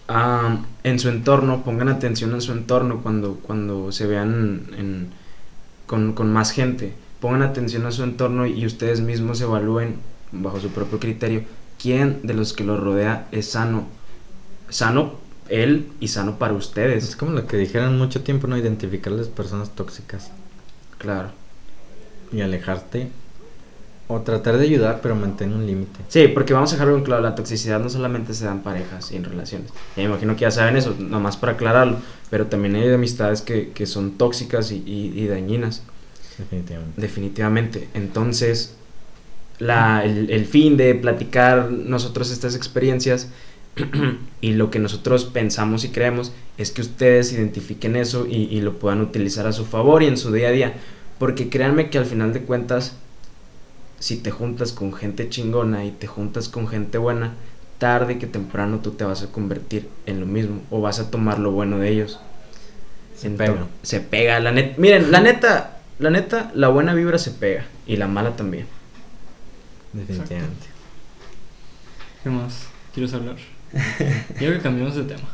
Ah, 0.09 0.59
en 0.83 0.99
su 0.99 1.09
entorno, 1.09 1.63
pongan 1.63 1.89
atención 1.89 2.33
en 2.33 2.41
su 2.41 2.53
entorno 2.53 3.01
cuando, 3.03 3.35
cuando 3.37 3.93
se 3.93 4.07
vean 4.07 4.63
en- 4.77 5.11
con, 5.87 6.15
con 6.15 6.33
más 6.33 6.51
gente. 6.53 6.95
Pongan 7.21 7.43
atención 7.43 7.87
a 7.87 7.93
su 7.93 8.03
entorno 8.03 8.47
y 8.47 8.67
ustedes 8.67 9.01
mismos 9.01 9.41
evalúen 9.41 9.97
bajo 10.33 10.59
su 10.61 10.71
propio 10.71 10.99
criterio 10.99 11.43
quién 11.81 12.21
de 12.23 12.35
los 12.35 12.53
que 12.53 12.65
lo 12.65 12.77
rodea 12.77 13.29
es 13.31 13.51
sano. 13.51 13.87
Sano 14.69 15.15
él 15.49 15.89
y 16.01 16.09
sano 16.09 16.39
para 16.39 16.55
Es 16.57 16.67
ustedes. 16.67 17.17
como 17.17 17.33
lo 17.33 17.47
que 17.47 17.57
dijeron 17.57 17.99
mucho 17.99 18.23
tiempo, 18.23 18.47
¿no? 18.47 18.57
Identificar 18.57 19.13
las 19.13 19.29
personas 19.29 19.71
tóxicas. 19.75 20.31
Claro. 20.99 21.31
y 22.33 22.43
alejarte 22.43 23.11
o 24.13 24.21
tratar 24.23 24.59
de 24.59 24.65
ayudar 24.65 25.01
pero 25.03 25.15
mantener 25.15 25.55
un 25.57 25.67
límite. 25.67 26.01
Sí, 26.09 26.29
porque 26.29 26.53
vamos 26.53 26.71
a 26.73 26.75
dejarlo 26.75 26.97
en 26.97 27.05
claro, 27.05 27.23
la 27.23 27.35
toxicidad 27.35 27.79
no 27.81 27.89
solamente 27.89 28.35
se 28.35 28.45
da 28.45 28.53
en 28.53 28.61
parejas 28.61 29.13
y 29.13 29.17
en 29.17 29.25
relaciones. 29.25 29.69
Ya 29.97 30.03
me 30.03 30.09
imagino 30.11 30.35
que 30.35 30.41
ya 30.43 30.51
saben 30.51 30.77
eso, 30.77 30.95
nomás 30.99 31.37
para 31.37 31.53
aclararlo. 31.53 31.97
Pero 32.29 32.47
también 32.47 32.75
hay 32.77 32.93
amistades 32.93 33.41
que, 33.43 33.71
que 33.71 33.87
son 33.87 34.13
tóxicas 34.19 34.73
y, 34.73 34.83
y- 34.87 35.13
y 35.21 35.27
dañinas, 35.27 35.83
Definitivamente. 36.39 37.01
definitivamente. 37.01 37.89
Entonces, 37.95 38.75
la, 39.59 40.05
el, 40.05 40.31
el 40.31 40.47
fin 40.47 40.77
de 40.77 40.95
platicar 40.95 41.71
nosotros 41.71 42.31
estas 42.31 42.55
experiencias 42.57 43.29
y 44.41 44.53
lo 44.55 44.71
que 44.71 44.79
nosotros 44.79 45.25
pensamos 45.27 45.85
y 45.85 45.89
creemos 45.91 46.33
es 46.59 46.71
que 46.71 46.81
ustedes 46.83 47.33
identifiquen 47.33 47.97
eso 47.97 48.27
y, 48.27 48.45
y 48.51 48.61
lo 48.61 48.79
puedan 48.79 49.01
utilizar 49.01 49.47
a 49.47 49.53
su 49.53 49.65
favor 49.67 50.03
y 50.03 50.07
en 50.07 50.17
su 50.17 50.33
día 50.33 50.49
a 50.49 50.53
día. 50.53 50.75
Porque 51.19 51.49
créanme 51.51 51.91
que 51.91 51.99
al 51.99 52.07
final 52.07 52.33
de 52.33 52.43
cuentas, 52.43 52.97
si 54.01 54.17
te 54.17 54.31
juntas 54.33 54.73
con 54.73 54.93
gente 54.93 55.29
chingona 55.29 55.85
y 55.85 55.93
te 55.93 56.09
juntas 56.09 56.49
con 56.49 56.67
gente 56.67 56.99
buena, 56.99 57.35
tarde 57.79 58.19
que 58.19 58.27
temprano 58.27 58.81
tú 58.81 58.93
te 58.93 59.05
vas 59.05 59.23
a 59.23 59.31
convertir 59.31 59.89
en 60.07 60.21
lo 60.21 60.27
mismo 60.27 60.63
o 60.71 60.81
vas 60.81 60.99
a 60.99 61.11
tomar 61.11 61.39
lo 61.39 61.53
bueno 61.53 61.79
de 61.79 61.91
ellos. 61.91 62.19
Se 63.15 63.31
pega. 63.31 63.67
Se 63.83 64.01
pega, 64.01 64.41
la 64.41 64.51
neta. 64.51 64.75
Miren, 64.79 65.13
la 65.13 65.21
neta, 65.21 65.79
la 65.99 66.11
neta, 66.11 66.51
la 66.55 66.69
buena 66.69 66.95
vibra 66.95 67.19
se 67.19 67.31
pega 67.31 67.67
y 67.87 67.97
la 67.97 68.09
mala 68.09 68.35
también. 68.35 68.67
Definitivamente. 69.93 70.67
¿Qué 72.23 72.31
más 72.31 72.67
quieres 72.95 73.13
hablar? 73.13 73.37
Creo 74.39 74.53
que 74.53 74.61
cambiamos 74.61 74.95
de 74.97 75.05
tema. 75.05 75.29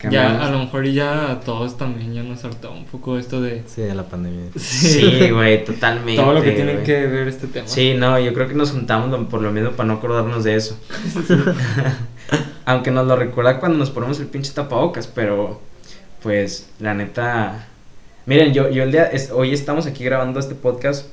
Cambiamos. 0.00 0.40
Ya, 0.40 0.46
a 0.46 0.50
lo 0.50 0.58
mejor 0.60 0.86
ya 0.86 1.30
a 1.30 1.40
todos 1.40 1.76
también 1.76 2.14
ya 2.14 2.22
nos 2.22 2.42
hartó 2.44 2.72
un 2.72 2.86
poco 2.86 3.18
esto 3.18 3.42
de 3.42 3.62
Sí, 3.66 3.82
de 3.82 3.94
la 3.94 4.04
pandemia. 4.04 4.46
Sí, 4.56 5.28
güey, 5.30 5.62
totalmente. 5.64 6.20
todo 6.22 6.32
lo 6.32 6.40
que 6.42 6.52
tiene 6.52 6.82
que 6.82 7.06
ver 7.06 7.28
este 7.28 7.46
tema. 7.48 7.68
Sí, 7.68 7.92
no, 7.94 8.18
yo 8.18 8.32
creo 8.32 8.48
que 8.48 8.54
nos 8.54 8.70
juntamos 8.72 9.10
lo- 9.10 9.28
por 9.28 9.42
lo 9.42 9.52
mismo 9.52 9.72
para 9.72 9.88
no 9.88 9.94
acordarnos 9.94 10.42
de 10.44 10.56
eso. 10.56 10.78
Aunque 12.64 12.90
nos 12.90 13.06
lo 13.06 13.16
recuerda 13.16 13.58
cuando 13.58 13.78
nos 13.78 13.90
ponemos 13.90 14.18
el 14.20 14.26
pinche 14.26 14.52
tapabocas, 14.52 15.06
pero 15.06 15.60
pues 16.22 16.68
la 16.78 16.94
neta. 16.94 17.66
Miren, 18.26 18.52
yo, 18.52 18.70
yo 18.70 18.82
el 18.84 18.92
día. 18.92 19.04
es- 19.04 19.30
hoy 19.30 19.52
estamos 19.52 19.86
aquí 19.86 20.04
grabando 20.04 20.40
este 20.40 20.54
podcast 20.54 21.06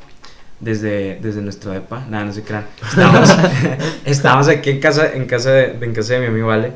desde, 0.60 1.20
desde 1.22 1.42
nuestro 1.42 1.72
depa. 1.72 2.06
Nada, 2.10 2.26
no 2.26 2.34
se 2.34 2.44
crean. 2.44 2.66
Estamos, 2.88 3.36
estamos 4.06 4.48
aquí 4.48 4.70
en 4.72 4.80
casa, 4.80 5.12
en 5.14 5.26
casa 5.26 5.52
de, 5.52 5.78
en 5.82 5.94
casa 5.94 6.14
de 6.14 6.20
mi 6.22 6.26
amigo 6.28 6.52
Ale. 6.52 6.72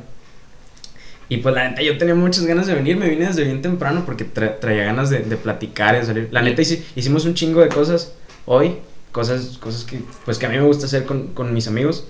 Y 1.32 1.38
pues 1.38 1.56
la 1.56 1.70
neta 1.70 1.82
yo 1.82 1.98
tenía 1.98 2.13
muchas 2.13 2.46
ganas 2.46 2.67
de 2.67 2.76
venir, 2.76 2.98
me 2.98 3.08
vine 3.10 3.26
desde 3.28 3.46
bien 3.46 3.62
temprano 3.62 4.04
porque 4.06 4.26
tra- 4.30 4.60
traía 4.60 4.84
ganas 4.84 5.10
de, 5.10 5.20
de 5.20 5.38
platicar 5.38 5.96
y 5.96 6.00
de 6.00 6.06
salir. 6.06 6.28
La 6.32 6.41
neta 6.41 6.62
hici- 6.62 6.84
hicimos 6.96 7.24
un 7.26 7.34
chingo 7.36 7.62
de 7.62 7.70
cosas 7.70 8.13
hoy, 8.46 8.76
cosas, 9.13 9.58
cosas 9.58 9.86
que 9.86 10.02
pues 10.26 10.38
que 10.38 10.46
a 10.46 10.50
mí 10.50 10.58
me 10.58 10.63
gusta 10.63 10.88
hacer 10.88 11.06
con, 11.06 11.28
con 11.28 11.54
mis 11.54 11.67
amigos. 11.70 12.06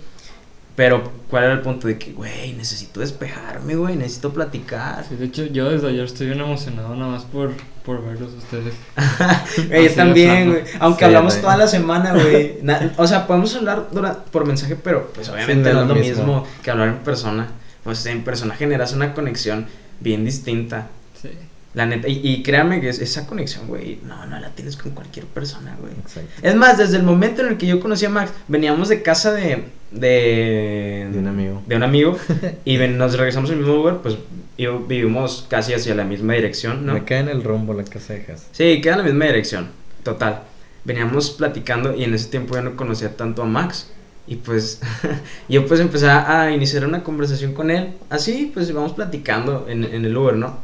Pero 0.76 1.04
¿cuál 1.30 1.44
era 1.44 1.54
el 1.54 1.60
punto 1.62 1.88
de 1.88 2.00
que, 2.00 2.14
güey, 2.14 2.54
necesito 2.54 3.02
despejarme, 3.02 3.76
güey, 3.76 3.96
necesito 3.98 4.32
platicar? 4.34 5.06
Sí, 5.08 5.16
de 5.18 5.26
hecho, 5.26 5.46
yo 5.46 5.70
desde 5.70 5.90
ayer 5.90 6.06
estoy 6.06 6.28
bien 6.28 6.40
emocionado 6.40 6.96
nada 6.96 7.12
más 7.12 7.24
por, 7.26 7.52
por 7.86 8.04
verlos 8.04 8.32
a 8.34 8.38
ustedes. 8.38 8.74
Yo 9.90 9.96
también, 9.96 10.50
güey. 10.50 10.64
Aunque 10.80 11.00
Sí, 11.00 11.06
hablamos 11.06 11.34
güey. 11.34 11.42
toda 11.44 11.58
la 11.58 11.68
semana, 11.68 12.14
güey. 12.14 12.54
O 12.98 13.06
sea, 13.06 13.28
podemos 13.28 13.54
hablar 13.56 13.90
dura- 13.92 14.24
por 14.32 14.48
mensaje, 14.48 14.76
pero 14.82 15.12
pues 15.14 15.28
obviamente 15.30 15.74
no 15.74 15.76
no 15.76 15.82
es 15.82 15.88
lo 15.90 15.94
lo 15.96 16.00
mismo. 16.02 16.24
mismo 16.24 16.48
que 16.64 16.72
hablar 16.72 16.88
en 16.88 16.98
persona. 17.00 17.48
Pues 17.84 18.06
en 18.06 18.24
persona 18.24 18.56
generas 18.56 18.94
una 18.94 19.14
conexión 19.14 19.66
bien 20.00 20.24
distinta. 20.26 20.88
Sí. 21.22 21.30
La 21.74 21.86
neta, 21.86 22.08
y, 22.10 22.20
y 22.24 22.44
créanme 22.44 22.82
que 22.82 22.90
es- 22.90 23.00
esa 23.00 23.26
conexión, 23.26 23.68
güey, 23.68 24.00
no, 24.04 24.26
no 24.26 24.40
la 24.40 24.50
tienes 24.50 24.76
con 24.76 24.92
cualquier 24.92 25.26
persona, 25.26 25.78
güey. 25.80 25.94
Exacto. 25.94 26.30
Es 26.44 26.56
más, 26.56 26.78
desde 26.78 26.98
el 26.98 27.04
momento 27.04 27.42
en 27.42 27.48
el 27.50 27.58
que 27.58 27.66
yo 27.66 27.80
conocí 27.80 28.06
a 28.06 28.10
Max, 28.10 28.32
veníamos 28.50 28.90
de 28.90 29.02
casa 29.02 29.32
de, 29.32 29.64
de, 29.92 31.08
De 31.12 31.20
un 31.20 31.28
amigo. 31.28 31.62
de 31.66 31.76
un 31.78 31.84
amigo 31.84 32.18
y 32.66 32.78
ven- 32.78 32.98
nos 32.98 33.18
regresamos 33.18 33.50
el 33.52 33.58
mismo 33.58 33.76
Uber, 33.76 33.96
pues 34.04 34.18
y 34.58 34.68
vivimos 34.68 35.46
casi 35.50 35.74
hacia 35.74 35.96
la 35.96 36.04
misma 36.04 36.34
dirección, 36.34 36.86
¿no? 36.86 36.94
Me 36.94 37.04
cae 37.06 37.20
en 37.20 37.30
el 37.30 37.44
rumbo 37.44 37.74
la 37.74 37.84
casa 37.84 38.14
de 38.14 38.24
Jas. 38.26 38.48
Sí, 38.52 38.80
queda 38.82 38.94
en 38.94 39.00
la 39.00 39.06
misma 39.06 39.26
dirección, 39.26 39.70
total. 40.04 40.42
Veníamos 40.84 41.32
platicando 41.32 41.96
y 41.96 42.04
en 42.04 42.14
ese 42.14 42.28
tiempo 42.30 42.56
yo 42.56 42.62
no 42.62 42.76
conocía 42.76 43.16
tanto 43.16 43.44
a 43.44 43.46
Max. 43.46 43.90
Y 44.28 44.38
pues 44.38 44.80
yo 45.50 45.66
pues 45.68 45.80
empecé 45.80 46.10
a 46.10 46.52
iniciar 46.52 46.86
una 46.86 47.04
conversación 47.04 47.54
con 47.54 47.72
él. 47.72 47.96
Así 48.10 48.52
pues 48.54 48.70
íbamos 48.70 48.94
platicando 48.94 49.68
en, 49.70 49.84
en 49.84 50.06
el 50.06 50.16
Uber, 50.16 50.36
¿no? 50.36 50.60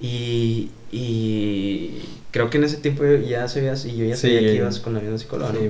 Y, 0.00 0.76
y 0.90 2.22
creo 2.30 2.50
que 2.50 2.58
en 2.58 2.64
ese 2.64 2.78
tiempo 2.78 3.04
ya 3.04 3.48
sabías 3.48 3.84
y 3.84 3.96
yo 3.96 4.04
ya 4.06 4.16
Sí, 4.16 4.22
sabía 4.22 4.42
que 4.42 4.54
ibas 4.54 4.80
con 4.80 4.94
la 4.94 5.00
misma 5.00 5.18
psicóloga. 5.18 5.52
¿no? 5.52 5.60
Sí. 5.60 5.68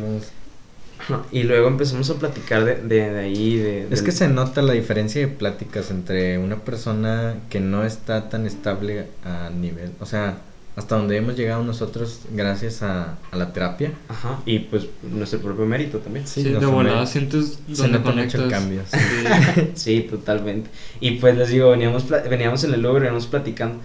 Ajá, 0.99 1.27
Y 1.31 1.45
luego 1.45 1.69
empezamos 1.69 2.11
a 2.11 2.19
platicar 2.19 2.65
de, 2.65 2.77
de, 2.83 3.11
de 3.13 3.21
ahí. 3.21 3.57
De, 3.57 3.89
Es 3.91 4.03
que 4.03 4.13
se 4.13 4.29
nota 4.29 4.63
la 4.63 4.73
diferencia 4.75 5.21
de 5.21 5.29
pláticas 5.29 5.91
entre 5.91 6.39
una 6.39 6.65
persona 6.65 7.37
que 7.51 7.61
no 7.61 7.85
está 7.85 8.29
tan 8.29 8.47
estable 8.47 9.13
a 9.23 9.51
nivel, 9.51 9.93
o 10.01 10.07
sea, 10.07 10.43
hasta 10.79 10.97
donde 10.97 11.17
hemos 11.17 11.37
llegado 11.37 11.65
nosotros 11.65 12.21
gracias 12.33 12.83
a, 12.83 13.19
a 13.33 13.37
la 13.37 13.53
terapia. 13.53 13.93
Ajá, 14.09 14.41
y 14.47 14.61
pues 14.61 14.87
nuestro 15.03 15.41
propio 15.41 15.67
mérito 15.67 15.99
también. 15.99 16.27
Sí, 16.27 16.43
Sí, 16.43 16.51
de 16.51 16.65
volada 16.67 17.05
sientes 17.05 17.59
donde 17.67 17.99
mucho 17.99 18.11
conectas. 18.11 18.41
el 18.41 18.49
cambio. 18.49 18.83
sí. 19.75 20.07
Totalmente. 20.09 20.71
Y 21.01 21.13
pues 21.13 21.37
les 21.37 21.49
digo, 21.51 21.71
veníamos, 21.71 22.05
veníamos 22.09 22.63
en 22.65 22.75
el 22.75 22.85
Uber, 22.87 23.03
veníamos 23.03 23.27
platicando. 23.27 23.81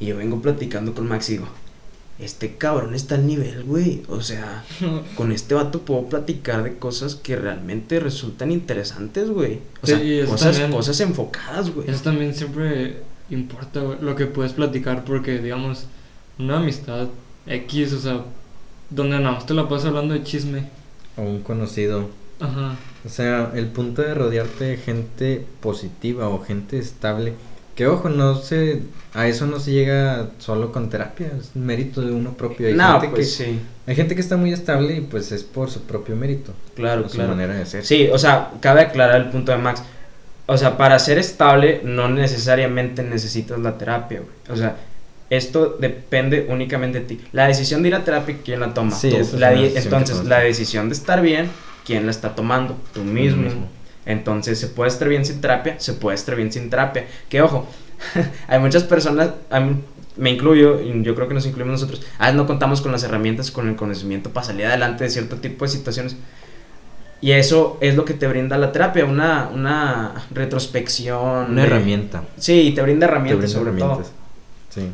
Y 0.00 0.06
yo 0.06 0.16
vengo 0.16 0.40
platicando 0.40 0.94
con 0.94 1.06
Max 1.08 1.28
y 1.28 1.32
digo, 1.34 1.46
este 2.18 2.56
cabrón 2.56 2.94
está 2.94 3.14
al 3.16 3.26
nivel, 3.26 3.62
güey. 3.64 4.02
O 4.08 4.20
sea, 4.20 4.64
con 5.16 5.32
este 5.32 5.54
vato 5.54 5.80
puedo 5.82 6.06
platicar 6.08 6.62
de 6.62 6.78
cosas 6.78 7.14
que 7.14 7.36
realmente 7.36 8.00
resultan 8.00 8.50
interesantes, 8.50 9.28
güey. 9.30 9.60
O 9.82 9.86
Sí, 9.86 9.92
sea, 9.92 10.26
cosas, 10.26 10.52
también- 10.56 10.72
cosas 10.72 11.00
enfocadas, 11.00 11.70
güey. 11.70 11.90
Eso 11.90 12.02
también 12.02 12.34
siempre 12.34 13.02
importa, 13.30 13.80
güey, 13.80 13.98
lo 14.00 14.16
que 14.16 14.26
puedes 14.26 14.52
platicar, 14.54 15.04
porque, 15.04 15.38
digamos, 15.38 15.86
una 16.38 16.58
amistad 16.58 17.08
X, 17.46 17.92
o 17.92 18.00
sea, 18.00 18.20
donde 18.90 19.18
nada 19.18 19.32
más 19.32 19.46
te 19.46 19.54
la 19.54 19.68
pasas 19.68 19.88
hablando 19.88 20.14
de 20.14 20.22
chisme. 20.22 20.68
O 21.16 21.22
un 21.22 21.42
conocido. 21.42 22.08
Ajá. 22.40 22.76
O 23.04 23.08
sea, 23.08 23.52
el 23.54 23.66
punto 23.66 24.02
de 24.02 24.14
rodearte 24.14 24.64
de 24.64 24.76
gente 24.76 25.44
positiva 25.60 26.28
o 26.28 26.42
gente 26.42 26.78
estable. 26.78 27.34
Que 27.74 27.86
ojo, 27.86 28.10
no 28.10 28.34
se, 28.34 28.82
a 29.14 29.28
eso 29.28 29.46
no 29.46 29.58
se 29.58 29.72
llega 29.72 30.28
solo 30.38 30.72
con 30.72 30.90
terapia, 30.90 31.32
es 31.38 31.56
mérito 31.56 32.02
de 32.02 32.12
uno 32.12 32.34
propio. 32.34 32.66
Hay, 32.66 32.74
no, 32.74 33.00
gente 33.00 33.08
pues 33.08 33.38
que, 33.38 33.44
sí, 33.44 33.60
hay 33.86 33.96
gente 33.96 34.14
que 34.14 34.20
está 34.20 34.36
muy 34.36 34.52
estable 34.52 34.96
y 34.96 35.00
pues 35.00 35.32
es 35.32 35.42
por 35.42 35.70
su 35.70 35.80
propio 35.80 36.14
mérito, 36.14 36.52
claro, 36.74 37.02
por 37.02 37.10
su 37.10 37.16
claro. 37.16 37.30
manera 37.30 37.54
de 37.54 37.64
ser. 37.64 37.84
Sí, 37.86 38.08
o 38.12 38.18
sea, 38.18 38.50
cabe 38.60 38.82
aclarar 38.82 39.22
el 39.22 39.30
punto 39.30 39.52
de 39.52 39.58
Max. 39.58 39.82
O 40.46 40.58
sea, 40.58 40.76
para 40.76 40.98
ser 40.98 41.16
estable 41.16 41.80
no 41.82 42.08
necesariamente 42.08 43.02
necesitas 43.02 43.58
la 43.58 43.78
terapia, 43.78 44.20
güey. 44.20 44.32
O 44.50 44.56
sea, 44.56 44.76
esto 45.36 45.76
depende 45.80 46.46
únicamente 46.48 47.00
de 47.00 47.06
ti. 47.06 47.20
La 47.32 47.46
decisión 47.46 47.82
de 47.82 47.88
ir 47.88 47.94
a 47.94 48.04
terapia, 48.04 48.36
¿quién 48.44 48.60
la 48.60 48.74
toma? 48.74 48.92
Sí, 48.94 49.10
Tú. 49.10 49.16
es 49.16 49.32
La 49.34 49.52
entonces, 49.54 50.24
la 50.24 50.40
decisión 50.40 50.88
de 50.88 50.94
estar 50.94 51.20
bien, 51.22 51.48
¿quién 51.84 52.04
la 52.04 52.10
está 52.10 52.34
tomando? 52.34 52.76
Tú 52.92 53.02
mismo. 53.02 53.42
mismo. 53.42 53.68
Entonces, 54.04 54.58
se 54.58 54.66
puede 54.68 54.90
estar 54.90 55.08
bien 55.08 55.24
sin 55.24 55.40
terapia, 55.40 55.76
se 55.78 55.92
puede 55.94 56.16
estar 56.16 56.34
bien 56.36 56.50
sin 56.52 56.68
terapia. 56.70 57.06
Que 57.28 57.40
ojo, 57.40 57.66
hay 58.48 58.58
muchas 58.58 58.82
personas, 58.84 59.30
me 60.16 60.30
incluyo, 60.30 60.80
y 60.82 61.02
yo 61.02 61.14
creo 61.14 61.28
que 61.28 61.34
nos 61.34 61.46
incluimos 61.46 61.80
nosotros, 61.80 62.02
a 62.18 62.24
veces 62.26 62.36
no 62.36 62.46
contamos 62.46 62.82
con 62.82 62.92
las 62.92 63.02
herramientas, 63.04 63.50
con 63.50 63.68
el 63.68 63.76
conocimiento 63.76 64.30
para 64.30 64.44
salir 64.46 64.66
adelante 64.66 65.04
de 65.04 65.10
cierto 65.10 65.36
tipo 65.36 65.64
de 65.64 65.70
situaciones. 65.70 66.16
Y 67.22 67.30
eso 67.32 67.78
es 67.80 67.94
lo 67.94 68.04
que 68.04 68.14
te 68.14 68.26
brinda 68.26 68.58
la 68.58 68.72
terapia, 68.72 69.04
una, 69.04 69.48
una 69.54 70.26
retrospección. 70.32 71.52
Una 71.52 71.62
de- 71.62 71.68
herramienta. 71.68 72.24
Sí, 72.36 72.72
te 72.74 72.82
brinda 72.82 73.06
te 73.06 73.12
herramientas 73.12 73.38
brinda 73.54 73.58
sobre 73.58 73.70
herramientas. 73.70 74.12
todo. 74.74 74.82
Sí. 74.84 74.90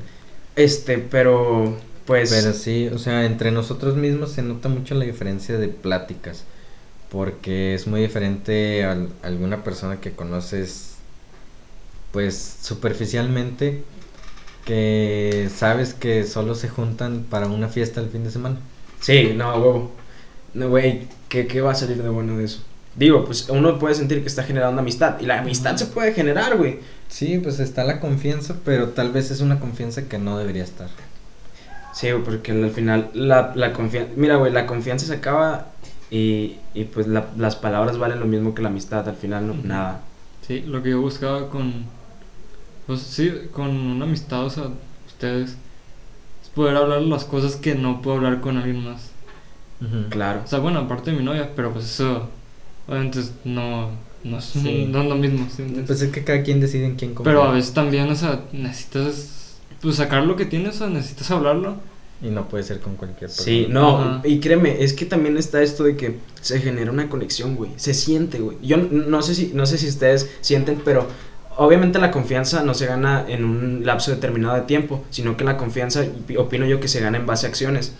Este, 0.58 0.98
pero 0.98 1.76
pues... 2.06 2.30
Pero 2.30 2.52
sí, 2.52 2.88
o 2.88 2.98
sea, 2.98 3.24
entre 3.24 3.50
nosotros 3.50 3.96
mismos 3.96 4.32
se 4.32 4.42
nota 4.42 4.68
mucho 4.68 4.94
la 4.94 5.04
diferencia 5.04 5.56
de 5.58 5.68
pláticas. 5.68 6.44
Porque 7.10 7.74
es 7.74 7.86
muy 7.86 8.00
diferente 8.02 8.84
a 8.84 8.92
al- 8.92 9.10
alguna 9.22 9.64
persona 9.64 10.00
que 10.00 10.12
conoces, 10.14 10.96
pues 12.12 12.58
superficialmente, 12.62 13.84
que 14.64 15.50
sabes 15.54 15.94
que 15.94 16.24
solo 16.24 16.54
se 16.54 16.68
juntan 16.68 17.24
para 17.30 17.48
una 17.48 17.68
fiesta 17.68 18.00
el 18.00 18.10
fin 18.10 18.24
de 18.24 18.30
semana. 18.30 18.60
Sí, 19.00 19.32
no, 19.36 19.56
huevo. 19.56 19.92
No, 20.54 20.68
güey, 20.70 21.08
¿qué, 21.28 21.46
¿qué 21.46 21.60
va 21.60 21.72
a 21.72 21.74
salir 21.74 22.02
de 22.02 22.08
bueno 22.08 22.36
de 22.38 22.44
eso? 22.44 22.62
Digo, 22.96 23.24
pues 23.24 23.48
uno 23.48 23.78
puede 23.78 23.94
sentir 23.94 24.20
que 24.22 24.28
está 24.28 24.42
generando 24.44 24.80
amistad. 24.80 25.20
Y 25.20 25.26
la 25.26 25.40
amistad 25.40 25.76
se 25.76 25.86
puede 25.86 26.12
generar, 26.14 26.56
güey. 26.56 26.80
Sí, 27.08 27.38
pues 27.38 27.58
está 27.60 27.84
la 27.84 28.00
confianza, 28.00 28.56
pero 28.64 28.90
tal 28.90 29.10
vez 29.12 29.30
es 29.30 29.40
una 29.40 29.58
confianza 29.60 30.08
que 30.08 30.18
no 30.18 30.38
debería 30.38 30.64
estar. 30.64 30.88
Sí, 31.94 32.08
porque 32.24 32.52
al 32.52 32.70
final 32.70 33.10
la, 33.14 33.52
la 33.54 33.72
confianza... 33.72 34.12
Mira, 34.16 34.36
güey, 34.36 34.52
la 34.52 34.66
confianza 34.66 35.06
se 35.06 35.14
acaba 35.14 35.66
y, 36.10 36.56
y 36.74 36.84
pues 36.84 37.06
la- 37.08 37.26
las 37.36 37.56
palabras 37.56 37.98
valen 37.98 38.20
lo 38.20 38.26
mismo 38.26 38.54
que 38.54 38.62
la 38.62 38.68
amistad. 38.68 39.08
Al 39.08 39.16
final, 39.16 39.46
no, 39.46 39.54
nada. 39.64 40.00
Sí, 40.46 40.60
lo 40.62 40.82
que 40.82 40.90
yo 40.90 41.00
buscaba 41.00 41.48
con. 41.50 41.84
Pues 42.86 43.00
sí, 43.00 43.32
con 43.52 43.68
una 43.70 44.04
amistad, 44.04 44.44
o 44.44 44.50
sea, 44.50 44.64
ustedes. 45.06 45.56
Es 46.42 46.48
poder 46.54 46.76
hablar 46.76 47.02
las 47.02 47.24
cosas 47.24 47.56
que 47.56 47.74
no 47.74 48.00
puedo 48.00 48.16
hablar 48.18 48.40
con 48.40 48.56
alguien 48.56 48.84
más. 48.84 49.10
Claro. 50.10 50.42
O 50.44 50.46
sea, 50.46 50.58
bueno, 50.58 50.80
aparte 50.80 51.10
de 51.10 51.16
mi 51.16 51.24
novia, 51.24 51.50
pero 51.54 51.72
pues 51.72 51.84
eso. 51.86 52.28
Obviamente 52.86 53.20
es- 53.20 53.32
no. 53.44 53.90
No 54.24 54.38
es, 54.38 54.44
Sí. 54.46 54.86
no 54.90 55.02
es 55.02 55.08
lo 55.08 55.14
mismo, 55.14 55.46
¿sí? 55.54 55.62
Pues 55.86 56.00
es 56.02 56.10
que 56.10 56.24
cada 56.24 56.42
quien 56.42 56.60
decide 56.60 56.84
en 56.86 56.96
quién 56.96 57.14
confiar. 57.14 57.36
Pero 57.36 57.48
a 57.48 57.52
veces 57.52 57.72
también, 57.72 58.08
o 58.10 58.14
sea, 58.16 58.40
necesitas. 58.52 59.56
Pues 59.80 59.96
sacar 59.96 60.24
lo 60.24 60.34
que 60.36 60.44
tienes, 60.44 60.80
o 60.80 60.88
necesitas 60.90 61.30
hablarlo. 61.30 61.76
Y 62.20 62.30
no 62.30 62.48
puede 62.48 62.64
ser 62.64 62.80
con 62.80 62.96
cualquier 62.96 63.30
persona. 63.30 63.44
Sí, 63.44 63.66
no, 63.70 63.98
Ajá. 63.98 64.22
y 64.24 64.40
créeme, 64.40 64.82
es 64.82 64.92
que 64.92 65.06
también 65.06 65.36
está 65.36 65.62
esto 65.62 65.84
de 65.84 65.96
que 65.96 66.16
se 66.40 66.58
genera 66.60 66.90
una 66.90 67.08
conexión, 67.08 67.54
güey. 67.54 67.70
Se 67.76 67.94
siente, 67.94 68.40
güey. 68.40 68.56
Yo 68.60 68.74
n- 68.76 68.88
no 69.06 69.22
sé 69.22 69.36
si 69.36 69.52
no 69.54 69.66
sé 69.66 69.78
si 69.78 69.86
ustedes 69.88 70.28
sienten, 70.40 70.82
pero 70.84 71.06
obviamente 71.56 72.00
la 72.00 72.10
confianza 72.10 72.64
no 72.64 72.74
se 72.74 72.86
gana 72.86 73.24
en 73.28 73.44
un 73.44 73.86
lapso 73.86 74.10
determinado 74.10 74.56
de 74.56 74.62
tiempo, 74.62 75.04
sino 75.10 75.36
que 75.36 75.44
la 75.44 75.56
confianza 75.56 76.04
pi- 76.26 76.36
opino 76.36 76.66
yo 76.66 76.80
que 76.80 76.88
se 76.88 76.98
gana 77.00 77.18
en 77.18 77.26
base 77.26 77.46
a 77.46 77.50
acciones. 77.50 77.92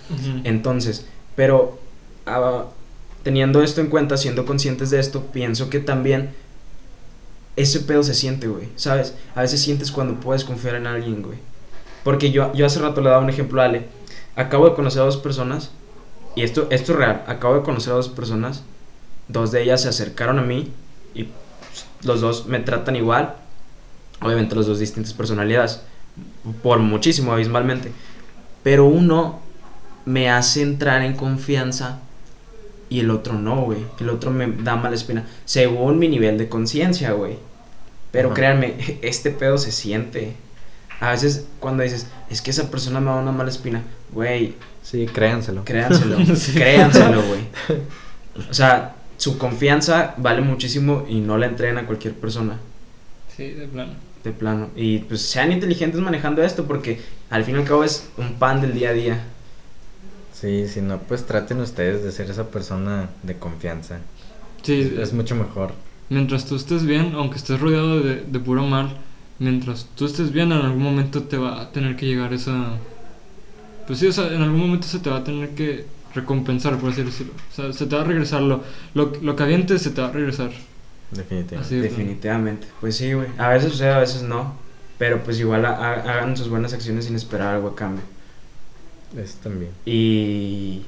Entonces, 0.43 1.07
pero 1.37 1.79
ah, 2.27 2.65
teniendo 3.23 3.63
esto 3.63 3.81
en 3.81 3.89
cuenta, 3.89 4.17
siendo 4.17 4.45
conscientes 4.45 4.91
de 4.91 5.01
esto, 5.01 5.27
pienso 5.33 5.71
que 5.71 5.81
también 5.81 6.31
ese 7.57 7.81
pedo 7.81 8.03
se 8.03 8.15
siente, 8.15 8.47
güey, 8.47 8.69
¿sabes? 8.77 9.15
A 9.35 9.43
veces 9.43 9.61
sientes 9.61 9.91
cuando 9.91 10.21
puedes 10.21 10.45
confiar 10.45 10.77
en 10.77 10.87
alguien, 10.87 11.23
güey. 11.23 11.39
Porque 12.05 12.31
yo, 12.31 12.53
yo 12.55 12.67
hace 12.67 12.79
rato 12.79 13.01
le 13.01 13.11
daba 13.11 13.23
un 13.23 13.31
ejemplo 13.31 13.61
a 13.61 13.65
Ale. 13.65 13.87
Acabo 14.37 14.69
de 14.69 14.75
conocer 14.75 15.03
a 15.03 15.07
dos 15.07 15.17
personas, 15.17 15.71
y 16.37 16.43
esto, 16.43 16.69
esto 16.71 16.93
es 16.93 16.99
real, 16.99 17.25
acabo 17.27 17.57
de 17.57 17.63
conocer 17.63 17.93
a 17.93 17.97
dos 17.97 18.09
personas, 18.09 18.63
dos 19.27 19.51
de 19.51 19.63
ellas 19.63 19.83
se 19.83 19.89
acercaron 19.89 20.39
a 20.39 20.43
mí 20.43 20.73
y 21.15 21.29
los 22.03 22.21
dos 22.21 22.47
me 22.47 22.61
tratan 22.61 22.95
igual, 22.95 23.35
obviamente 24.21 24.55
los 24.55 24.67
dos 24.67 24.79
distintas 24.79 25.13
personalidades, 25.13 25.81
por 26.63 26.79
muchísimo, 26.79 27.33
abismalmente, 27.33 27.91
pero 28.63 28.85
uno 28.85 29.41
me 30.05 30.31
hace 30.31 30.63
entrar 30.63 31.03
en 31.03 31.15
confianza 31.15 32.01
y 32.89 33.01
el 33.01 33.11
otro 33.11 33.35
no, 33.35 33.63
güey. 33.63 33.79
El 34.01 34.09
otro 34.11 34.31
me 34.31 34.47
da 34.47 34.77
mala 34.77 34.95
espina. 34.95 35.27
Según 35.45 35.99
mi 35.99 36.09
nivel 36.09 36.39
de 36.39 36.49
conciencia, 36.49 37.13
güey. 37.13 37.37
Pero 38.13 38.29
Ajá. 38.29 38.35
créanme, 38.37 38.75
este 39.03 39.31
pedo 39.31 39.59
se 39.59 39.73
siente. 39.73 40.35
A 41.01 41.11
veces 41.13 41.47
cuando 41.61 41.83
dices, 41.83 42.07
es 42.31 42.43
que 42.43 42.51
esa 42.51 42.71
persona 42.71 42.99
me 43.01 43.07
da 43.07 43.17
una 43.17 43.33
mala 43.33 43.51
espina, 43.51 43.83
güey, 44.13 44.55
Sí, 44.83 45.07
créanselo. 45.07 45.65
créanselo, 45.65 46.17
Sí. 46.37 46.53
créanselo, 46.55 47.23
güey. 47.23 47.41
O 48.51 48.55
sea, 48.55 48.95
su 49.19 49.37
confianza 49.39 50.15
vale 50.17 50.41
muchísimo 50.41 51.05
y 51.09 51.21
no 51.21 51.37
la 51.39 51.47
entreguen 51.47 51.77
a 51.79 51.87
cualquier 51.87 52.15
persona, 52.15 52.59
Sí, 53.37 53.49
de 53.51 53.69
plano. 53.69 53.93
de 54.25 54.31
plano. 54.33 54.69
Y 54.77 55.01
pues 55.01 55.23
sean 55.23 55.53
inteligentes 55.53 56.01
manejando 56.01 56.43
esto 56.43 56.67
porque 56.67 57.01
al 57.31 57.45
fin 57.45 57.57
y 57.57 57.59
al 57.59 57.65
cabo 57.65 57.85
es 57.85 58.09
un 58.17 58.35
pan 58.35 58.61
del 58.61 58.73
día 58.75 58.91
a 58.91 58.93
día. 58.95 59.21
Sí, 60.41 60.69
si 60.69 60.81
no, 60.81 60.99
pues 61.01 61.27
traten 61.27 61.61
ustedes 61.61 62.03
de 62.05 62.13
ser 62.13 62.31
esa 62.31 62.49
persona 62.49 63.09
de 63.23 63.37
confianza. 63.39 63.99
Sí, 64.63 64.95
Es 65.01 65.13
mucho 65.13 65.35
mejor. 65.35 65.73
mientras 66.11 66.47
tú 66.47 66.57
estés 66.57 66.85
bien, 66.85 67.13
aunque 67.15 67.37
estés 67.39 67.61
rodeado 67.61 68.01
de, 68.01 68.23
de 68.25 68.39
puro 68.41 68.65
mal, 68.65 68.97
mientras 69.39 69.87
tú 69.97 70.07
estés 70.07 70.33
bien, 70.33 70.53
en 70.53 70.59
algún 70.61 70.83
momento 70.83 71.23
te 71.25 71.37
va 71.39 71.61
a 71.63 71.73
tener 71.73 71.97
que 71.97 72.07
llegar 72.07 72.33
esa. 72.33 72.73
Pues 73.87 73.99
sí, 74.01 74.07
o 74.07 74.13
sea, 74.13 74.29
en 74.33 74.43
algún 74.43 74.61
momento 74.61 74.87
se 74.87 74.99
te 74.99 75.11
va 75.11 75.19
a 75.19 75.25
tener 75.25 75.51
que 75.51 75.87
recompensar, 76.15 76.79
por 76.79 76.91
así 76.93 77.03
decirlo. 77.03 77.33
O 77.53 77.55
sea, 77.55 77.73
se 77.73 77.87
te 77.87 77.97
va 77.97 78.03
a 78.03 78.05
regresar 78.05 78.43
lo, 78.43 78.63
lo, 78.95 79.13
lo 79.23 79.37
que 79.37 79.43
avientes, 79.43 79.83
se 79.83 79.91
te 79.91 80.01
va 80.01 80.09
a 80.09 80.13
regresar. 80.13 80.51
Definitivamente. 81.11 81.81
Definitivamente. 81.81 82.67
Pues 82.81 82.97
sí, 82.97 83.13
güey. 83.15 83.29
A 83.39 83.49
veces 83.49 83.73
sucede, 83.73 83.91
a 83.93 83.99
veces 83.99 84.23
no. 84.23 84.55
Pero 84.99 85.23
pues 85.25 85.39
igual 85.41 85.65
ha- 85.65 85.77
ha- 85.77 85.93
hagan 86.13 86.37
sus 86.37 86.49
buenas 86.49 86.73
acciones 86.75 87.07
sin 87.07 87.15
esperar 87.17 87.55
algo 87.55 87.69
a 87.69 87.77
cambio. 87.77 88.03
Eso 89.17 89.37
también. 89.43 89.73
Y, 89.85 90.83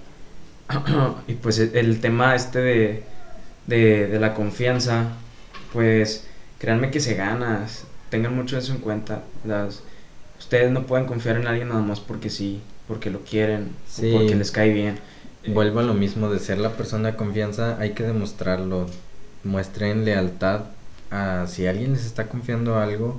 y 1.28 1.34
pues 1.34 1.58
el- 1.58 1.76
el 1.76 2.00
tema 2.00 2.34
este 2.34 2.58
de, 2.60 3.02
de, 3.66 4.06
de 4.08 4.20
la 4.20 4.34
confianza, 4.34 5.12
pues 5.72 6.26
créanme 6.58 6.90
que 6.90 7.00
se 7.00 7.14
gana, 7.14 7.66
tengan 8.10 8.34
mucho 8.34 8.58
eso 8.58 8.72
en 8.72 8.78
cuenta. 8.80 9.22
Las, 9.44 9.82
ustedes 10.38 10.70
no 10.70 10.86
pueden 10.86 11.06
confiar 11.06 11.36
en 11.36 11.46
alguien 11.46 11.68
nada 11.68 11.80
más 11.82 12.00
porque 12.00 12.30
sí, 12.30 12.60
porque 12.88 13.10
lo 13.10 13.20
quieren, 13.20 13.70
Sí. 13.88 14.12
o 14.14 14.18
porque 14.18 14.34
les 14.34 14.50
cae 14.50 14.72
bien. 14.72 14.98
Vuelvo 15.46 15.80
a 15.80 15.82
lo 15.82 15.94
mismo 15.94 16.28
de 16.30 16.38
ser 16.38 16.58
la 16.58 16.72
persona 16.72 17.12
de 17.12 17.16
confianza, 17.16 17.78
hay 17.78 17.92
que 17.92 18.02
demostrarlo. 18.02 18.86
Muestren 19.42 20.04
lealtad 20.04 20.64
a 21.10 21.46
si 21.48 21.66
alguien 21.66 21.92
les 21.92 22.04
está 22.04 22.28
confiando 22.28 22.78
algo, 22.78 23.18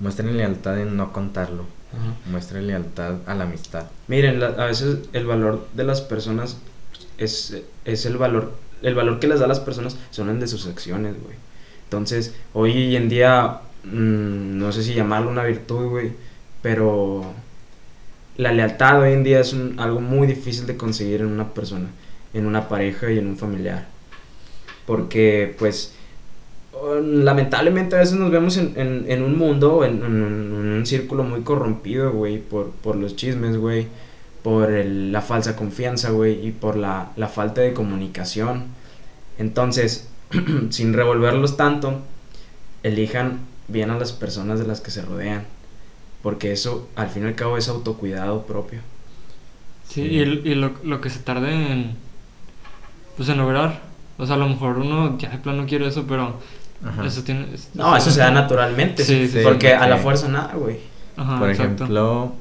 muestren 0.00 0.36
lealtad 0.36 0.80
en 0.80 0.96
no 0.96 1.12
contarlo. 1.12 1.64
Ajá. 1.92 2.14
Muestren 2.30 2.66
lealtad 2.66 3.16
a 3.26 3.34
la 3.34 3.44
amistad. 3.44 3.86
Miren, 4.08 4.38
la- 4.40 4.48
a 4.58 4.66
veces 4.66 4.98
el 5.12 5.26
valor 5.26 5.66
de 5.74 5.84
las 5.84 6.00
personas 6.00 6.56
es, 7.18 7.56
es 7.84 8.06
el 8.06 8.16
valor, 8.16 8.54
el 8.82 8.94
valor 8.94 9.18
que 9.18 9.26
les 9.28 9.40
da 9.40 9.46
a 9.46 9.48
las 9.48 9.60
personas 9.60 9.96
son 10.10 10.30
el 10.30 10.38
de 10.40 10.46
sus 10.48 10.66
acciones, 10.66 11.14
güey. 11.22 11.36
Entonces, 11.84 12.34
hoy 12.54 12.94
en 12.96 13.08
día, 13.08 13.60
mm, 13.84 14.58
no 14.58 14.70
sé 14.72 14.82
si 14.84 14.94
llamarlo 14.94 15.30
una 15.30 15.42
virtud, 15.44 15.88
güey, 15.88 16.12
pero 16.62 17.24
la 18.36 18.52
lealtad 18.52 19.00
hoy 19.02 19.12
en 19.12 19.24
día 19.24 19.40
es 19.40 19.52
un- 19.52 19.78
algo 19.80 20.00
muy 20.00 20.26
difícil 20.28 20.66
de 20.66 20.76
conseguir 20.76 21.20
en 21.22 21.26
una 21.26 21.52
persona, 21.52 21.88
en 22.32 22.46
una 22.46 22.68
pareja 22.68 23.10
y 23.10 23.18
en 23.18 23.26
un 23.26 23.36
familiar. 23.36 23.86
Porque, 24.86 25.54
pues, 25.58 25.94
lamentablemente 27.02 27.96
a 27.96 28.00
veces 28.00 28.18
nos 28.18 28.30
vemos 28.30 28.56
en, 28.56 28.72
en- 28.76 29.04
en 29.08 29.22
un 29.22 29.36
mundo, 29.38 29.84
en, 29.84 30.02
en 30.04 30.12
un- 30.22 30.86
círculo 30.86 31.22
muy 31.24 31.42
corrompido, 31.42 32.10
güey, 32.12 32.38
por, 32.38 32.70
por 32.70 32.96
los 32.96 33.14
chismes, 33.16 33.56
güey, 33.58 33.86
por 34.42 34.70
el- 34.72 35.12
la 35.12 35.20
falsa 35.20 35.54
confianza, 35.56 36.10
güey, 36.10 36.46
y 36.46 36.52
por 36.52 36.76
la, 36.76 37.10
la 37.16 37.28
falta 37.28 37.60
de 37.60 37.74
comunicación. 37.74 38.64
Entonces, 39.38 40.08
sin 40.70 40.94
revolverlos 40.94 41.56
tanto, 41.58 42.00
elijan 42.82 43.40
bien 43.68 43.90
a 43.90 43.98
las 43.98 44.12
personas 44.12 44.58
de 44.58 44.66
las 44.66 44.80
que 44.80 44.90
se 44.90 45.02
rodean, 45.02 45.44
porque 46.22 46.52
eso, 46.52 46.88
al 46.96 47.08
fin 47.08 47.24
y 47.24 47.26
al 47.26 47.34
cabo, 47.34 47.56
es 47.58 47.68
autocuidado 47.68 48.42
propio. 48.46 48.80
Sí, 49.88 50.02
Sí. 50.02 50.08
y, 50.16 50.20
y 50.50 50.54
lo, 50.54 50.72
lo 50.84 51.00
que 51.00 51.10
se 51.10 51.18
tarde 51.20 51.50
en, 51.72 51.96
pues 53.16 53.28
en 53.28 53.38
lograr. 53.38 53.82
O 54.18 54.26
sea, 54.26 54.36
a 54.36 54.38
lo 54.38 54.48
mejor 54.48 54.78
uno 54.78 55.18
ya 55.18 55.30
de 55.30 55.38
plano 55.38 55.66
quiere 55.66 55.86
eso, 55.88 56.04
pero 56.06 56.34
Ajá. 56.84 57.06
eso 57.06 57.22
tiene... 57.22 57.54
es- 57.54 57.68
No, 57.74 57.96
eso 57.96 58.10
se 58.10 58.20
da 58.20 58.30
naturalmente, 58.30 59.04
Sí, 59.04 59.28
sí, 59.28 59.40
porque 59.42 59.68
sí. 59.68 59.72
a 59.72 59.86
la 59.86 59.98
fuerza 59.98 60.28
nada, 60.28 60.54
güey. 60.54 60.78
Ajá, 61.16 61.38
Por 61.38 61.50
exacto. 61.50 61.84
ejemplo, 61.84 62.32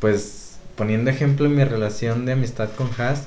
pues 0.00 0.58
poniendo 0.76 1.10
ejemplo 1.10 1.46
en 1.46 1.56
mi 1.56 1.64
relación 1.64 2.26
de 2.26 2.32
amistad 2.32 2.70
con 2.76 2.88
Has, 2.98 3.24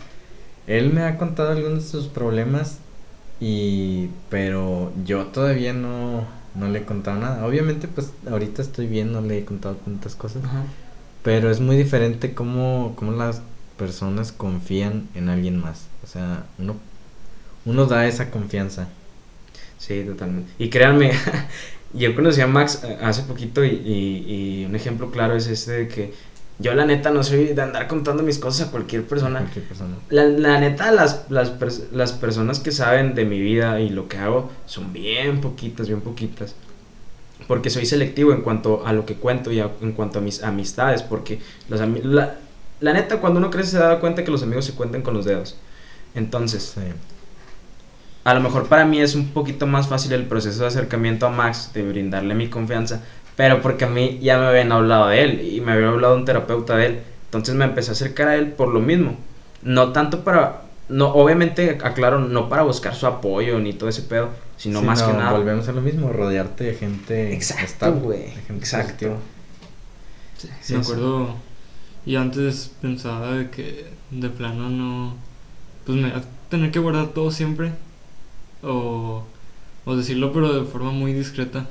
él 0.68 0.94
me 0.94 1.04
ha 1.04 1.18
contado 1.18 1.52
algunos 1.52 1.86
de 1.86 1.90
sus 1.90 2.08
problemas 2.08 2.78
y 3.40 4.10
pero 4.30 4.92
yo 5.06 5.26
todavía 5.28 5.74
no 5.74 6.26
no 6.56 6.68
le 6.68 6.80
he 6.80 6.86
contado 6.86 7.20
nada. 7.20 7.46
Obviamente 7.46 7.88
pues 7.88 8.12
ahorita 8.30 8.62
estoy 8.62 8.88
bien, 8.88 9.12
no 9.14 9.22
le 9.22 9.40
he 9.40 9.46
contado 9.46 9.76
tantas 9.76 10.16
cosas, 10.16 10.44
pero 11.24 11.50
es 11.50 11.60
muy 11.60 11.76
diferente 11.78 12.34
cómo 12.34 12.94
cómo 12.98 13.14
las 13.14 13.42
personas 13.78 14.32
confían 14.32 15.08
en 15.16 15.30
alguien 15.30 15.60
más. 15.60 15.88
O 16.04 16.08
sea, 16.08 16.44
uno 16.60 16.76
uno 17.66 17.86
da 17.86 18.06
esa 18.08 18.30
confianza. 18.32 18.88
Sí, 19.80 20.04
totalmente. 20.04 20.52
Y 20.60 20.70
créanme, 20.70 21.12
yo 21.94 22.14
conocí 22.16 22.42
a 22.42 22.48
Max 22.48 22.84
eh, 22.84 22.98
hace 23.02 23.24
poquito 23.24 23.64
y, 23.66 23.70
y- 23.70 24.26
y 24.62 24.66
un 24.66 24.76
ejemplo 24.76 25.10
claro 25.10 25.36
es 25.36 25.48
este 25.48 25.72
de 25.72 25.88
que 25.88 26.14
yo 26.60 26.74
la 26.74 26.86
neta 26.86 27.10
no 27.12 27.24
soy 27.24 27.46
de 27.54 27.62
andar 27.62 27.88
contando 27.88 28.22
mis 28.22 28.38
cosas 28.38 28.68
a 28.68 28.72
cualquier 28.72 29.06
persona. 29.08 29.40
Cualquier 29.40 29.66
persona. 29.66 29.96
La, 30.10 30.26
la 30.26 30.60
neta, 30.60 30.92
las, 30.92 31.26
las, 31.30 31.54
las 31.94 32.12
personas 32.12 32.60
que 32.60 32.72
saben 32.72 33.16
de 33.16 33.24
mi 33.26 33.40
vida 33.40 33.80
y 33.80 33.90
lo 33.90 34.10
que 34.10 34.18
hago 34.18 34.52
son 34.66 34.92
bien 34.92 35.40
poquitas, 35.40 35.88
bien 35.88 36.02
poquitas. 36.02 36.56
Porque 37.48 37.70
soy 37.70 37.86
selectivo 37.86 38.34
en 38.34 38.42
cuanto 38.42 38.86
a 38.86 38.92
lo 38.94 39.06
que 39.06 39.16
cuento 39.16 39.52
y 39.54 39.62
a- 39.62 39.72
en 39.82 39.94
cuanto 39.94 40.20
a 40.20 40.22
mis 40.22 40.44
amistades. 40.44 41.02
Porque 41.02 41.40
los 41.70 41.80
la, 42.04 42.36
la 42.82 42.94
neta, 42.94 43.22
cuando 43.22 43.40
uno 43.40 43.50
crece 43.50 43.72
se 43.72 43.78
da 43.80 44.00
cuenta 44.02 44.26
que 44.26 44.32
los 44.32 44.44
amigos 44.44 44.66
se 44.66 44.74
cuentan 44.74 45.02
con 45.02 45.14
los 45.14 45.24
dedos. 45.26 45.56
Entonces, 46.14 46.74
Sí. 46.76 46.82
A 48.30 48.34
lo 48.34 48.42
mejor 48.42 48.68
para 48.68 48.86
mí 48.86 49.00
es 49.02 49.16
un 49.16 49.30
poquito 49.30 49.68
más 49.68 49.88
fácil 49.88 50.14
el 50.14 50.26
proceso 50.26 50.62
de 50.62 50.68
acercamiento 50.68 51.26
a 51.28 51.30
Max, 51.30 51.72
de 51.74 51.84
brindarle 51.84 52.36
mi 52.36 52.50
confianza, 52.50 53.04
pero 53.36 53.62
porque 53.62 53.86
a 53.86 53.90
mí 53.90 54.20
ya 54.22 54.38
me 54.38 54.48
habían 54.48 54.72
hablado 54.72 55.08
de 55.08 55.24
él 55.24 55.42
y 55.42 55.62
me 55.62 55.72
había 55.74 55.90
hablado 55.90 56.16
un 56.16 56.26
terapeuta 56.26 56.76
de 56.78 56.86
él, 56.88 57.00
entonces 57.26 57.56
me 57.56 57.66
empecé 57.66 57.92
a 57.92 57.94
acercar 57.94 58.28
a 58.30 58.36
él 58.36 58.52
por 58.54 58.70
lo 58.70 58.80
mismo, 58.82 59.18
no 59.62 59.92
tanto 59.92 60.24
para, 60.24 60.64
no, 60.90 61.10
obviamente 61.14 61.80
aclaro, 61.84 62.20
no 62.20 62.50
para 62.50 62.64
buscar 62.64 62.96
su 62.96 63.08
apoyo 63.08 63.60
ni 63.60 63.74
todo 63.74 63.90
ese 63.90 64.04
pedo, 64.04 64.30
sino 64.58 64.82
Sí, 64.82 64.86
más 64.86 65.04
que 65.04 65.14
no, 65.14 65.20
nada. 65.20 65.32
Volvemos 65.32 65.68
a 65.70 65.72
lo 65.72 65.82
mismo, 65.82 66.12
rodearte 66.12 66.66
de 66.66 66.74
gente 66.76 67.34
Exacto, 67.34 67.94
güey, 67.94 68.34
exacto. 68.50 69.08
positiva. 69.08 69.18
Sí, 70.38 70.50
Sí, 70.62 70.74
me 70.76 70.84
sí. 70.84 70.92
acuerdo. 70.92 71.36
Y 72.06 72.16
antes 72.16 72.72
pensaba 72.82 73.34
de 73.34 73.50
que 73.50 73.88
de 74.12 74.30
plano 74.30 74.70
no. 74.70 75.16
Pues 75.86 75.98
me 75.98 76.10
iba 76.10 76.18
a 76.20 76.24
tener 76.50 76.72
que 76.72 76.80
guardar 76.80 77.10
todo 77.10 77.32
siempre. 77.32 77.74
O, 78.64 79.24
o 79.86 79.96
decirlo, 79.96 80.32
pero 80.34 80.54
de 80.54 80.66
forma 80.66 80.92
muy 80.92 81.14
discreta. 81.14 81.68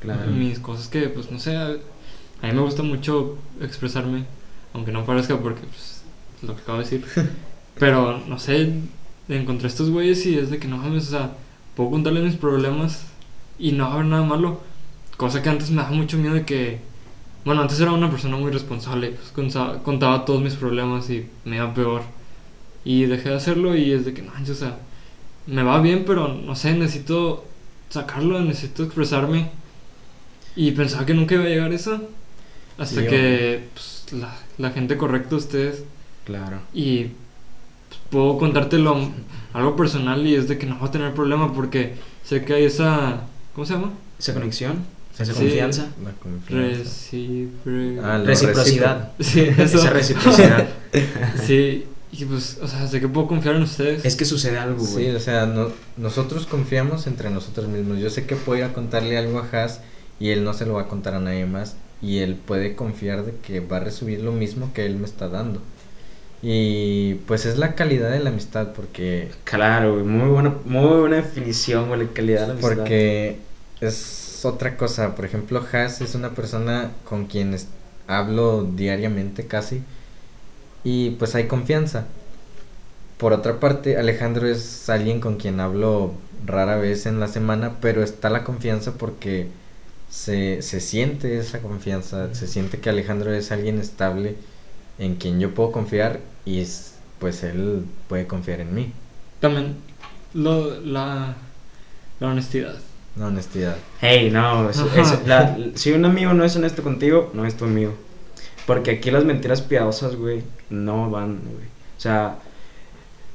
Claro. 0.00 0.30
Mis 0.30 0.58
cosas 0.58 0.88
que, 0.88 1.08
pues 1.08 1.30
no 1.30 1.38
sé. 1.38 1.56
A, 1.56 1.66
a 1.66 2.46
mí 2.46 2.52
me 2.52 2.60
gusta 2.60 2.82
mucho 2.82 3.38
expresarme. 3.60 4.24
Aunque 4.74 4.92
no 4.92 5.04
parezca 5.04 5.38
porque, 5.38 5.62
pues, 5.62 6.02
es 6.36 6.48
lo 6.48 6.54
que 6.54 6.62
acabo 6.62 6.78
de 6.78 6.84
decir. 6.84 7.04
pero 7.78 8.20
no 8.26 8.38
sé. 8.38 8.72
Encontré 9.28 9.66
estos 9.66 9.90
güeyes 9.90 10.24
y 10.26 10.38
es 10.38 10.50
de 10.50 10.58
que 10.58 10.68
no 10.68 10.76
mames, 10.76 11.08
o 11.08 11.10
sea, 11.10 11.32
puedo 11.74 11.90
contarles 11.90 12.22
mis 12.22 12.36
problemas 12.36 13.06
y 13.58 13.72
no 13.72 13.84
va 13.84 13.90
a 13.90 13.94
haber 13.94 14.06
nada 14.06 14.22
malo. 14.22 14.60
Cosa 15.16 15.42
que 15.42 15.48
antes 15.48 15.70
me 15.70 15.82
daba 15.82 15.94
mucho 15.94 16.16
miedo 16.18 16.34
de 16.34 16.44
que. 16.44 16.78
Bueno, 17.44 17.62
antes 17.62 17.80
era 17.80 17.92
una 17.92 18.10
persona 18.10 18.36
muy 18.36 18.50
responsable, 18.50 19.10
pues 19.10 19.30
contaba, 19.84 20.24
todos 20.24 20.42
mis 20.42 20.54
problemas 20.54 21.08
y 21.10 21.28
me 21.44 21.56
iba 21.56 21.72
peor. 21.74 22.02
Y 22.84 23.04
dejé 23.04 23.30
de 23.30 23.36
hacerlo 23.36 23.76
y 23.76 23.92
es 23.92 24.04
de 24.04 24.14
que, 24.14 24.22
no, 24.22 24.32
o 24.32 24.54
sea, 24.54 24.78
me 25.46 25.62
va 25.62 25.80
bien, 25.80 26.04
pero 26.06 26.28
no 26.28 26.54
sé, 26.56 26.74
necesito 26.74 27.44
sacarlo, 27.90 28.40
necesito 28.40 28.84
expresarme. 28.84 29.50
Y 30.54 30.72
pensaba 30.72 31.04
que 31.06 31.14
nunca 31.14 31.34
iba 31.34 31.44
a 31.44 31.48
llegar 31.48 31.72
eso. 31.72 32.00
Hasta 32.78 33.06
que 33.06 33.68
pues, 33.72 34.06
la, 34.12 34.36
la 34.58 34.70
gente 34.70 34.96
correcta, 34.96 35.36
ustedes, 35.36 35.84
Claro. 36.24 36.60
y 36.74 37.04
pues, 37.04 38.00
puedo 38.10 38.36
contártelo 38.38 39.10
algo 39.54 39.76
personal 39.76 40.26
y 40.26 40.34
es 40.34 40.46
de 40.48 40.58
que 40.58 40.66
no 40.66 40.78
va 40.78 40.88
a 40.88 40.90
tener 40.90 41.14
problema 41.14 41.52
porque 41.54 41.94
sé 42.22 42.44
que 42.44 42.52
hay 42.54 42.64
esa. 42.64 43.22
¿Cómo 43.54 43.64
se 43.66 43.72
llama? 43.74 43.92
Esa 44.18 44.34
conexión, 44.34 44.84
esa 45.14 45.32
Sí. 45.32 45.40
confianza, 45.40 45.88
La 46.04 46.10
confianza. 46.12 46.78
Recipro... 46.78 48.02
Ah, 48.04 48.18
reciprocidad. 48.24 49.12
Sí, 49.20 49.40
eso. 49.40 49.78
esa 49.78 49.90
reciprocidad. 49.90 50.68
Sí, 51.46 51.84
y 52.18 52.24
pues, 52.24 52.58
o 52.62 52.68
sea, 52.68 52.86
sé 52.86 53.00
que 53.00 53.08
puedo 53.08 53.26
confiar 53.26 53.56
en 53.56 53.62
ustedes. 53.62 54.04
es 54.04 54.16
que 54.16 54.24
sucede 54.24 54.58
algo, 54.58 54.84
Sí, 54.84 55.08
o 55.08 55.20
sea, 55.20 55.46
no- 55.46 55.70
nosotros 55.96 56.46
confiamos 56.46 57.06
entre 57.06 57.30
nosotros 57.30 57.68
mismos. 57.68 57.98
Yo 57.98 58.10
sé 58.10 58.26
que 58.26 58.36
puedo 58.36 58.58
ir 58.58 58.64
a 58.64 58.72
contarle 58.72 59.16
algo 59.18 59.38
a 59.40 59.64
Has 59.64 59.80
y 60.20 60.30
él 60.30 60.44
no 60.44 60.52
se 60.54 60.66
lo 60.66 60.74
va 60.74 60.82
a 60.82 60.88
contar 60.88 61.14
a 61.14 61.20
nadie 61.20 61.46
más. 61.46 61.76
Y 62.02 62.18
él 62.18 62.34
puede 62.36 62.74
confiar 62.76 63.24
de 63.24 63.32
que 63.36 63.60
va 63.60 63.78
a 63.78 63.80
recibir 63.80 64.20
lo 64.20 64.30
mismo 64.32 64.72
que 64.74 64.84
él 64.86 64.96
me 64.96 65.06
está 65.06 65.28
dando. 65.28 65.60
Y 66.42 67.14
pues 67.26 67.46
es 67.46 67.56
la 67.58 67.74
calidad 67.74 68.10
de 68.10 68.20
la 68.20 68.30
amistad 68.30 68.72
porque 68.74 69.30
Claro, 69.44 69.94
güey, 69.94 70.04
muy 70.04 70.28
buena, 70.28 70.54
muy 70.64 70.98
buena 71.00 71.16
definición, 71.16 71.88
güey, 71.88 72.00
la 72.04 72.08
calidad 72.12 72.42
de 72.42 72.46
la 72.48 72.52
amistad. 72.52 72.74
Porque 72.76 73.38
es 73.80 74.40
otra 74.44 74.76
cosa. 74.76 75.14
Por 75.14 75.24
ejemplo, 75.24 75.64
Has 75.72 76.00
es 76.02 76.14
una 76.14 76.30
persona 76.30 76.90
con 77.04 77.26
quien 77.26 77.54
es- 77.54 77.68
hablo 78.06 78.64
diariamente 78.64 79.46
casi. 79.46 79.82
Y 80.88 81.10
pues 81.18 81.34
hay 81.34 81.48
confianza. 81.48 82.06
Por 83.18 83.32
otra 83.32 83.58
parte, 83.60 83.96
Alejandro 83.96 84.46
es 84.46 84.88
alguien 84.90 85.20
con 85.20 85.36
quien 85.36 85.58
hablo 85.58 86.12
rara 86.46 86.76
vez 86.76 87.06
en 87.06 87.18
la 87.18 87.28
semana, 87.28 87.72
pero 87.80 88.02
está 88.04 88.28
la 88.30 88.44
confianza 88.44 88.92
porque 88.92 89.48
se, 90.10 90.60
se 90.62 90.80
siente 90.80 91.38
esa 91.38 91.60
confianza. 91.60 92.34
Se 92.34 92.46
siente 92.46 92.78
que 92.78 92.90
Alejandro 92.90 93.32
es 93.32 93.50
alguien 93.52 93.80
estable 93.80 94.36
en 94.98 95.16
quien 95.16 95.40
yo 95.40 95.54
puedo 95.54 95.72
confiar 95.72 96.20
y 96.44 96.60
es- 96.60 96.92
pues 97.18 97.42
él 97.42 97.84
puede 98.08 98.26
confiar 98.26 98.60
en 98.60 98.74
mí. 98.74 98.92
También 99.40 99.76
lo, 100.34 100.78
la, 100.82 101.34
la 102.20 102.28
honestidad. 102.28 102.76
La 103.18 103.26
honestidad. 103.28 103.76
Hey, 104.02 104.30
no, 104.30 104.68
es- 104.68 105.26
la- 105.26 105.56
si 105.74 105.92
un 105.92 106.04
amigo 106.04 106.34
no 106.34 106.44
es 106.44 106.54
honesto 106.56 106.82
contigo, 106.82 107.30
no 107.32 107.46
es 107.46 107.56
tu 107.56 107.64
amigo. 107.64 107.94
Porque 108.66 108.92
aquí 108.92 109.10
las 109.10 109.24
mentiras 109.24 109.62
piadosas, 109.62 110.16
güey, 110.16 110.42
no 110.70 111.10
van, 111.10 111.40
güey. 111.44 111.66
O 111.96 112.00
sea, 112.00 112.38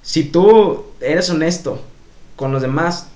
si 0.02 0.24
tú 0.26 0.86
eres 1.00 1.30
honesto 1.30 1.82
con 2.36 2.52
los 2.52 2.62
demás, 2.62 3.08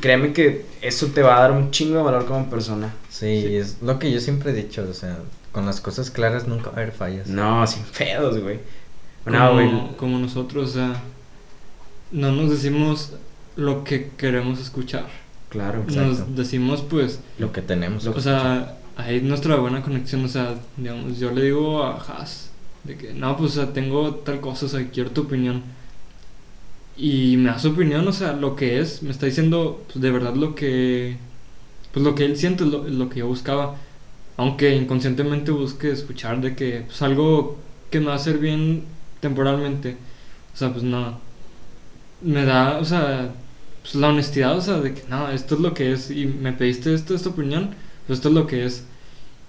créeme 0.00 0.32
que 0.32 0.64
eso 0.82 1.06
te 1.08 1.22
va 1.22 1.36
a 1.36 1.40
dar 1.40 1.52
un 1.52 1.70
chingo 1.70 1.98
de 1.98 2.02
valor 2.02 2.26
como 2.26 2.48
persona. 2.50 2.94
Sí, 3.08 3.42
Sí. 3.46 3.56
es 3.56 3.76
lo 3.82 3.98
que 3.98 4.10
yo 4.10 4.20
siempre 4.20 4.50
he 4.50 4.54
dicho, 4.54 4.86
o 4.88 4.94
sea, 4.94 5.18
con 5.52 5.66
las 5.66 5.80
cosas 5.80 6.10
claras 6.10 6.46
nunca 6.48 6.70
va 6.70 6.78
a 6.78 6.80
haber 6.82 6.92
fallas. 6.92 7.26
No, 7.28 7.66
sin 7.66 7.82
pedos, 7.96 8.38
güey. 8.40 8.58
No, 9.26 9.52
güey. 9.54 9.66
como, 9.66 9.96
como 9.96 10.18
nosotros, 10.18 10.70
o 10.70 10.72
sea, 10.72 11.02
no 12.10 12.32
nos 12.32 12.50
decimos 12.50 13.12
lo 13.56 13.84
que 13.84 14.10
queremos 14.16 14.58
escuchar. 14.60 15.06
Claro, 15.50 15.80
Exacto. 15.82 16.02
Nos 16.26 16.36
decimos, 16.36 16.82
pues, 16.88 17.20
Lo 17.38 17.52
que 17.52 17.60
tenemos. 17.62 18.06
o 18.06 18.20
sea, 18.20 18.76
ahí 19.00 19.20
nuestra 19.20 19.56
buena 19.56 19.82
conexión, 19.82 20.24
o 20.24 20.28
sea, 20.28 20.54
digamos, 20.76 21.18
yo 21.18 21.30
le 21.32 21.42
digo 21.44 21.82
a 21.82 21.96
Haas, 21.96 22.50
de 22.84 22.96
que, 22.96 23.12
no, 23.14 23.36
pues, 23.36 23.52
o 23.52 23.54
sea, 23.54 23.72
tengo 23.72 24.14
tal 24.16 24.40
cosa, 24.40 24.66
o 24.66 24.68
sea, 24.68 24.88
quiero 24.90 25.10
tu 25.10 25.22
opinión. 25.22 25.62
Y 26.96 27.36
me 27.38 27.50
da 27.50 27.58
su 27.58 27.70
opinión, 27.70 28.06
o 28.06 28.12
sea, 28.12 28.32
lo 28.34 28.56
que 28.56 28.80
es, 28.80 29.02
me 29.02 29.10
está 29.10 29.26
diciendo, 29.26 29.82
pues, 29.86 30.00
de 30.02 30.10
verdad 30.10 30.34
lo 30.34 30.54
que, 30.54 31.16
pues, 31.92 32.04
lo 32.04 32.14
que 32.14 32.24
él 32.24 32.36
siente 32.36 32.64
es 32.64 32.70
lo, 32.70 32.86
lo 32.88 33.08
que 33.08 33.20
yo 33.20 33.26
buscaba. 33.26 33.76
Aunque 34.36 34.74
inconscientemente 34.76 35.50
busque 35.50 35.90
escuchar 35.90 36.40
de 36.40 36.54
que, 36.56 36.84
pues, 36.86 37.02
algo 37.02 37.58
que 37.90 38.00
me 38.00 38.06
va 38.06 38.12
a 38.14 38.16
hacer 38.16 38.38
bien 38.38 38.84
temporalmente, 39.20 39.96
o 40.54 40.56
sea, 40.56 40.72
pues, 40.72 40.82
no, 40.84 41.18
me 42.22 42.44
da, 42.44 42.78
o 42.78 42.84
sea, 42.84 43.32
pues, 43.82 43.94
la 43.94 44.08
honestidad, 44.08 44.56
o 44.56 44.60
sea, 44.60 44.80
de 44.80 44.94
que, 44.94 45.02
no, 45.08 45.30
esto 45.30 45.54
es 45.56 45.60
lo 45.60 45.74
que 45.74 45.92
es, 45.92 46.10
y 46.10 46.26
me 46.26 46.52
pediste 46.52 46.94
esto, 46.94 47.14
esta 47.14 47.30
opinión, 47.30 47.70
pues 48.06 48.18
esto 48.18 48.28
es 48.28 48.34
lo 48.34 48.46
que 48.46 48.64
es. 48.66 48.84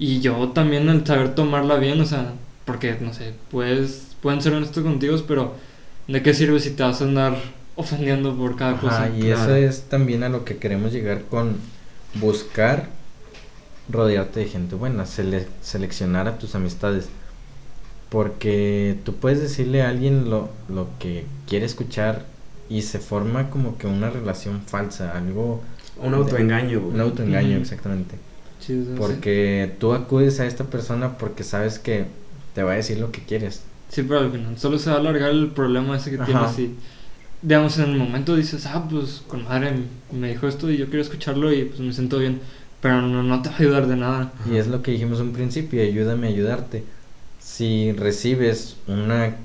Y 0.02 0.20
yo 0.20 0.50
también 0.50 0.90
el 0.90 1.06
saber 1.06 1.36
tomarla 1.36 1.76
bien, 1.76 2.02
o 2.02 2.06
sea, 2.06 2.34
porque, 2.66 2.98
no 3.00 3.14
sé, 3.14 3.34
puedes, 3.52 4.16
pueden 4.22 4.42
ser 4.42 4.54
honestos 4.54 4.84
contigo, 4.84 5.16
pero 5.28 5.54
¿de 6.08 6.24
qué 6.24 6.34
sirve 6.34 6.60
si 6.60 6.72
te 6.72 6.82
vas 6.82 7.02
a 7.02 7.06
andar 7.06 7.38
ofendiendo 7.76 8.36
por 8.36 8.56
cada 8.56 8.80
cosa? 8.80 9.04
Ajá, 9.04 9.10
y 9.16 9.22
claro. 9.22 9.42
eso 9.44 9.56
es 9.56 9.84
también 9.90 10.24
a 10.24 10.30
lo 10.30 10.44
que 10.44 10.58
queremos 10.58 10.92
llegar 10.92 11.22
con 11.30 11.58
buscar 12.16 12.88
rodearte 13.90 14.40
de 14.40 14.48
gente 14.48 14.74
buena, 14.76 15.06
sele- 15.06 15.46
seleccionar 15.62 16.28
a 16.28 16.40
tus 16.40 16.56
amistades. 16.56 17.08
Porque 18.10 18.98
tú 19.06 19.16
puedes 19.16 19.40
decirle 19.40 19.84
a 19.84 19.90
alguien 19.90 20.30
lo, 20.30 20.50
lo 20.68 20.88
que 21.00 21.26
quiere 21.48 21.66
escuchar 21.66 22.26
y 22.70 22.82
se 22.82 23.00
forma 23.00 23.50
como 23.50 23.78
que 23.78 23.88
una 23.88 24.10
relación 24.10 24.62
falsa, 24.66 25.16
algo, 25.18 25.62
Un 26.02 26.14
autoengaño, 26.16 26.80
güey. 26.82 26.96
un 26.96 27.02
autoengaño 27.02 27.58
exactamente. 27.58 28.16
Sí, 28.62 28.74
sí, 28.74 28.86
sí. 28.86 28.94
Porque 28.98 29.76
tú 29.80 29.94
acudes 29.94 30.40
a 30.40 30.46
esta 30.46 30.66
persona 30.66 31.18
porque 31.18 31.44
sabes 31.44 31.80
que 31.80 32.06
te 32.54 32.64
va 32.64 32.74
a 32.74 32.76
decir 32.76 33.00
lo 33.00 33.12
que 33.12 33.22
quieres. 33.22 33.64
Sí, 33.90 34.04
pero 34.04 34.20
al 34.20 34.32
final 34.32 34.58
solo 34.58 34.78
se 34.78 34.90
va 34.90 34.98
a 34.98 35.00
alargar 35.00 35.32
el 35.32 35.48
problema 35.48 35.98
ese 35.98 36.12
que 36.12 36.18
Ajá. 36.18 36.26
tienes 36.26 36.60
y, 36.60 36.76
digamos, 37.42 37.78
en 37.80 37.90
el 37.90 37.98
momento 37.98 38.36
dices, 38.36 38.66
ah, 38.68 38.88
pues 38.90 39.24
con 39.28 39.44
madre 39.44 39.74
me 40.12 40.30
dijo 40.30 40.48
esto 40.48 40.70
y 40.70 40.78
yo 40.78 40.86
quiero 40.86 41.02
escucharlo 41.02 41.52
y 41.52 41.66
pues 41.66 41.80
me 41.80 41.92
siento 41.92 42.20
bien, 42.20 42.40
pero 42.82 43.02
no, 43.02 43.24
no 43.24 43.42
te 43.42 43.50
va 43.50 43.56
a 43.56 43.60
ayudar 43.60 43.88
de 43.88 43.96
nada. 43.98 44.32
Y 44.50 44.58
es 44.58 44.68
lo 44.68 44.82
que 44.82 44.92
dijimos 44.92 45.20
en 45.20 45.28
un 45.28 45.34
principio, 45.34 45.82
ayúdame 45.82 46.28
a 46.28 46.30
ayudarte. 46.30 46.84
Si 47.40 47.92
recibes 47.94 48.78
una, 48.88 49.36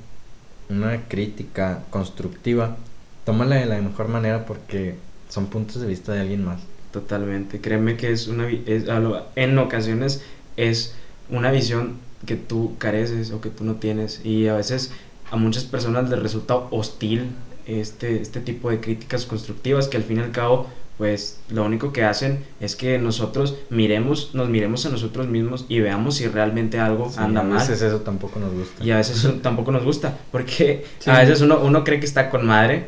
una 0.68 1.08
crítica 1.08 1.84
constructiva, 1.90 2.76
tómala 3.24 3.56
de 3.56 3.66
la 3.66 3.80
mejor 3.80 4.08
manera 4.08 4.44
porque 4.44 4.94
son 5.28 5.46
puntos 5.46 5.80
de 5.80 5.88
vista 5.88 6.12
de 6.12 6.20
alguien 6.20 6.44
más. 6.44 6.60
Totalmente. 7.00 7.60
Créeme 7.60 7.96
que 7.96 8.10
es 8.10 8.26
una 8.26 8.48
es, 8.48 8.88
a 8.88 9.00
en 9.36 9.58
ocasiones 9.58 10.22
es 10.56 10.94
una 11.28 11.50
visión 11.50 11.94
que 12.24 12.36
tú 12.36 12.72
careces 12.78 13.30
o 13.32 13.40
que 13.40 13.50
tú 13.50 13.64
no 13.64 13.74
tienes 13.74 14.20
y 14.24 14.48
a 14.48 14.54
veces 14.54 14.92
a 15.30 15.36
muchas 15.36 15.64
personas 15.64 16.08
les 16.08 16.18
resulta 16.20 16.56
hostil 16.70 17.26
este 17.66 18.20
este 18.22 18.40
tipo 18.40 18.70
de 18.70 18.80
críticas 18.80 19.26
constructivas 19.26 19.88
que 19.88 19.96
al 19.98 20.04
fin 20.04 20.18
y 20.18 20.20
al 20.20 20.30
cabo 20.30 20.66
pues 20.98 21.38
lo 21.50 21.62
único 21.64 21.92
que 21.92 22.04
hacen 22.04 22.42
es 22.60 22.74
que 22.74 22.98
nosotros 22.98 23.56
miremos 23.68 24.30
nos 24.34 24.48
miremos 24.48 24.86
a 24.86 24.88
nosotros 24.88 25.26
mismos 25.26 25.66
y 25.68 25.80
veamos 25.80 26.16
si 26.16 26.26
realmente 26.26 26.78
algo 26.78 27.10
Sí, 27.10 27.16
anda 27.18 27.42
a 27.42 27.44
mal 27.44 27.58
veces 27.58 27.82
eso 27.82 28.00
tampoco 28.00 28.40
nos 28.40 28.52
gusta. 28.54 28.82
y 28.82 28.90
a 28.92 28.96
veces 28.96 29.18
eso 29.18 29.34
tampoco 29.42 29.72
nos 29.72 29.84
gusta, 29.84 30.16
porque 30.32 30.84
Sí. 31.00 31.10
a 31.10 31.18
veces 31.18 31.42
uno, 31.42 31.60
uno 31.62 31.84
cree 31.84 32.00
que 32.00 32.06
está 32.06 32.30
con 32.30 32.46
madre, 32.46 32.86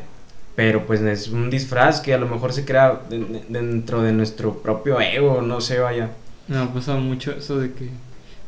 pero 0.59 0.85
pues 0.85 0.99
es 0.99 1.29
un 1.29 1.49
disfraz 1.49 2.01
que 2.01 2.13
a 2.13 2.17
lo 2.17 2.27
mejor 2.27 2.51
se 2.51 2.65
crea 2.65 2.99
de- 3.09 3.19
de- 3.19 3.43
dentro 3.47 4.01
de 4.01 4.11
nuestro 4.11 4.61
propio 4.61 4.99
ego, 4.99 5.41
no 5.41 5.61
sé, 5.61 5.79
vaya. 5.79 6.09
Me 6.49 6.57
ha 6.57 6.65
pasado 6.73 6.99
mucho 6.99 7.31
eso 7.31 7.57
de 7.57 7.71
que 7.71 7.87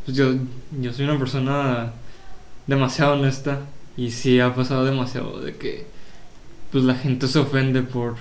pues 0.04 0.18
yo, 0.18 0.34
yo 0.82 0.92
soy 0.92 1.06
una 1.06 1.18
persona 1.18 1.94
demasiado 2.68 3.14
honesta 3.14 3.60
y 3.96 4.12
sí 4.12 4.42
ha 4.42 4.54
pasado 4.54 4.84
demasiado 4.84 5.40
de 5.40 5.56
que 5.56 5.86
pues 6.70 6.84
la 6.84 6.96
gente 6.96 7.30
se 7.30 7.40
ofende 7.40 7.82
por, 7.82 8.16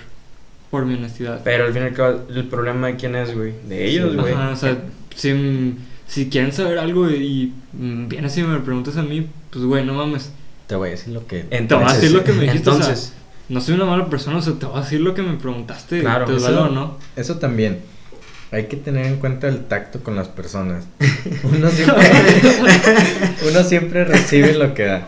por 0.69 0.85
mi 0.85 0.93
honestidad. 0.93 1.41
Pero 1.43 1.65
al 1.65 1.73
fin 1.73 1.81
y 1.81 1.85
al 1.87 1.93
cabo, 1.93 2.21
el 2.33 2.45
problema 2.45 2.87
de 2.87 2.95
quién 2.95 3.15
es, 3.17 3.35
güey, 3.35 3.53
de 3.67 3.89
ellos, 3.89 4.11
Sí. 4.13 4.17
güey. 4.19 4.33
Ajá, 4.33 4.51
o 4.51 4.55
sea, 4.55 4.77
si, 5.17 5.75
si 6.07 6.29
quieren 6.29 6.53
saber 6.53 6.77
algo 6.79 7.09
y 7.09 7.51
mm, 7.73 8.07
vienes 8.07 8.37
y 8.37 8.43
me 8.43 8.57
preguntas 8.61 8.95
a 8.95 9.03
mí, 9.03 9.27
pues 9.49 9.65
güey, 9.65 9.83
no 9.85 9.93
mames, 9.95 10.31
Te 10.67 10.75
voy 10.77 10.87
a 10.87 10.91
decir 10.91 11.13
lo 11.13 11.27
que... 11.27 11.45
Entonces, 11.49 11.67
te 11.67 11.75
voy 11.75 11.83
a 11.91 11.93
decir 11.95 12.11
lo 12.13 12.23
que 12.23 12.31
me 12.31 12.43
dijiste, 12.43 12.69
o 12.69 12.73
sea, 12.77 12.85
Entonces, 12.85 13.13
no 13.51 13.61
soy 13.61 13.75
una 13.75 13.85
mala 13.85 14.07
persona, 14.09 14.37
o 14.37 14.41
sea, 14.41 14.53
te 14.53 14.65
voy 14.65 14.77
a 14.77 14.81
decir 14.81 15.01
lo 15.01 15.13
que 15.13 15.21
me 15.21 15.33
preguntaste, 15.37 15.99
Claro, 16.01 16.25
te 16.25 16.35
eso- 16.35 16.49
no. 16.69 16.97
También. 17.39 17.79
Hay 18.51 18.65
que 18.67 18.75
tener 18.75 19.05
en 19.05 19.15
cuenta 19.17 19.47
el 19.47 19.65
tacto 19.65 20.03
con 20.03 20.15
las 20.15 20.27
personas. 20.27 20.85
Uno 21.43 21.69
siempre, 21.69 22.05
uno 23.49 23.63
siempre 23.63 24.05
recibe 24.05 24.53
lo 24.53 24.73
que 24.73 24.83
da. 24.83 25.07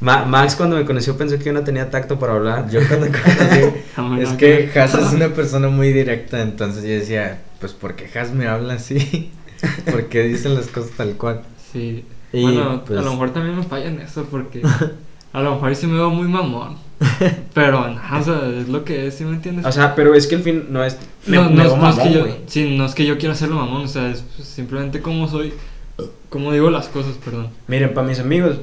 Ma- 0.00 0.24
Max 0.24 0.56
cuando 0.56 0.74
me 0.76 0.84
conoció 0.84 1.16
pensó 1.16 1.38
que 1.38 1.44
yo 1.44 1.52
no 1.52 1.62
tenía 1.62 1.88
tacto 1.90 2.18
para 2.18 2.32
hablar. 2.34 2.68
Yo 2.70 2.80
cuando 2.88 3.06
conocí, 3.96 4.22
es 4.22 4.28
que 4.30 4.70
Has 4.80 4.94
es 4.94 5.12
una 5.12 5.28
persona 5.28 5.68
muy 5.68 5.92
directa, 5.92 6.42
entonces 6.42 6.82
yo 6.82 6.90
decía, 6.90 7.40
pues 7.60 7.72
¿por 7.72 7.94
qué 7.94 8.18
Has 8.18 8.32
me 8.32 8.46
habla 8.48 8.74
así? 8.74 9.30
Porque 9.92 10.22
dicen 10.24 10.56
las 10.56 10.66
cosas 10.66 10.90
tal 10.96 11.12
cual. 11.16 11.42
Sí. 11.72 12.04
Y, 12.32 12.42
bueno, 12.42 12.82
pues- 12.84 12.98
a 12.98 13.02
lo 13.02 13.12
mejor 13.12 13.32
también 13.32 13.56
me 13.56 13.62
falla 13.62 13.86
en 13.86 14.00
eso 14.00 14.26
porque 14.28 14.62
a 15.32 15.40
lo 15.42 15.54
mejor 15.54 15.74
sí 15.76 15.86
me 15.86 15.94
veo 15.94 16.10
muy 16.10 16.28
mamón. 16.28 16.76
Pero, 17.54 17.88
nada, 17.88 18.20
o 18.20 18.24
sea, 18.24 18.48
es 18.60 18.68
lo 18.68 18.84
que 18.84 19.06
es, 19.08 19.14
¿sí 19.16 19.24
me 19.24 19.34
entiendes? 19.34 19.66
O 19.66 19.72
sea, 19.72 19.94
pero 19.96 20.14
es 20.14 20.26
que 20.28 20.36
el 20.36 20.42
fin 20.42 20.66
no 20.70 20.84
es... 20.84 20.96
me- 21.26 21.36
no, 21.36 21.50
me 21.50 21.56
no, 21.56 21.62
es- 21.64 21.68
veo 21.68 21.76
no 21.78 21.90
es 21.90 21.98
que 21.98 22.12
yo, 22.12 22.26
sí, 22.46 22.76
no 22.76 22.84
es 22.86 22.94
que 22.94 23.04
yo 23.06 23.18
quiera 23.18 23.32
hacerlo 23.34 23.56
mamón, 23.56 23.82
o 23.82 23.88
sea, 23.88 24.08
es 24.10 24.24
pues, 24.36 24.46
simplemente 24.46 25.02
como 25.02 25.26
soy, 25.26 25.52
como 26.28 26.52
digo 26.52 26.70
las 26.70 26.86
cosas, 26.88 27.14
perdón. 27.24 27.48
Miren, 27.66 27.92
para 27.92 28.06
mis 28.06 28.20
amigos, 28.20 28.58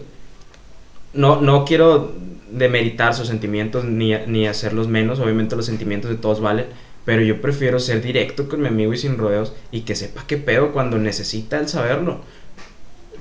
no, 1.14 1.42
no 1.42 1.66
quiero 1.66 2.14
demeritar 2.52 3.14
sus 3.14 3.28
sentimientos 3.28 3.84
ni, 3.86 4.14
ni 4.28 4.48
hacerlos 4.48 4.88
menos. 4.88 5.20
Obviamente 5.20 5.56
los 5.56 5.66
sentimientos 5.66 6.10
de 6.10 6.18
todos 6.18 6.40
valen. 6.42 6.68
Pero 7.06 7.22
yo 7.24 7.42
prefiero 7.42 7.80
ser 7.80 8.02
directo 8.02 8.48
con 8.48 8.62
mi 8.62 8.68
amigo 8.68 8.94
y 8.94 8.98
sin 8.98 9.18
rodeos 9.18 9.54
y 9.72 9.82
que 9.82 9.96
sepa 9.96 10.24
qué 10.28 10.38
pedo 10.38 10.72
cuando 10.72 10.98
necesita 10.98 11.60
el 11.60 11.68
saberlo. 11.68 12.20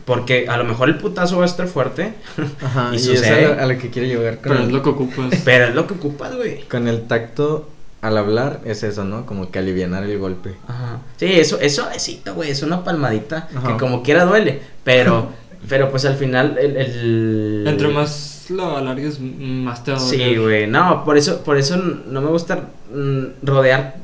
Porque 0.09 0.47
a 0.49 0.57
lo 0.57 0.65
mejor 0.65 0.89
el 0.89 0.97
putazo 0.97 1.37
va 1.37 1.43
a 1.45 1.47
estar 1.47 1.69
fuerte, 1.69 2.15
Ajá, 2.65 2.89
Y 2.93 2.95
y, 2.95 2.97
es 2.97 3.05
sucede. 3.05 3.45
a 3.47 3.55
lo, 3.57 3.63
a 3.63 3.67
lo 3.67 3.79
que 3.79 3.91
quiero 3.91 4.09
llegar 4.09 4.39
con 4.41 4.53
Pero 4.53 4.65
es 4.65 4.73
lo 4.73 4.83
que 4.83 4.89
ocupas. 4.89 5.43
pero 5.45 5.65
es 5.67 5.75
lo 5.75 5.87
que 5.87 5.95
ocupas, 5.95 6.35
güey. 6.35 6.63
con 6.67 6.89
el 6.89 7.03
tacto 7.07 7.69
al 8.01 8.17
hablar, 8.17 8.61
es 8.65 8.83
eso, 8.85 9.05
¿no? 9.05 9.27
Como 9.27 9.51
que 9.51 9.59
alivianar 9.59 10.05
el 10.05 10.19
golpe. 10.19 10.55
Ajá. 10.67 10.99
Sí, 11.17 11.27
eso 11.27 11.59
es 11.61 11.75
suavecito, 11.75 12.35
güey. 12.35 12.51
Es 12.51 12.63
una 12.63 12.83
palmadita 12.85 13.49
Ajá. 13.55 13.69
que 13.69 13.77
como 13.77 14.03
quiera 14.03 14.25
duele. 14.25 14.61
Pero, 14.85 15.29
pero 15.69 15.91
pues 15.91 16.05
al 16.05 16.15
final 16.17 16.57
el... 16.59 16.77
el- 16.77 17.65
Entre 17.67 17.89
más 17.89 18.47
lo 18.51 18.77
alargues, 18.79 19.19
más 19.21 19.85
te 19.85 19.91
va 19.91 19.99
a 19.99 20.01
Sí, 20.01 20.17
doler. 20.17 20.41
güey, 20.41 20.67
no, 20.69 21.05
por 21.05 21.19
eso, 21.19 21.43
por 21.45 21.59
eso 21.59 21.77
no 21.77 22.21
me 22.23 22.29
gusta 22.31 22.69
mm, 22.95 23.25
rodear, 23.45 23.97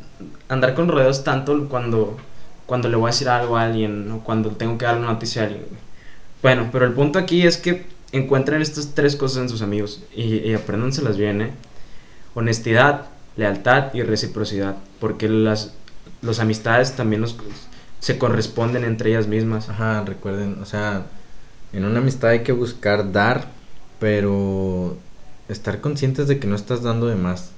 andar 0.50 0.74
con 0.74 0.86
rodeos 0.88 1.24
tanto 1.24 1.66
cuando, 1.70 2.18
cuando 2.66 2.88
le 2.90 2.96
voy 2.96 3.04
a 3.08 3.12
decir 3.12 3.28
algo 3.30 3.56
a 3.56 3.62
alguien 3.62 4.10
o 4.10 4.18
cuando 4.24 4.50
tengo 4.50 4.76
que 4.76 4.84
dar 4.84 4.98
una 4.98 5.06
noticia 5.12 5.42
a 5.42 5.44
alguien. 5.46 5.62
güey. 5.70 5.83
Bueno, 6.44 6.68
pero 6.70 6.84
el 6.84 6.92
punto 6.92 7.18
aquí 7.18 7.46
es 7.46 7.56
que 7.56 7.86
encuentren 8.12 8.60
estas 8.60 8.94
tres 8.94 9.16
cosas 9.16 9.38
en 9.42 9.48
sus 9.48 9.62
amigos 9.62 10.02
y, 10.14 10.36
y 10.48 10.54
apréndanselas 10.54 11.16
bien, 11.16 11.40
¿eh? 11.40 11.52
Honestidad, 12.34 13.06
lealtad 13.36 13.94
y 13.94 14.02
reciprocidad, 14.02 14.76
porque 15.00 15.28
las, 15.28 15.72
las 16.20 16.40
amistades 16.40 16.92
también 16.96 17.22
nos- 17.22 17.36
se 17.98 18.18
corresponden 18.18 18.84
entre 18.84 19.10
ellas 19.10 19.26
mismas. 19.26 19.70
Ajá, 19.70 20.04
recuerden, 20.04 20.58
o 20.60 20.66
sea, 20.66 21.06
en 21.72 21.86
una 21.86 22.00
amistad 22.00 22.30
hay 22.32 22.42
que 22.42 22.52
buscar 22.52 23.10
dar, 23.10 23.46
pero 23.98 24.98
estar 25.48 25.80
conscientes 25.80 26.28
de 26.28 26.38
que 26.38 26.46
no 26.46 26.56
estás 26.56 26.82
dando 26.82 27.06
de 27.06 27.16
más 27.16 27.52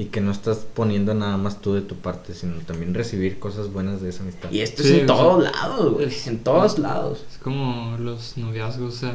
y 0.00 0.06
que 0.06 0.20
no 0.20 0.30
estás 0.30 0.58
poniendo 0.74 1.12
nada 1.14 1.36
más 1.36 1.60
tú 1.60 1.74
de 1.74 1.82
tu 1.82 1.96
parte, 1.96 2.32
sino 2.34 2.54
también 2.66 2.94
recibir 2.94 3.38
cosas 3.38 3.72
buenas 3.72 4.00
de 4.00 4.08
esa 4.10 4.22
amistad. 4.22 4.50
Y 4.50 4.60
esto 4.60 4.82
Sí, 4.82 4.88
es 4.94 4.98
en 5.00 5.04
o 5.04 5.06
sea, 5.08 5.16
todos 5.16 5.42
lados, 5.44 5.92
güey, 5.94 6.08
en 6.26 6.38
todos 6.38 6.78
lados. 6.78 7.24
Es 7.30 7.38
como 7.38 7.96
los 7.98 8.36
noviazgos, 8.38 8.94
o 8.94 8.96
sea, 8.98 9.14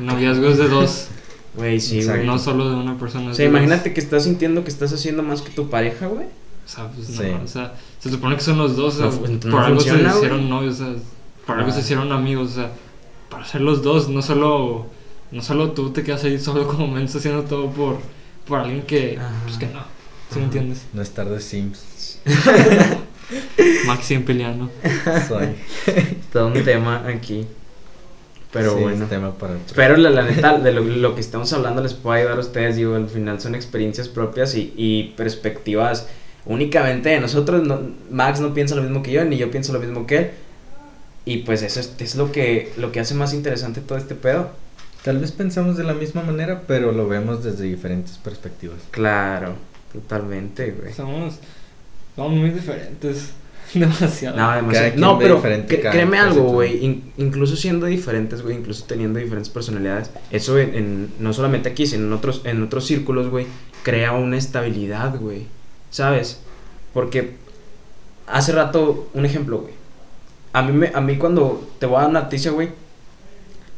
noviazgos 0.00 0.58
de 0.58 0.68
dos, 0.68 1.06
Güey, 1.56 1.80
sí, 1.80 2.04
güey. 2.04 2.26
no 2.26 2.38
solo 2.38 2.68
de 2.68 2.76
una 2.76 2.98
persona. 2.98 3.30
O 3.30 3.34
sea, 3.34 3.46
dos. 3.46 3.50
imagínate 3.50 3.94
que 3.94 4.00
estás 4.00 4.24
sintiendo 4.24 4.62
que 4.62 4.68
estás 4.68 4.92
haciendo 4.92 5.22
más 5.22 5.40
que 5.40 5.50
tu 5.50 5.70
pareja, 5.70 6.06
güey. 6.06 6.26
O 6.26 6.68
sea, 6.68 6.88
pues 6.90 7.06
Sí. 7.06 7.22
no, 7.30 7.42
o 7.44 7.46
sea, 7.46 7.74
se 8.00 8.10
supone 8.10 8.34
que 8.36 8.42
son 8.42 8.58
los 8.58 8.76
dos, 8.76 8.96
o 8.96 8.98
sea, 8.98 9.06
No 9.06 9.12
fu- 9.12 9.32
no 9.32 9.38
por 9.52 9.62
algo 9.62 9.76
funciona, 9.80 10.10
se 10.10 10.16
hicieron 10.18 10.50
novios, 10.50 10.74
o 10.80 10.84
sea, 10.84 10.94
por 11.46 11.58
algo 11.58 11.70
se 11.72 11.80
hicieron 11.80 12.12
amigos, 12.12 12.50
o 12.50 12.54
sea, 12.56 12.70
para 13.30 13.46
ser 13.46 13.60
los 13.62 13.82
dos, 13.82 14.08
no 14.10 14.20
solo, 14.20 14.86
no 15.30 15.42
solo 15.42 15.70
tú 15.70 15.90
te 15.90 16.02
quedas 16.02 16.24
ahí 16.24 16.38
solo 16.40 16.66
como 16.66 16.88
menso 16.88 17.18
haciendo 17.18 17.44
todo 17.44 17.70
por, 17.70 17.98
por 18.46 18.58
alguien 18.58 18.82
que, 18.82 19.16
Ajá. 19.18 19.30
pues 19.44 19.56
que 19.58 19.66
no, 19.68 19.80
¿sí 20.32 20.38
me 20.38 20.44
entiendes? 20.44 20.82
No 20.92 21.02
estar 21.02 21.28
de 21.28 21.40
Sims. 21.40 22.18
Maxi 23.86 24.18
peleando. 24.18 24.70
Soy. 25.26 25.48
Todo 26.32 26.48
un 26.48 26.64
tema 26.64 27.04
aquí. 27.08 27.46
Pero 28.52 28.76
Sí, 28.76 28.82
bueno. 28.82 29.04
es 29.04 29.10
tema 29.10 29.32
para. 29.34 29.54
Pero 29.74 29.96
la, 29.96 30.10
la 30.10 30.22
neta, 30.22 30.58
de 30.58 30.72
lo, 30.72 30.82
lo 30.82 31.14
que 31.14 31.20
estamos 31.20 31.52
hablando 31.52 31.82
les 31.82 31.94
puedo 31.94 32.16
ayudar 32.16 32.36
a 32.38 32.40
ustedes, 32.40 32.76
digo, 32.76 32.94
al 32.94 33.08
final 33.08 33.40
son 33.40 33.54
experiencias 33.54 34.08
propias 34.08 34.54
y, 34.54 34.72
y 34.76 35.14
perspectivas 35.16 36.06
únicamente 36.44 37.08
de 37.10 37.20
nosotros. 37.20 37.64
No, 37.64 37.80
Max 38.10 38.40
no 38.40 38.54
piensa 38.54 38.74
lo 38.76 38.82
mismo 38.82 39.02
que 39.02 39.12
yo, 39.12 39.24
ni 39.24 39.36
yo 39.36 39.50
pienso 39.50 39.72
lo 39.72 39.80
mismo 39.80 40.06
que 40.06 40.18
él. 40.18 40.30
Y 41.24 41.38
pues 41.38 41.62
eso 41.62 41.80
es, 41.80 41.92
es 41.98 42.14
lo, 42.14 42.30
que, 42.30 42.72
lo 42.76 42.92
que 42.92 43.00
hace 43.00 43.14
más 43.14 43.34
interesante 43.34 43.80
todo 43.80 43.98
este 43.98 44.14
pedo. 44.14 44.50
Tal 45.02 45.18
vez 45.18 45.32
pensamos 45.32 45.76
de 45.76 45.84
la 45.84 45.94
misma 45.94 46.22
manera, 46.22 46.62
pero 46.66 46.92
lo 46.92 47.08
vemos 47.08 47.42
desde 47.42 47.64
diferentes 47.64 48.16
perspectivas. 48.18 48.78
Claro, 48.92 49.54
totalmente, 49.92 50.70
güey. 50.72 50.92
Somos, 50.92 51.38
somos 52.14 52.32
muy 52.32 52.50
diferentes. 52.50 53.30
Demasiado. 53.74 54.36
No, 54.36 54.52
demasiado. 54.54 54.92
No, 54.96 55.18
pero 55.18 55.36
diferente 55.36 55.76
cre- 55.78 55.82
cada 55.82 55.92
créeme 55.92 56.18
algo, 56.18 56.42
güey. 56.44 56.84
in- 56.84 57.12
incluso 57.16 57.56
siendo 57.56 57.86
diferentes, 57.86 58.42
güey, 58.42 58.56
incluso 58.56 58.84
teniendo 58.86 59.18
diferentes 59.18 59.50
personalidades, 59.50 60.10
eso 60.30 60.56
en, 60.58 60.74
en- 60.74 61.10
no 61.18 61.32
solamente 61.32 61.68
aquí, 61.70 61.84
sino 61.86 62.06
en 62.06 62.12
otros, 62.12 62.42
en 62.44 62.62
otros 62.62 62.86
círculos, 62.86 63.28
güey, 63.28 63.46
crea 63.82 64.12
una 64.12 64.36
estabilidad, 64.36 65.16
güey. 65.18 65.46
¿Sabes? 65.90 66.40
Porque 66.94 67.36
hace 68.28 68.52
rato, 68.52 69.08
un 69.14 69.24
ejemplo, 69.26 69.58
güey. 69.58 69.74
A 70.52 70.62
mí, 70.62 70.72
me, 70.72 70.90
a 70.94 71.00
mí 71.00 71.16
cuando 71.18 71.68
te 71.80 71.86
voy 71.86 71.96
a 71.98 72.00
dar 72.02 72.10
una 72.10 72.20
noticia, 72.22 72.52
güey, 72.52 72.70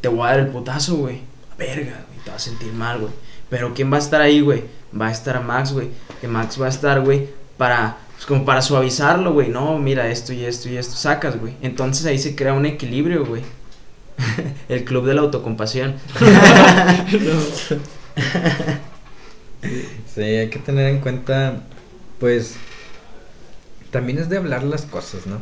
te 0.00 0.08
voy 0.08 0.20
a 0.26 0.30
dar 0.32 0.40
el 0.40 0.48
putazo, 0.48 0.96
güey. 0.96 1.20
Verga, 1.58 2.04
güey, 2.08 2.24
te 2.24 2.30
vas 2.30 2.46
a 2.46 2.50
sentir 2.50 2.72
mal, 2.72 3.00
güey. 3.00 3.12
Pero 3.48 3.72
¿quién 3.74 3.90
va 3.90 3.96
a 3.96 4.00
estar 4.00 4.20
ahí, 4.20 4.40
güey? 4.42 4.64
Va 4.98 5.08
a 5.08 5.12
estar 5.12 5.42
Max, 5.42 5.72
güey. 5.72 5.88
Que 6.20 6.28
Max 6.28 6.60
va 6.60 6.66
a 6.66 6.70
estar, 6.70 7.00
güey, 7.00 7.28
para, 7.56 7.98
pues 8.14 8.26
como 8.26 8.44
para 8.44 8.62
suavizarlo, 8.62 9.32
güey. 9.32 9.48
No, 9.48 9.78
mira, 9.78 10.08
esto 10.08 10.32
y 10.32 10.44
esto 10.44 10.68
y 10.68 10.76
esto 10.76 10.96
sacas, 10.96 11.38
güey. 11.38 11.54
Entonces 11.62 12.06
ahí 12.06 12.18
se 12.18 12.34
crea 12.34 12.54
un 12.54 12.66
equilibrio, 12.66 13.24
güey. 13.24 13.42
el 14.68 14.84
club 14.84 15.06
de 15.06 15.14
la 15.14 15.22
autocompasión. 15.22 15.94
Sí, 20.14 20.22
hay 20.22 20.50
que 20.50 20.58
tener 20.58 20.86
en 20.88 21.00
cuenta, 21.00 21.62
pues, 22.18 22.54
también 23.90 24.18
es 24.18 24.28
de 24.28 24.36
hablar 24.36 24.64
las 24.64 24.82
cosas, 24.82 25.26
¿no? 25.26 25.38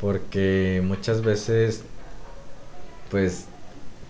Porque 0.00 0.82
muchas 0.84 1.22
veces, 1.22 1.82
pues, 3.10 3.46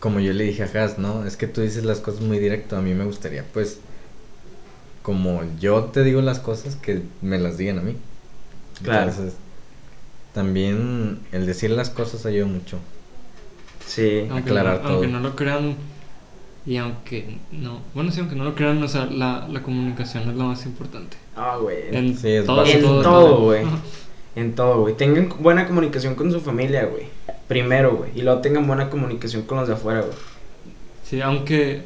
como 0.01 0.20
yo 0.20 0.32
le 0.32 0.45
dije 0.45 0.64
a 0.64 0.85
Has, 0.85 0.99
¿no? 0.99 1.24
Es 1.24 1.37
que 1.37 1.47
tú 1.47 1.61
dices 1.61 1.85
las 1.85 2.01
cosas 2.01 2.20
muy 2.20 2.39
directo, 2.39 2.76
a 2.76 2.82
mí 2.82 2.95
me 2.95 3.05
gustaría, 3.05 3.45
pues, 3.53 3.78
como 5.05 5.43
yo 5.61 5.85
te 5.85 6.03
digo 6.03 6.23
las 6.23 6.41
cosas, 6.41 6.77
que 6.77 7.03
me 7.21 7.39
las 7.39 7.59
digan 7.59 7.79
a 7.79 7.83
mí. 7.83 7.95
Claro. 8.83 9.11
Entonces, 9.11 9.35
también 10.33 11.21
el 11.31 11.45
decir 11.47 11.71
las 11.71 11.91
cosas 11.91 12.25
ayuda 12.27 12.47
mucho. 12.47 12.79
Sí. 13.87 14.27
aunque, 14.31 14.49
aclarar 14.49 14.83
no, 14.83 14.89
aunque 14.89 15.07
todo. 15.07 15.19
no 15.19 15.21
lo 15.21 15.37
crean 15.37 15.77
y 16.65 16.79
aunque 16.79 17.37
no 17.53 17.81
bueno 17.93 18.11
sí 18.11 18.21
aunque 18.21 18.35
no 18.35 18.45
lo 18.45 18.55
crean 18.55 18.83
o 18.83 18.89
sea 18.89 19.05
la, 19.05 19.47
la 19.47 19.63
comunicación 19.63 20.31
es 20.31 20.35
lo 20.35 20.45
más 20.45 20.65
importante 20.65 21.19
Ah, 21.37 21.59
güey. 21.61 21.95
en 21.95 22.17
Sí, 22.17 22.31
es 22.31 22.47
todo, 22.47 22.57
básico. 22.57 22.79
En 22.79 22.85
todo, 22.85 23.03
todo, 23.03 23.41
güey. 23.43 23.65
En 24.37 24.55
todo, 24.57 24.81
güey. 24.81 24.97
Tengan 24.97 25.29
buena 25.41 25.65
comunicación 25.67 26.17
con 26.17 26.33
su 26.33 26.41
familia, 26.41 26.87
güey. 26.87 27.05
Primero, 27.47 27.95
güey. 27.97 28.11
Y 28.17 28.23
luego 28.23 28.41
tengan 28.41 28.67
buena 28.67 28.91
comunicación 28.91 29.43
con 29.43 29.59
los 29.59 29.69
de 29.69 29.75
afuera, 29.75 30.01
güey. 30.01 30.13
sí 31.05 31.21
aunque 31.21 31.83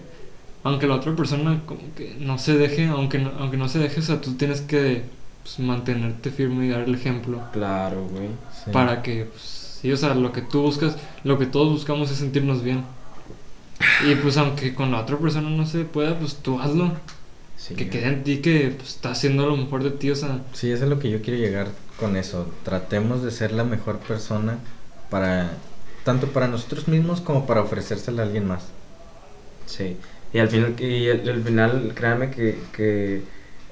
aunque 0.68 0.86
la 0.86 0.94
otra 0.96 1.14
persona 1.16 1.60
como 1.66 1.80
que 1.96 2.16
no 2.20 2.38
se 2.38 2.56
deje 2.56 2.86
aunque 2.86 3.18
no, 3.18 3.32
aunque 3.38 3.56
no 3.56 3.68
se 3.68 3.78
deje 3.78 4.00
o 4.00 4.02
sea 4.02 4.20
tú 4.20 4.34
tienes 4.34 4.60
que 4.60 5.02
pues, 5.42 5.58
mantenerte 5.58 6.30
firme 6.30 6.66
y 6.66 6.68
dar 6.70 6.82
el 6.82 6.94
ejemplo 6.94 7.40
Claro, 7.52 8.06
güey. 8.10 8.28
Sí. 8.64 8.70
para 8.72 9.02
que 9.02 9.24
pues, 9.26 9.42
sí 9.80 9.90
o 9.92 9.96
sea 9.96 10.14
lo 10.14 10.32
que 10.32 10.42
tú 10.42 10.62
buscas 10.62 10.96
lo 11.24 11.38
que 11.38 11.46
todos 11.46 11.70
buscamos 11.72 12.10
es 12.10 12.18
sentirnos 12.18 12.62
bien 12.62 12.84
y 14.08 14.14
pues 14.16 14.36
aunque 14.36 14.74
con 14.74 14.90
la 14.90 15.00
otra 15.00 15.16
persona 15.18 15.48
no 15.50 15.64
se 15.66 15.84
pueda 15.84 16.18
pues 16.18 16.36
tú 16.36 16.60
hazlo 16.60 16.92
Sí. 17.56 17.74
que 17.74 17.88
quede 17.90 18.06
en 18.06 18.22
ti 18.22 18.38
que 18.38 18.72
pues, 18.76 18.90
está 18.90 19.10
haciendo 19.10 19.44
lo 19.48 19.56
mejor 19.56 19.82
de 19.82 19.90
ti 19.90 20.10
o 20.12 20.16
sea 20.16 20.42
Sí, 20.52 20.70
eso 20.70 20.84
es 20.84 20.90
lo 20.90 21.00
que 21.00 21.10
yo 21.10 21.20
quiero 21.22 21.40
llegar 21.40 21.66
con 21.98 22.16
eso. 22.16 22.46
Tratemos 22.64 23.24
de 23.24 23.32
ser 23.32 23.50
la 23.52 23.64
mejor 23.64 23.98
persona 23.98 24.58
para 25.10 25.50
tanto 26.04 26.28
para 26.28 26.46
nosotros 26.46 26.86
mismos 26.86 27.20
como 27.20 27.46
para 27.46 27.60
ofrecérsela 27.62 28.22
a 28.22 28.26
alguien 28.26 28.46
más. 28.46 28.62
Sí. 29.66 29.96
Y 30.32 30.38
al 30.38 30.48
final, 30.48 30.74
y 30.80 31.08
al 31.08 31.42
final 31.42 31.92
créanme 31.94 32.30
que, 32.30 32.58
que 32.76 33.22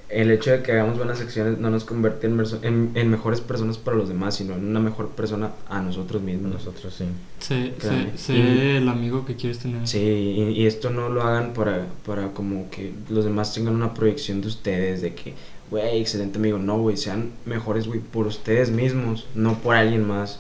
el 0.09 0.31
hecho 0.31 0.53
de 0.53 0.63
que 0.63 0.73
hagamos 0.73 0.97
buenas 0.99 1.21
acciones 1.21 1.59
no 1.59 1.69
nos 1.69 1.85
convierte 1.85 2.29
en, 2.29 2.41
en, 2.63 2.93
en 2.95 3.11
mejores 3.11 3.41
personas 3.41 3.77
para 3.77 3.97
los 3.97 4.09
demás, 4.09 4.37
sino 4.37 4.55
en 4.55 4.65
una 4.67 4.79
mejor 4.81 5.09
persona 5.11 5.51
a 5.69 5.83
nosotros 5.83 6.23
mismos. 6.23 6.53
Nosotros 6.53 6.95
sí. 6.95 7.05
sé, 7.41 7.75
sé, 7.81 8.17
sé 8.17 8.35
Y- 8.37 8.77
el 8.77 8.89
amigo 8.89 9.27
que 9.27 9.35
quieres 9.35 9.59
tener 9.59 9.87
Sí, 9.87 9.99
y, 9.99 10.43
y 10.63 10.67
esto 10.67 10.91
no 10.91 11.09
lo 11.09 11.23
hagan 11.23 11.53
para, 11.53 11.87
para 12.07 12.29
como 12.29 12.71
que 12.71 12.93
los 13.11 13.25
demás 13.25 13.53
tengan 13.53 13.75
una 13.75 13.93
proyección 13.95 14.41
de 14.41 14.49
ustedes, 14.49 15.03
de 15.03 15.15
que, 15.15 15.35
güey, 15.71 16.01
excelente 16.01 16.39
amigo. 16.39 16.59
No, 16.59 16.79
güey, 16.79 16.97
sean 16.97 17.33
mejores, 17.45 17.87
güey, 17.89 18.01
por 18.01 18.27
ustedes 18.29 18.71
mismos, 18.71 19.27
no 19.35 19.59
por 19.59 19.75
alguien 19.75 20.07
más. 20.07 20.39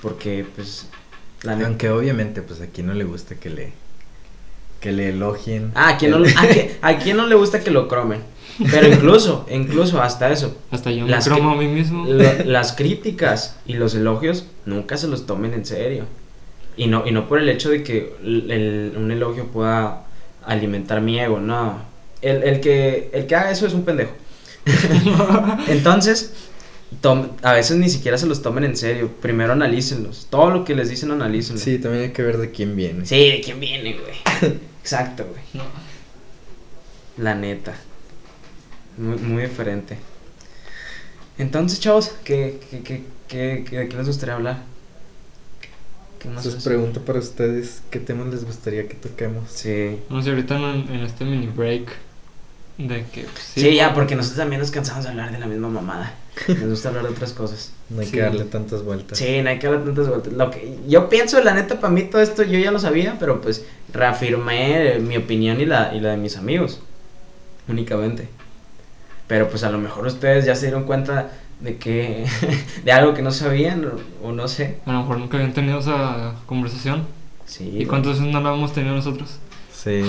Porque, 0.00 0.46
pues, 0.56 0.86
la 1.42 1.56
neta- 1.56 1.66
Aunque 1.68 1.90
obviamente 1.90 2.40
pues 2.42 2.60
a 2.60 2.66
quien 2.68 2.86
no 2.86 2.94
le 2.94 3.04
gusta 3.04 3.34
que 3.34 3.50
le 3.50 3.72
que 4.82 4.92
le 4.92 5.08
elogien. 5.08 5.70
Ah, 5.74 5.90
¿a 5.90 5.96
quién, 5.96 6.10
no, 6.10 6.18
a, 6.18 6.46
quién, 6.46 6.72
a 6.82 6.98
quién 6.98 7.16
no 7.16 7.26
le 7.26 7.34
gusta 7.36 7.60
que 7.60 7.70
lo 7.70 7.88
cromen? 7.88 8.20
Pero 8.70 8.86
incluso, 8.88 9.46
incluso 9.50 10.02
hasta 10.02 10.30
eso, 10.30 10.54
hasta 10.70 10.90
yo 10.90 11.06
Las 11.06 11.26
me 11.26 11.34
cromo 11.36 11.52
a 11.52 11.56
mí 11.56 11.68
mismo 11.68 12.04
lo- 12.04 12.44
las 12.44 12.72
críticas 12.72 13.56
y 13.64 13.74
los 13.74 13.94
elogios 13.94 14.44
nunca 14.66 14.98
se 14.98 15.08
los 15.08 15.24
tomen 15.24 15.54
en 15.54 15.64
serio. 15.64 16.04
Y 16.76 16.86
no, 16.88 17.06
y 17.06 17.12
no 17.12 17.28
por 17.28 17.38
el 17.38 17.48
hecho 17.48 17.70
de 17.70 17.82
que 17.82 18.12
el- 18.22 18.50
el- 18.50 18.92
un 18.96 19.10
elogio 19.10 19.46
pueda 19.46 20.02
alimentar 20.44 21.00
mi 21.00 21.18
ego, 21.18 21.38
no. 21.40 21.78
El, 22.20 22.42
el 22.42 22.60
que, 22.60 23.08
el 23.14 23.26
que 23.26 23.34
haga 23.36 23.50
eso 23.50 23.66
es 23.66 23.72
un 23.74 23.84
pendejo. 23.84 24.12
Entonces, 25.68 26.32
tom- 27.00 27.28
a 27.42 27.52
veces 27.52 27.76
ni 27.78 27.88
siquiera 27.88 28.18
se 28.18 28.26
los 28.26 28.42
tomen 28.42 28.64
en 28.64 28.76
serio. 28.76 29.10
Primero 29.20 29.52
analícenlos. 29.52 30.26
Todo 30.30 30.50
lo 30.50 30.64
que 30.64 30.74
les 30.74 30.88
dicen, 30.88 31.10
analícenlo. 31.10 31.60
Sí, 31.60 31.78
también 31.78 32.04
hay 32.04 32.10
que 32.10 32.22
ver 32.22 32.38
de 32.38 32.50
quién 32.50 32.76
viene. 32.76 33.06
Sí, 33.06 33.16
¿de 33.30 33.40
quién 33.40 33.60
viene, 33.60 33.98
güey? 33.98 34.52
Exacto, 34.82 35.24
güey. 35.24 35.42
No. 35.54 35.64
La 37.22 37.34
neta. 37.34 37.74
Muy, 38.98 39.16
muy 39.18 39.42
diferente. 39.44 39.98
Entonces, 41.38 41.80
chavos, 41.80 42.12
¿qué, 42.24 42.60
qué, 42.70 42.82
qué, 42.82 43.04
qué, 43.28 43.64
qué- 43.68 43.78
de 43.78 43.88
qué 43.88 43.96
les 43.96 44.06
gustaría 44.06 44.34
hablar? 44.34 44.58
¿Qué 46.18 46.28
más 46.28 46.38
Entonces 46.44 46.58
es? 46.60 46.64
pregunto 46.64 47.00
para 47.04 47.18
ustedes 47.18 47.82
qué 47.90 47.98
temas 47.98 48.28
les 48.28 48.44
gustaría 48.44 48.86
que 48.88 48.94
toquemos. 48.94 49.50
Sí. 49.50 49.98
no 50.08 50.22
sé 50.22 50.30
ahorita 50.30 50.56
en, 50.56 50.88
en 50.92 51.00
este 51.00 51.24
mini 51.24 51.46
break 51.48 51.90
de 52.78 53.04
que 53.12 53.22
pues, 53.24 53.44
Sí, 53.54 53.74
ya, 53.74 53.92
porque 53.94 54.14
nosotros 54.14 54.38
también 54.38 54.60
nos 54.60 54.70
cansamos 54.70 55.04
de 55.04 55.10
hablar 55.10 55.32
de 55.32 55.38
la 55.38 55.46
misma 55.46 55.68
mamada. 55.68 56.14
Nos 56.48 56.60
gusta 56.70 56.88
hablar 56.90 57.04
de 57.04 57.10
otras 57.10 57.32
cosas. 57.32 57.72
No 57.90 58.00
hay 58.00 58.06
Sí. 58.06 58.12
que 58.12 58.20
darle 58.20 58.44
tantas 58.44 58.82
vueltas. 58.84 59.18
Sí, 59.18 59.42
no 59.42 59.50
hay 59.50 59.58
que 59.58 59.66
hablar 59.66 59.84
tantas 59.84 60.08
vueltas. 60.08 60.32
Lo 60.32 60.50
que 60.50 60.78
yo 60.86 61.08
pienso, 61.08 61.42
la 61.42 61.54
neta, 61.54 61.80
para 61.80 61.92
mí 61.92 62.02
todo 62.04 62.22
esto 62.22 62.42
yo 62.42 62.58
ya 62.58 62.70
lo 62.70 62.78
sabía, 62.78 63.16
pero 63.18 63.40
pues 63.40 63.64
reafirmé 63.92 64.94
eh, 64.94 64.98
mi 64.98 65.16
opinión 65.16 65.60
y 65.60 65.66
la, 65.66 65.94
y 65.94 66.00
la 66.00 66.10
de 66.10 66.16
mis 66.16 66.36
amigos. 66.36 66.80
Únicamente. 67.68 68.28
Pero 69.28 69.48
pues 69.48 69.62
a 69.64 69.70
lo 69.70 69.78
mejor 69.78 70.06
ustedes 70.06 70.44
ya 70.44 70.54
se 70.54 70.66
dieron 70.66 70.84
cuenta 70.84 71.30
de 71.60 71.76
que. 71.76 72.26
de 72.84 72.92
algo 72.92 73.14
que 73.14 73.22
no 73.22 73.30
sabían, 73.30 73.84
o, 73.84 74.28
o 74.28 74.32
no 74.32 74.48
sé. 74.48 74.78
a 74.86 74.92
lo 74.92 75.00
mejor 75.00 75.18
nunca 75.18 75.36
habían 75.36 75.52
tenido 75.54 75.78
esa 75.78 76.34
conversación 76.46 77.06
Sí. 77.44 77.70
y 77.78 77.86
cuántas 77.86 78.12
veces 78.18 78.32
no 78.32 78.40
la 78.40 78.54
hemos 78.54 78.72
tenido 78.72 78.94
nosotros 78.94 79.38
Sí. 79.74 80.02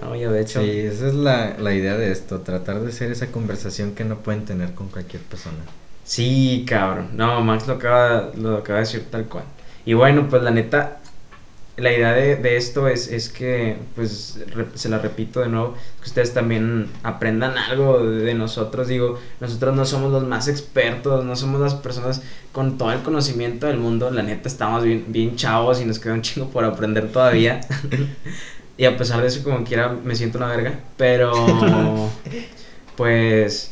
No, 0.00 0.16
yo 0.16 0.32
de 0.32 0.40
hecho. 0.40 0.62
Sí, 0.62 0.70
esa 0.70 1.08
es 1.08 1.14
la, 1.14 1.54
la 1.58 1.74
idea 1.74 1.96
de 1.96 2.10
esto, 2.10 2.40
tratar 2.40 2.80
de 2.80 2.92
ser 2.92 3.12
esa 3.12 3.26
conversación 3.30 3.94
que 3.94 4.04
no 4.04 4.16
pueden 4.20 4.44
tener 4.46 4.72
con 4.74 4.88
cualquier 4.88 5.22
persona. 5.22 5.58
Sí, 6.04 6.64
cabrón. 6.66 7.10
No, 7.14 7.42
Max 7.42 7.66
lo 7.66 7.74
acaba, 7.74 8.30
lo 8.34 8.56
acaba 8.56 8.78
de 8.78 8.84
decir 8.86 9.06
tal 9.10 9.26
cual. 9.26 9.44
Y 9.84 9.92
bueno, 9.92 10.28
pues 10.30 10.42
la 10.42 10.50
neta, 10.50 10.96
la 11.76 11.90
idea 11.92 12.12
de, 12.12 12.36
de 12.36 12.56
esto 12.56 12.86
es, 12.88 13.08
es 13.08 13.28
que, 13.30 13.76
pues, 13.94 14.38
re- 14.54 14.66
se 14.74 14.88
la 14.90 14.98
repito 14.98 15.40
de 15.40 15.48
nuevo, 15.48 15.74
que 16.00 16.06
ustedes 16.08 16.34
también 16.34 16.88
aprendan 17.02 17.56
algo 17.56 18.04
de, 18.04 18.18
de 18.24 18.34
nosotros. 18.34 18.88
Digo, 18.88 19.18
nosotros 19.40 19.74
no 19.74 19.84
somos 19.86 20.12
los 20.12 20.24
más 20.24 20.48
expertos, 20.48 21.24
no 21.24 21.34
somos 21.34 21.60
las 21.60 21.74
personas 21.74 22.22
con 22.52 22.76
todo 22.76 22.92
el 22.92 23.00
conocimiento 23.02 23.66
del 23.66 23.78
mundo. 23.78 24.10
La 24.10 24.22
neta, 24.22 24.48
estamos 24.48 24.84
bien, 24.84 25.06
bien 25.08 25.36
chavos 25.36 25.80
y 25.80 25.86
nos 25.86 25.98
queda 25.98 26.12
un 26.14 26.22
chingo 26.22 26.48
por 26.50 26.64
aprender 26.64 27.10
todavía. 27.10 27.60
y 28.76 28.84
a 28.84 28.96
pesar 28.98 29.22
de 29.22 29.28
eso, 29.28 29.42
como 29.42 29.64
quiera, 29.64 29.88
me 30.04 30.14
siento 30.14 30.38
una 30.38 30.48
verga. 30.48 30.78
Pero, 30.98 31.32
pues, 32.96 33.70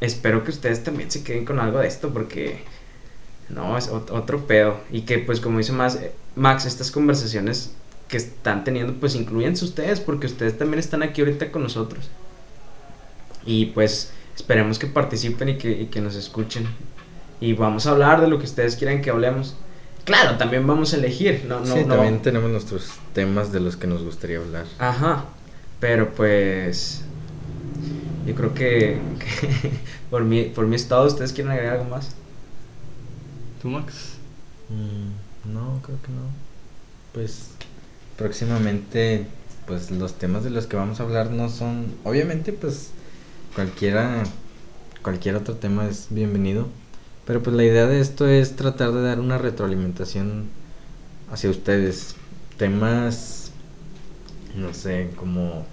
espero 0.00 0.44
que 0.44 0.50
ustedes 0.50 0.84
también 0.84 1.10
se 1.10 1.22
queden 1.24 1.44
con 1.44 1.58
algo 1.58 1.80
de 1.80 1.88
esto 1.88 2.10
porque 2.12 2.62
no 3.48 3.76
es 3.78 3.90
ot- 3.90 4.10
otro 4.10 4.46
pedo 4.46 4.76
y 4.92 5.02
que 5.02 5.18
pues 5.18 5.40
como 5.40 5.58
dice 5.58 5.72
eh, 5.72 6.12
Max 6.38 6.64
estas 6.66 6.90
conversaciones 6.90 7.72
que 8.08 8.16
están 8.16 8.64
teniendo 8.64 8.94
pues 8.94 9.14
incluyense 9.14 9.64
ustedes 9.64 10.00
porque 10.00 10.26
ustedes 10.26 10.56
también 10.56 10.78
están 10.78 11.02
aquí 11.02 11.20
ahorita 11.20 11.50
con 11.52 11.62
nosotros 11.62 12.08
y 13.44 13.66
pues 13.66 14.10
esperemos 14.36 14.78
que 14.78 14.86
participen 14.86 15.50
y 15.50 15.58
que, 15.58 15.70
y 15.72 15.86
que 15.86 16.00
nos 16.00 16.14
escuchen 16.14 16.66
y 17.40 17.52
vamos 17.52 17.86
a 17.86 17.90
hablar 17.90 18.20
de 18.20 18.28
lo 18.28 18.38
que 18.38 18.44
ustedes 18.46 18.76
quieran 18.76 19.02
que 19.02 19.10
hablemos 19.10 19.56
Claro, 20.04 20.38
también 20.38 20.66
vamos 20.66 20.94
a 20.94 20.96
elegir, 20.96 21.44
no, 21.46 21.60
no, 21.60 21.66
sí, 21.66 21.80
no- 21.84 21.96
también 21.96 22.22
tenemos 22.22 22.50
nuestros 22.50 22.92
temas 23.12 23.52
de 23.52 23.60
los 23.60 23.76
que 23.76 23.86
nos 23.86 24.02
gustaría 24.02 24.38
hablar. 24.38 24.64
Ajá, 24.78 25.26
pero 25.80 26.14
pues 26.14 27.02
yo 28.26 28.34
creo 28.34 28.54
que, 28.54 28.98
que 29.18 29.70
por 30.10 30.24
mi 30.24 30.44
por 30.44 30.66
mi 30.66 30.76
estado 30.76 31.06
ustedes 31.06 31.34
quieren 31.34 31.52
agregar 31.52 31.74
algo 31.74 31.90
más. 31.90 32.14
¿Tú, 33.60 33.68
Max? 33.68 34.14
Mm, 34.70 35.10
no, 35.52 35.80
creo 35.82 35.98
que 36.02 36.12
no. 36.12 36.22
Pues 37.12 37.50
próximamente, 38.16 39.26
pues 39.66 39.90
los 39.90 40.14
temas 40.14 40.44
de 40.44 40.50
los 40.50 40.66
que 40.66 40.76
vamos 40.76 41.00
a 41.00 41.04
hablar 41.04 41.30
no 41.30 41.48
son, 41.48 41.86
obviamente, 42.04 42.52
pues 42.52 42.90
cualquiera, 43.54 44.24
cualquier 45.02 45.36
otro 45.36 45.56
tema 45.56 45.86
es 45.88 46.08
bienvenido. 46.10 46.68
Pero 47.26 47.42
pues 47.42 47.54
la 47.54 47.64
idea 47.64 47.86
de 47.86 48.00
esto 48.00 48.26
es 48.26 48.56
tratar 48.56 48.92
de 48.92 49.02
dar 49.02 49.20
una 49.20 49.38
retroalimentación 49.38 50.46
hacia 51.30 51.50
ustedes. 51.50 52.14
Temas, 52.56 53.50
no 54.56 54.72
sé, 54.74 55.10
como 55.16 55.66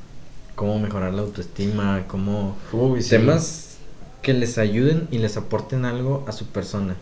cómo 0.56 0.80
mejorar 0.80 1.14
la 1.14 1.22
autoestima, 1.22 2.04
cómo 2.08 2.58
Uy, 2.72 3.02
sí. 3.02 3.10
temas 3.10 3.78
que 4.22 4.34
les 4.34 4.58
ayuden 4.58 5.08
y 5.12 5.20
les 5.20 5.38
aporten 5.38 5.86
algo 5.86 6.26
a 6.28 6.32
su 6.32 6.48
persona. 6.48 6.96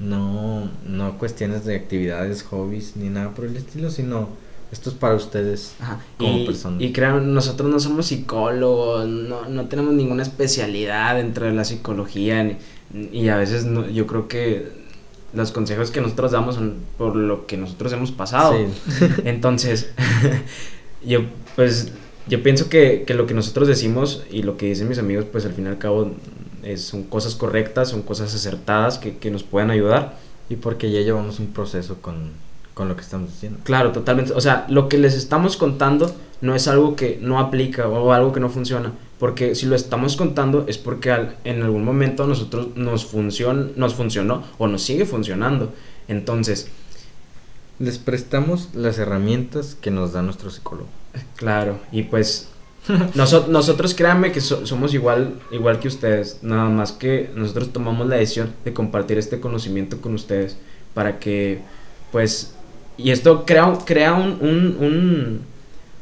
No, 0.00 0.68
no 0.86 1.18
cuestiones 1.18 1.64
de 1.66 1.76
actividades, 1.76 2.42
hobbies, 2.44 2.96
ni 2.96 3.08
nada 3.10 3.30
por 3.34 3.44
el 3.44 3.56
estilo, 3.56 3.90
sino 3.90 4.28
esto 4.72 4.88
es 4.90 4.96
para 4.96 5.14
ustedes 5.14 5.74
Ajá, 5.80 6.00
como 6.16 6.38
y, 6.38 6.46
persona. 6.46 6.76
y 6.82 6.92
crean, 6.92 7.34
nosotros 7.34 7.70
no 7.70 7.78
somos 7.80 8.06
psicólogos, 8.06 9.06
no, 9.06 9.46
no 9.48 9.66
tenemos 9.66 9.92
ninguna 9.94 10.22
especialidad 10.22 11.16
dentro 11.16 11.44
de 11.46 11.52
la 11.52 11.64
psicología 11.64 12.42
ni- 12.44 12.56
y 13.12 13.28
a 13.28 13.36
veces 13.36 13.66
no- 13.66 13.88
yo 13.88 14.06
creo 14.06 14.26
que 14.26 14.68
los 15.34 15.52
consejos 15.52 15.90
que 15.90 16.00
nosotros 16.00 16.32
damos 16.32 16.54
son 16.54 16.76
por 16.96 17.14
lo 17.14 17.46
que 17.46 17.56
nosotros 17.56 17.92
hemos 17.92 18.10
pasado. 18.10 18.54
Sí. 18.56 19.04
Entonces, 19.24 19.90
yo 21.04 21.20
pues 21.56 21.92
yo 22.26 22.42
pienso 22.42 22.68
que, 22.68 23.04
que 23.06 23.14
lo 23.14 23.26
que 23.26 23.34
nosotros 23.34 23.66
decimos 23.68 24.24
y 24.30 24.42
lo 24.44 24.56
que 24.56 24.66
dicen 24.66 24.88
mis 24.88 24.98
amigos, 24.98 25.26
pues 25.30 25.44
al 25.46 25.52
fin 25.52 25.64
y 25.66 25.68
al 25.68 25.78
cabo 25.78 26.12
es- 26.64 26.82
son 26.84 27.02
cosas 27.04 27.34
correctas, 27.34 27.88
son 27.88 28.02
cosas 28.02 28.34
acertadas 28.34 28.98
que, 28.98 29.16
que 29.18 29.30
nos 29.30 29.42
pueden 29.42 29.70
ayudar. 29.70 30.18
Y 30.48 30.56
porque 30.56 30.90
ya 30.90 31.00
llevamos 31.00 31.38
un 31.38 31.48
proceso 31.48 31.96
con, 32.02 32.30
con 32.74 32.88
lo 32.88 32.96
que 32.96 33.02
estamos 33.02 33.30
diciendo. 33.30 33.60
Claro, 33.64 33.92
totalmente. 33.92 34.32
O 34.32 34.40
sea, 34.40 34.66
lo 34.68 34.88
que 34.88 34.98
les 34.98 35.14
estamos 35.14 35.56
contando 35.56 36.14
no 36.40 36.54
es 36.54 36.66
algo 36.68 36.96
que 36.96 37.18
no 37.22 37.38
aplica 37.38 37.86
o 37.88 38.12
algo 38.12 38.32
que 38.32 38.40
no 38.40 38.48
funciona. 38.48 38.92
Porque 39.20 39.54
si 39.54 39.66
lo 39.66 39.76
estamos 39.76 40.16
contando 40.16 40.64
es 40.66 40.78
porque 40.78 41.10
al- 41.12 41.36
en 41.44 41.62
algún 41.62 41.84
momento 41.84 42.24
a 42.24 42.26
nosotros 42.26 42.68
nos, 42.74 43.04
funcion, 43.04 43.72
nos 43.76 43.94
funcionó 43.94 44.42
o 44.58 44.66
nos 44.66 44.82
sigue 44.82 45.04
funcionando. 45.04 45.72
Entonces, 46.08 46.68
Les 47.78 47.96
prestamos 47.98 48.68
las 48.74 48.98
herramientas 48.98 49.74
que 49.80 49.90
nos 49.90 50.12
da 50.12 50.20
nuestro 50.22 50.50
psicólogo. 50.50 50.88
claro, 51.36 51.78
y 51.92 52.02
pues 52.04 52.48
noso- 53.14 53.46
nosotros 53.48 53.94
créanme 53.94 54.32
que 54.32 54.40
so- 54.40 54.66
somos 54.66 54.94
igual, 54.94 55.34
igual 55.50 55.78
que 55.80 55.88
ustedes. 55.88 56.38
Nada 56.42 56.68
más 56.68 56.92
que 56.92 57.30
nosotros 57.34 57.72
tomamos 57.72 58.08
la 58.08 58.16
decisión 58.16 58.52
de 58.64 58.72
compartir 58.72 59.18
este 59.18 59.40
conocimiento 59.40 60.00
con 60.00 60.14
ustedes 60.14 60.56
para 60.94 61.18
que, 61.18 61.60
pues, 62.12 62.54
y 62.96 63.10
esto 63.10 63.44
crea, 63.46 63.72
crea 63.84 64.14
un, 64.14 64.38
un, 64.40 64.76
un- 64.80 65.40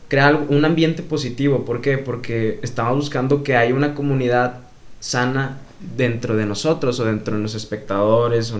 crea 0.08 0.36
un 0.48 0.64
ambiente 0.64 1.02
positivo. 1.02 1.64
¿Por 1.64 1.80
qué? 1.80 1.98
Porque 1.98 2.58
estamos 2.62 2.96
buscando 2.96 3.42
que 3.42 3.56
haya 3.56 3.74
una 3.74 3.94
comunidad 3.94 4.60
sana 5.00 5.58
dentro 5.96 6.36
de 6.36 6.46
nosotros 6.46 6.98
o 7.00 7.04
dentro 7.04 7.34
de 7.34 7.40
nuestros 7.40 7.62
espectadores 7.62 8.52
o, 8.52 8.58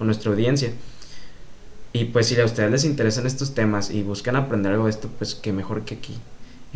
o- 0.00 0.04
nuestra 0.04 0.30
audiencia. 0.30 0.72
Y 1.92 2.06
pues 2.06 2.26
si 2.26 2.38
a 2.40 2.44
ustedes 2.44 2.70
les 2.70 2.84
interesan 2.84 3.26
estos 3.26 3.54
temas 3.54 3.90
y 3.90 4.02
buscan 4.02 4.36
aprender 4.36 4.72
algo 4.72 4.84
de 4.84 4.90
esto, 4.90 5.08
pues 5.18 5.34
qué 5.34 5.52
mejor 5.52 5.84
que 5.84 5.94
aquí. 5.94 6.14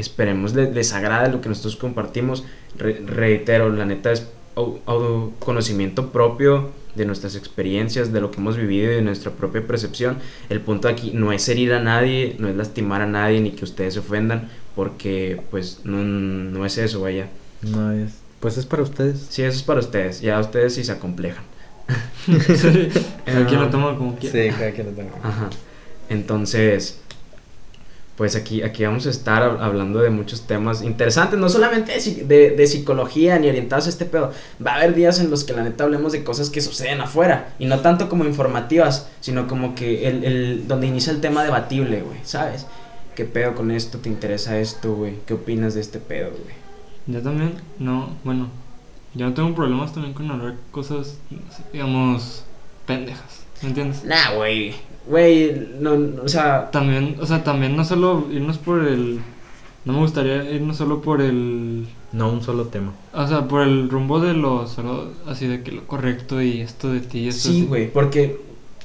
Esperemos 0.01 0.55
les, 0.55 0.75
les 0.75 0.93
agrade 0.93 1.31
lo 1.31 1.41
que 1.41 1.49
nosotros 1.49 1.77
compartimos. 1.77 2.45
Re- 2.79 3.03
reitero, 3.07 3.69
la 3.71 3.85
neta 3.85 4.11
es 4.13 4.27
au- 4.57 4.79
autoconocimiento 4.87 6.11
propio 6.11 6.71
de 6.95 7.05
nuestras 7.07 7.37
experiencias, 7.37 8.13
de 8.13 8.21
lo 8.21 8.31
que 8.31 8.39
hemos 8.41 8.57
vivido 8.57 8.91
y 8.91 8.97
de 8.97 9.03
nuestra 9.03 9.31
propia 9.33 9.65
percepción. 9.67 10.17
El 10.49 10.61
punto 10.61 10.89
aquí 10.89 11.13
no 11.15 11.33
es 11.33 11.49
herir 11.49 11.73
a 11.73 11.81
nadie, 11.81 12.37
no 12.39 12.49
es 12.49 12.57
lastimar 12.57 13.01
a 13.03 13.07
nadie 13.07 13.41
ni 13.41 13.53
que 13.53 13.65
ustedes 13.65 13.95
se 13.95 14.01
ofendan, 14.01 14.49
porque 14.75 15.41
pues 15.51 15.81
no, 15.85 15.99
no 15.99 16.65
es 16.67 16.79
eso, 16.79 17.01
vaya. 17.03 17.29
No 17.63 17.93
es. 17.93 18.15
Pues 18.41 18.57
es 18.59 18.67
para 18.67 18.83
ustedes. 18.83 19.27
Sí, 19.29 19.43
eso 19.43 19.57
es 19.59 19.63
para 19.63 19.81
ustedes, 19.81 20.21
ya 20.21 20.41
ustedes 20.41 20.75
sí 20.75 20.83
se 20.85 20.93
acomplejan. 20.93 21.45
Sí, 22.27 22.89
Cada 23.25 23.47
quien 23.47 23.61
lo 23.61 23.69
toma 23.71 23.97
como 23.97 24.17
quiera. 24.17 24.57
cada 24.57 24.71
quien 24.73 24.87
lo 24.89 24.93
tenga. 24.93 25.13
Ajá. 25.23 25.49
Entonces, 26.09 26.99
pues 28.21 28.37
aquí, 28.37 28.61
aquí 28.63 28.85
vamos 28.85 29.07
a 29.07 29.11
estar 29.11 29.43
hab- 29.43 29.63
hablando 29.63 29.99
de 30.01 30.11
muchos 30.11 30.43
temas 30.43 30.83
interesantes, 30.83 31.39
no 31.41 31.49
solamente 31.49 31.93
de, 31.99 32.25
de- 32.27 32.51
de 32.51 32.67
psicología 32.67 33.39
ni 33.39 33.49
orientados 33.49 33.87
a 33.87 33.89
este 33.89 34.05
pedo. 34.05 34.31
Va 34.65 34.73
a 34.73 34.77
haber 34.77 34.95
días 34.95 35.21
en 35.21 35.31
los 35.31 35.43
que 35.43 35.55
la 35.55 35.63
neta 35.63 35.85
hablemos 35.85 36.13
de 36.13 36.23
cosas 36.23 36.51
que 36.51 36.61
suceden 36.61 37.01
afuera, 37.01 37.55
y 37.59 37.65
no 37.65 37.81
tanto 37.81 38.11
como 38.11 38.27
informativas, 38.27 39.09
sino 39.23 39.49
como 39.49 39.75
que 39.75 40.07
el, 40.07 40.23
el- 40.25 40.69
donde 40.69 40.87
inicia 40.89 41.15
el 41.15 41.23
tema 41.23 41.43
debatible, 41.45 42.03
güey, 42.03 42.19
¿sabes? 42.23 42.67
¿Qué 43.15 43.25
pedo 43.25 43.55
con 43.55 43.71
esto? 43.71 43.97
¿Te 43.97 44.11
interesa 44.11 44.59
esto, 44.61 44.93
güey? 44.95 45.15
¿Qué 45.25 45.33
opinas 45.33 45.73
de 45.73 45.81
este 45.81 45.99
pedo, 45.99 46.29
güey? 46.29 46.55
Yo 47.07 47.23
también, 47.23 47.55
no, 47.79 48.11
bueno, 48.23 48.49
yo 49.15 49.25
no 49.29 49.33
tengo 49.33 49.55
problemas 49.55 49.95
también 49.95 50.13
con 50.13 50.31
hablar 50.31 50.57
cosas, 50.73 51.17
digamos, 51.73 52.45
pendejas, 52.87 53.45
¿me 53.63 53.69
entiendes? 53.71 54.05
Nah, 54.05 54.35
güey, 54.37 54.75
güey, 55.07 55.69
no, 55.81 55.97
no, 55.97 56.23
o 56.23 56.29
sea, 56.29 56.71
También, 56.71 57.17
o 57.21 57.27
sea, 57.27 57.43
también 57.45 57.77
no 57.77 57.85
solo 57.85 58.27
irnos 58.31 58.59
por 58.59 58.87
el, 58.87 59.21
no 59.85 59.93
me 59.93 59.99
gustaría 60.01 60.51
irnos 60.51 60.77
solo 60.77 61.01
por 61.01 61.21
el, 61.21 61.87
No 62.13 62.31
un 62.31 62.43
solo 62.43 62.67
tema. 62.67 62.93
o 63.13 63.27
sea, 63.27 63.49
por 63.49 63.63
el 63.63 63.89
rumbo 63.89 64.21
de 64.21 64.35
lo 64.35 64.67
solo, 64.67 65.09
así 65.27 65.47
de 65.47 65.63
que 65.63 65.73
lo 65.73 65.87
correcto 65.87 66.41
y 66.43 66.61
esto 66.61 66.93
de 66.93 67.01
ti 67.01 67.21
y 67.21 67.29
esto 67.29 67.49
Sí, 67.49 67.67
güey, 67.67 67.91
porque, 67.91 68.41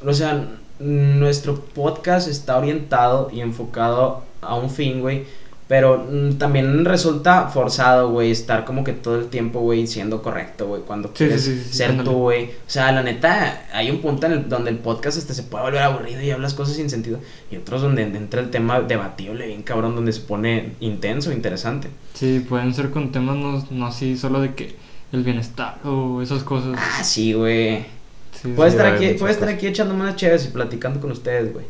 o 0.05 0.13
sea, 0.13 0.47
nuestro 0.79 1.55
podcast 1.55 2.27
está 2.27 2.57
orientado 2.57 3.29
y 3.31 3.41
enfocado 3.41 4.23
a 4.41 4.55
un 4.55 4.69
fin, 4.69 5.01
güey. 5.01 5.23
Pero 5.67 6.05
mm, 6.09 6.33
también 6.33 6.85
resulta 6.85 7.47
forzado, 7.47 8.11
güey, 8.11 8.29
estar 8.29 8.65
como 8.65 8.83
que 8.83 8.93
todo 8.93 9.19
el 9.19 9.27
tiempo, 9.27 9.61
güey, 9.61 9.87
siendo 9.87 10.21
correcto, 10.21 10.67
güey, 10.67 10.83
cuando 10.83 11.07
Sí, 11.09 11.13
quieres 11.25 11.43
sí, 11.43 11.55
sí, 11.57 11.63
sí, 11.69 11.77
ser 11.77 12.03
tú, 12.03 12.11
güey. 12.11 12.45
O 12.45 12.69
sea, 12.69 12.91
la 12.91 13.01
neta, 13.01 13.65
hay 13.73 13.89
un 13.89 13.99
punto 13.99 14.27
en 14.27 14.33
el, 14.33 14.49
donde 14.49 14.69
el 14.69 14.77
podcast 14.77 15.17
este 15.17 15.33
se 15.33 15.43
puede 15.43 15.63
volver 15.63 15.81
aburrido 15.81 16.21
y 16.21 16.29
hablas 16.29 16.53
cosas 16.53 16.75
sin 16.75 16.89
sentido. 16.89 17.19
Y 17.49 17.57
otros 17.57 17.81
donde 17.81 18.03
entra 18.03 18.41
el 18.41 18.51
tema 18.51 18.79
debatible, 18.81 19.47
bien 19.47 19.63
cabrón, 19.63 19.95
donde 19.95 20.13
se 20.13 20.21
pone 20.21 20.73
intenso, 20.81 21.31
interesante. 21.31 21.89
Sí, 22.13 22.45
pueden 22.47 22.73
ser 22.73 22.91
con 22.91 23.11
temas 23.11 23.35
no, 23.35 23.65
no 23.71 23.87
así 23.87 24.17
solo 24.17 24.41
de 24.41 24.53
que 24.53 24.75
el 25.11 25.23
bienestar 25.23 25.79
o 25.83 26.21
esas 26.21 26.43
cosas. 26.43 26.75
Ah, 26.77 27.03
sí, 27.03 27.33
güey. 27.33 27.85
Sí. 28.33 28.53
estar 28.67 28.85
aquí, 28.85 29.09
puedo 29.17 29.31
estar 29.31 29.49
aquí 29.49 29.65
echándome 29.65 30.01
unas 30.01 30.15
chéves 30.15 30.45
y 30.45 30.49
platicando 30.49 30.99
con 30.99 31.11
ustedes, 31.11 31.51
güey. 31.53 31.65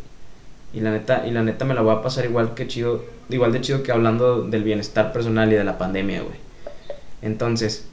Y 0.75 0.81
la 0.81 0.91
neta, 0.91 1.23
y 1.25 1.31
la 1.31 1.41
neta 1.41 1.63
me 1.65 1.73
la 1.73 1.81
voy 1.81 1.95
a 1.95 2.01
pasar 2.01 2.25
igual 2.25 2.53
que 2.53 2.67
chido, 2.67 3.03
igual 3.29 3.53
de 3.53 3.61
chido 3.61 3.81
que 3.81 3.91
hablando 3.93 4.43
del 4.43 4.63
bienestar 4.63 5.13
personal 5.13 5.51
y 5.51 5.55
de 5.55 5.63
la 5.63 5.77
pandemia, 5.77 6.21
güey. 6.21 6.35
Entonces, 7.21 7.87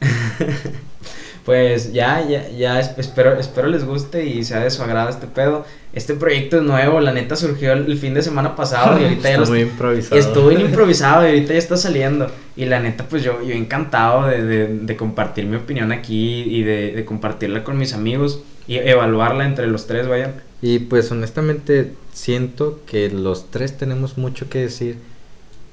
pues 1.44 1.92
ya, 1.92 2.26
ya, 2.28 2.48
ya 2.50 2.80
es- 2.80 2.92
espero, 2.98 3.38
espero 3.38 3.68
les 3.68 3.84
guste 3.84 4.24
y 4.26 4.44
sea 4.44 4.60
de 4.60 4.70
su 4.70 4.82
agrado 4.82 5.08
este 5.08 5.26
pedo. 5.26 5.64
Este 5.92 6.14
proyecto 6.14 6.58
es 6.58 6.62
nuevo, 6.62 7.00
la 7.00 7.12
neta 7.12 7.36
surgió 7.36 7.72
el, 7.72 7.96
fin 7.98 8.14
de 8.14 8.22
semana 8.22 8.54
pasado 8.56 8.98
y 9.00 9.04
ahorita 9.04 9.22
ya 9.28 9.28
Está 9.30 9.40
lo 9.40 9.46
muy 9.46 9.60
improvisado. 9.60 10.20
Estuvo 10.20 10.52
improvisado 10.52 11.22
y 11.24 11.28
ahorita 11.28 11.52
ya 11.52 11.58
está 11.58 11.76
saliendo. 11.76 12.30
Y 12.56 12.66
la 12.66 12.80
neta, 12.80 13.04
pues 13.08 13.22
yo, 13.22 13.42
yo 13.42 13.54
encantado 13.54 14.26
de, 14.26 14.42
de, 14.44 14.66
de 14.78 14.96
compartir 14.96 15.46
mi 15.46 15.56
opinión 15.56 15.92
aquí 15.92 16.42
y 16.42 16.62
de, 16.62 16.92
de 16.92 17.04
compartirla 17.04 17.64
con 17.64 17.78
mis 17.78 17.92
amigos 17.94 18.42
y 18.66 18.76
evaluarla 18.76 19.44
entre 19.44 19.66
los 19.66 19.86
tres, 19.86 20.06
vaya. 20.08 20.34
Y 20.60 20.80
pues 20.80 21.10
honestamente 21.12 21.94
siento 22.12 22.80
que 22.86 23.10
los 23.10 23.50
tres 23.50 23.76
tenemos 23.76 24.18
mucho 24.18 24.48
que 24.48 24.58
decir 24.58 24.98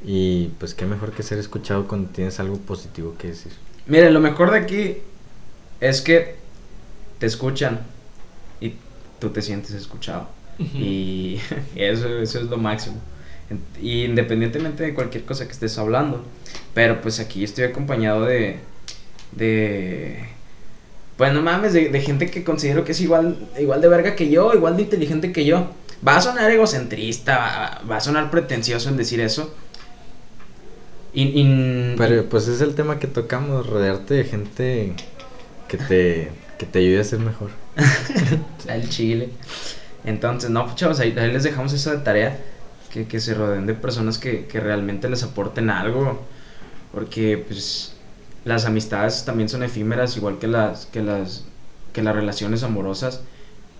y 0.05 0.49
pues 0.59 0.75
qué 0.75 0.85
mejor 0.85 1.11
que 1.11 1.23
ser 1.23 1.39
escuchado 1.39 1.87
cuando 1.87 2.09
tienes 2.09 2.39
algo 2.39 2.57
positivo 2.57 3.15
que 3.17 3.29
decir. 3.29 3.51
Mire, 3.87 4.11
lo 4.11 4.19
mejor 4.19 4.51
de 4.51 4.59
aquí 4.59 4.97
es 5.79 6.01
que 6.01 6.35
te 7.19 7.25
escuchan 7.25 7.81
y 8.61 8.73
tú 9.19 9.29
te 9.29 9.41
sientes 9.41 9.71
escuchado. 9.71 10.27
Y 10.59 11.39
eso, 11.75 12.07
eso 12.19 12.39
es 12.39 12.45
lo 12.45 12.57
máximo. 12.57 13.01
Y 13.81 14.05
independientemente 14.05 14.83
de 14.83 14.93
cualquier 14.93 15.25
cosa 15.25 15.45
que 15.45 15.51
estés 15.51 15.77
hablando. 15.77 16.23
Pero 16.73 17.01
pues 17.01 17.19
aquí 17.19 17.43
estoy 17.43 17.65
acompañado 17.65 18.25
de. 18.25 18.59
de. 19.31 20.25
Pues 21.17 21.33
no 21.33 21.41
mames, 21.41 21.73
de, 21.73 21.89
de 21.89 22.01
gente 22.01 22.29
que 22.29 22.43
considero 22.43 22.83
que 22.83 22.91
es 22.91 23.01
igual, 23.01 23.37
igual 23.59 23.81
de 23.81 23.87
verga 23.87 24.15
que 24.15 24.29
yo, 24.29 24.53
igual 24.53 24.75
de 24.75 24.83
inteligente 24.83 25.31
que 25.31 25.45
yo. 25.45 25.69
Va 26.05 26.17
a 26.17 26.21
sonar 26.21 26.51
egocentrista, 26.51 27.37
va, 27.37 27.81
va 27.89 27.97
a 27.97 28.01
sonar 28.01 28.29
pretencioso 28.29 28.89
en 28.89 28.97
decir 28.97 29.21
eso. 29.21 29.53
Y, 31.13 31.23
y- 31.41 31.95
Pero 31.97 32.25
pues 32.29 32.47
es 32.47 32.61
el 32.61 32.75
tema 32.75 32.99
que 32.99 33.07
tocamos, 33.07 33.67
rodearte 33.67 34.13
de 34.15 34.23
gente 34.25 34.93
que 35.69 35.77
te, 35.77 36.31
que 36.59 36.65
te 36.65 36.79
ayude 36.79 36.99
a 36.99 37.03
ser 37.03 37.19
mejor. 37.19 37.51
al 38.69 38.89
chile. 38.89 39.29
Entonces, 40.05 40.49
no, 40.49 40.73
chavos, 40.75 40.99
ahí, 40.99 41.15
ahí 41.17 41.31
les 41.31 41.43
dejamos 41.43 41.73
esa 41.73 41.91
de 41.95 41.99
tarea. 42.03 42.39
Que, 42.91 43.07
que 43.07 43.19
se 43.19 43.33
rodeen 43.33 43.65
de 43.65 43.73
personas 43.73 44.17
que, 44.17 44.45
que 44.45 44.59
realmente 44.61 45.09
les 45.09 45.23
aporten 45.23 45.69
algo. 45.69 46.21
Porque, 46.93 47.43
pues, 47.47 47.94
las 48.45 48.65
amistades 48.65 49.25
también 49.25 49.49
son 49.49 49.63
efímeras, 49.63 50.15
igual 50.17 50.37
que 50.39 50.47
las, 50.47 50.85
que 50.85 51.01
las, 51.01 51.43
que 51.93 52.01
las 52.01 52.15
relaciones 52.15 52.63
amorosas. 52.63 53.21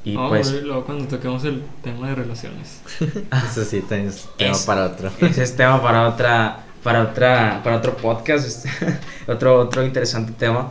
Y 0.04 0.16
Vamos 0.16 0.30
pues, 0.30 0.50
a 0.50 0.52
ver 0.54 0.64
luego 0.66 0.86
cuando 0.86 1.06
toquemos 1.08 1.44
el 1.46 1.64
tema 1.84 2.10
de 2.10 2.16
relaciones. 2.16 2.82
Eso 3.52 3.64
sí, 3.66 3.80
también 3.82 4.10
es 4.10 4.28
tema 4.38 4.52
Es- 4.52 4.64
para 4.66 4.86
otro. 4.86 5.10
ese 5.22 5.44
es 5.44 5.56
tema 5.56 5.82
para 5.82 6.08
otra, 6.10 6.64
para 6.84 7.02
otra, 7.04 7.62
para 7.64 7.78
otro 7.78 7.96
podcast, 7.98 8.66
otro, 9.28 9.60
otro 9.60 9.84
interesante 9.84 10.34
tema. 10.34 10.70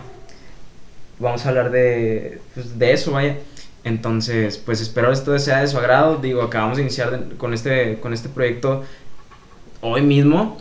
Vamos 1.19 1.45
a 1.47 1.49
hablar 1.49 1.71
de, 1.71 2.41
pues, 2.55 2.79
de 2.79 2.93
eso, 2.93 3.13
vaya. 3.13 3.39
Entonces, 3.85 4.57
pues 4.59 4.81
espero 4.81 5.13
esto 5.13 5.39
sea 5.39 5.61
de 5.61 5.69
su 5.69 5.79
agrado. 5.79 6.17
Digo, 6.17 6.43
acabamos 6.43 6.77
de 6.77 6.83
iniciar 6.83 7.11
de- 7.11 7.37
con 7.37 7.53
este, 7.55 7.99
con 8.01 8.13
este 8.13 8.29
proyecto 8.29 8.83
hoy 9.81 10.03
mismo. 10.03 10.59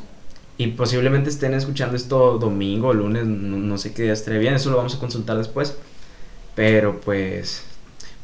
Y 0.58 0.68
posiblemente 0.68 1.30
estén 1.30 1.54
escuchando 1.56 1.96
esto 1.96 2.38
domingo 2.38 2.94
lunes, 2.94 3.26
no, 3.26 3.58
no 3.58 3.78
sé 3.78 3.94
qué 3.94 4.04
día 4.04 4.14
estaré 4.14 4.38
bien, 4.40 4.54
eso 4.56 4.70
lo 4.70 4.78
vamos 4.78 4.96
a 4.96 5.00
consultar 5.00 5.38
después. 5.38 5.78
Pero 6.56 7.02
pues, 7.02 7.64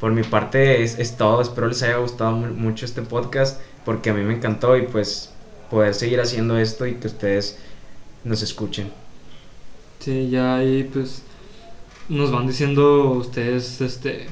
por 0.00 0.12
mi 0.12 0.22
parte 0.24 0.82
es, 0.82 0.98
es 0.98 1.16
todo. 1.16 1.42
Espero 1.42 1.68
les 1.68 1.82
haya 1.82 1.96
gustado 1.98 2.32
mu- 2.32 2.54
mucho 2.54 2.84
este 2.86 3.02
podcast 3.02 3.60
porque 3.84 4.10
a 4.10 4.14
mí 4.14 4.22
me 4.22 4.34
encantó 4.34 4.76
y 4.76 4.82
pues 4.86 5.34
poder 5.70 5.94
seguir 5.94 6.20
haciendo 6.20 6.58
esto 6.58 6.86
y 6.86 6.96
que 6.96 7.08
ustedes 7.08 7.58
nos 8.24 8.42
escuchen. 8.42 8.92
Sí, 9.98 10.30
ya 10.30 10.56
ahí 10.56 10.84
pues 10.92 11.22
nos 12.08 12.32
van 12.32 12.46
diciendo 12.46 13.12
ustedes 13.12 13.80
este 13.82 14.28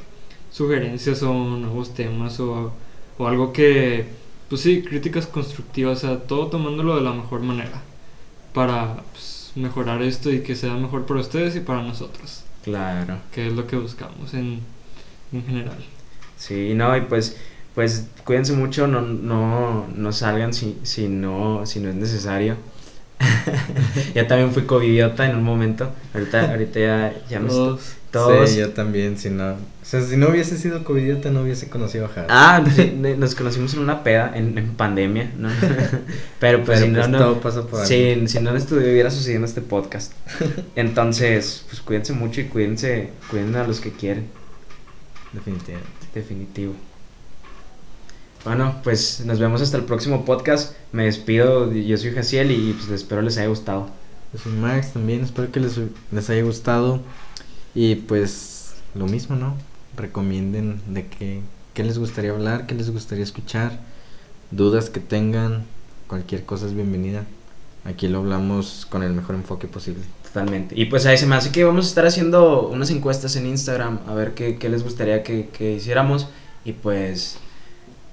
sugerencias 0.51 1.23
o 1.23 1.33
nuevos 1.35 1.95
temas 1.95 2.41
o, 2.41 2.75
o 3.19 3.29
algo 3.29 3.53
que 3.53 4.07
pues 4.49 4.63
sí, 4.63 4.83
críticas 4.85 5.27
constructivas, 5.27 6.05
o 6.05 6.09
sea, 6.09 6.27
todo 6.27 6.49
tomándolo 6.49 6.97
de 6.97 7.03
la 7.03 7.13
mejor 7.15 7.43
manera 7.43 7.85
para 8.59 8.97
pues, 9.13 9.53
mejorar 9.55 10.03
esto 10.03 10.33
y 10.33 10.41
que 10.43 10.57
sea 10.57 10.75
mejor 10.75 11.07
para 11.07 11.21
ustedes 11.21 11.55
y 11.55 11.61
para 11.61 11.81
nosotros, 11.81 12.43
Claro. 12.65 13.19
que 13.31 13.47
es 13.47 13.53
lo 13.53 13.69
que 13.69 13.77
buscamos 13.77 14.35
en, 14.35 14.63
en 15.33 15.47
general. 15.47 15.79
Sí, 16.37 16.75
no, 16.75 16.97
y 16.97 17.03
pues, 17.03 17.37
pues 17.77 18.09
cuídense 18.25 18.55
mucho, 18.55 18.89
no, 18.89 19.01
no, 19.01 19.87
no 19.95 20.11
salgan 20.13 20.53
si, 20.53 20.77
si, 20.83 21.07
no, 21.07 21.67
si 21.67 21.79
no 21.79 21.89
es 21.89 21.95
necesario. 21.95 22.57
ya 24.15 24.27
también 24.27 24.51
fui 24.53 24.65
covidiota 24.65 25.25
en 25.31 25.37
un 25.37 25.45
momento. 25.45 25.93
Ahorita, 26.13 26.51
ahorita 26.51 26.81
ya, 26.81 27.15
ya 27.31 27.39
me 27.39 27.49
Todos, 27.49 27.93
todos. 28.11 28.51
Sí, 28.51 28.59
yo 28.59 28.71
también, 28.71 29.19
si 29.19 29.31
no... 29.31 29.53
O 29.53 29.57
sea, 29.83 30.03
si 30.03 30.17
no 30.17 30.29
hubiese 30.29 30.59
sido 30.59 30.85
covidiota, 30.85 31.31
no 31.31 31.43
hubiese 31.43 31.69
conocido 31.69 32.07
a 32.07 32.09
Jara. 32.09 32.27
Ah, 32.29 32.65
sí, 32.77 32.93
nos 32.95 33.35
conocimos 33.35 33.75
en 33.75 33.81
una 33.81 34.03
peda, 34.03 34.33
en, 34.35 34.57
en 34.59 34.75
pandemia, 34.75 35.33
¿no? 35.37 35.49
Pero 36.41 36.65
pues 36.65 36.81
Pero, 36.81 36.87
si 36.87 36.93
no, 36.93 36.99
pues, 36.99 37.09
no. 37.11 37.19
todo 37.19 37.41
pasa 37.41 37.63
por 37.63 37.81
algo. 37.81 37.87
Sí, 37.87 38.27
si 38.27 38.41
no 38.41 38.55
estuviera 38.57 39.11
sucediendo 39.11 39.47
este 39.47 39.61
podcast. 39.61 40.13
Entonces, 40.77 41.65
pues 41.69 41.81
cuídense 41.81 42.13
mucho 42.13 42.41
y 42.41 42.45
cuídense, 42.45 43.11
cuiden 43.31 43.55
a 43.57 43.67
los 43.67 43.81
que 43.81 43.93
quieren, 43.93 44.27
Definitivamente. 45.33 45.89
definitivo. 46.15 46.75
Bueno, 48.45 48.77
pues 48.85 49.23
nos 49.27 49.39
vemos 49.39 49.61
hasta 49.61 49.77
el 49.77 49.85
próximo 49.85 50.25
podcast. 50.25 50.75
Me 50.93 51.05
despido, 51.05 51.73
yo 51.73 51.97
soy 51.99 52.13
Jaciel 52.13 52.51
y 52.53 52.73
pues 52.73 52.89
espero 52.91 53.21
les 53.21 53.37
haya 53.37 53.49
gustado. 53.49 53.89
Yo 54.33 54.39
soy 54.39 54.53
Max 54.53 54.93
también, 54.93 55.23
espero 55.23 55.51
que 55.51 55.61
les, 55.61 55.79
les 56.13 56.31
haya 56.31 56.43
gustado. 56.43 57.01
Y 57.75 57.97
pues 57.97 58.75
lo 58.95 59.07
mismo, 59.07 59.37
¿no? 59.37 59.57
Recomienden 59.97 60.81
de 60.87 61.07
qué, 61.07 61.41
qué 61.75 61.85
les 61.85 61.99
gustaría 61.99 62.31
hablar, 62.31 62.67
qué 62.67 62.75
les 62.75 62.91
gustaría 62.91 63.25
escuchar. 63.25 63.79
Dudas 64.51 64.91
que 64.91 65.01
tengan, 65.01 65.65
cualquier 66.07 66.45
cosa 66.45 66.67
es 66.67 66.75
bienvenida. 66.75 67.25
Aquí 67.85 68.09
lo 68.09 68.19
hablamos 68.19 68.87
con 68.91 69.03
el 69.03 69.13
mejor 69.13 69.35
enfoque 69.35 69.67
posible. 69.67 70.03
Totalmente. 70.25 70.79
Y 70.79 70.87
pues 70.87 71.07
ahí 71.07 71.17
se 71.17 71.27
me 71.27 71.37
hace 71.37 71.51
que 71.53 71.65
vamos 71.65 71.87
a 71.87 71.89
estar 71.89 72.07
haciendo 72.07 72.69
unas 72.69 72.91
encuestas 72.91 73.37
en 73.37 73.47
Instagram 73.47 74.01
a 74.07 74.15
ver 74.15 74.35
qué, 74.35 74.57
qué 74.57 74.69
les 74.69 74.83
gustaría 74.83 75.23
que, 75.23 75.49
que 75.49 75.75
hiciéramos. 75.75 76.29
Y 76.65 76.73
pues 76.73 77.39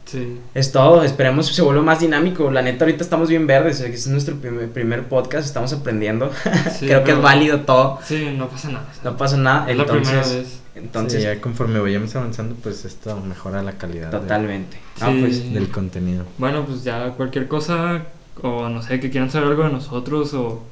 sí. 0.05 0.39
Es 0.53 0.71
todo, 0.71 1.03
esperemos 1.03 1.47
se 1.47 1.61
vuelva 1.61 1.81
más 1.81 1.99
dinámico. 1.99 2.49
La 2.51 2.61
neta, 2.61 2.85
ahorita 2.85 3.03
estamos 3.03 3.29
bien 3.29 3.47
verdes. 3.47 3.79
Este 3.81 3.95
es 3.95 4.07
nuestro 4.07 4.35
primer, 4.37 4.69
primer 4.71 5.07
podcast, 5.07 5.45
estamos 5.47 5.73
aprendiendo. 5.73 6.31
Sí, 6.79 6.87
Creo 6.87 7.03
que 7.03 7.11
es 7.11 7.21
válido 7.21 7.61
todo. 7.61 7.99
Sí, 8.03 8.33
no 8.37 8.47
pasa 8.49 8.69
nada. 8.69 8.85
No 9.03 9.17
pasa 9.17 9.37
nada. 9.37 9.69
es 9.69 9.77
la 9.77 9.85
primera 9.85 10.09
Entonces, 10.11 10.35
vez. 10.37 10.61
entonces 10.75 11.21
Sí, 11.21 11.27
ya 11.27 11.39
conforme 11.41 11.79
vayamos 11.79 12.15
avanzando, 12.15 12.55
pues 12.61 12.85
esto 12.85 13.17
mejora 13.21 13.61
la 13.63 13.73
calidad 13.73 14.11
de- 14.11 14.17
totalmente. 14.19 14.77
Sí. 14.95 15.03
No, 15.05 15.19
pues, 15.21 15.53
del 15.53 15.69
contenido. 15.69 16.25
Bueno, 16.37 16.65
pues 16.65 16.83
ya 16.83 17.09
cualquier 17.11 17.47
cosa, 17.47 18.03
o 18.41 18.67
no 18.69 18.81
sé, 18.81 18.99
que 18.99 19.09
quieran 19.09 19.29
saber 19.31 19.49
algo 19.49 19.63
de 19.63 19.69
nosotros, 19.71 20.33
o 20.33 20.63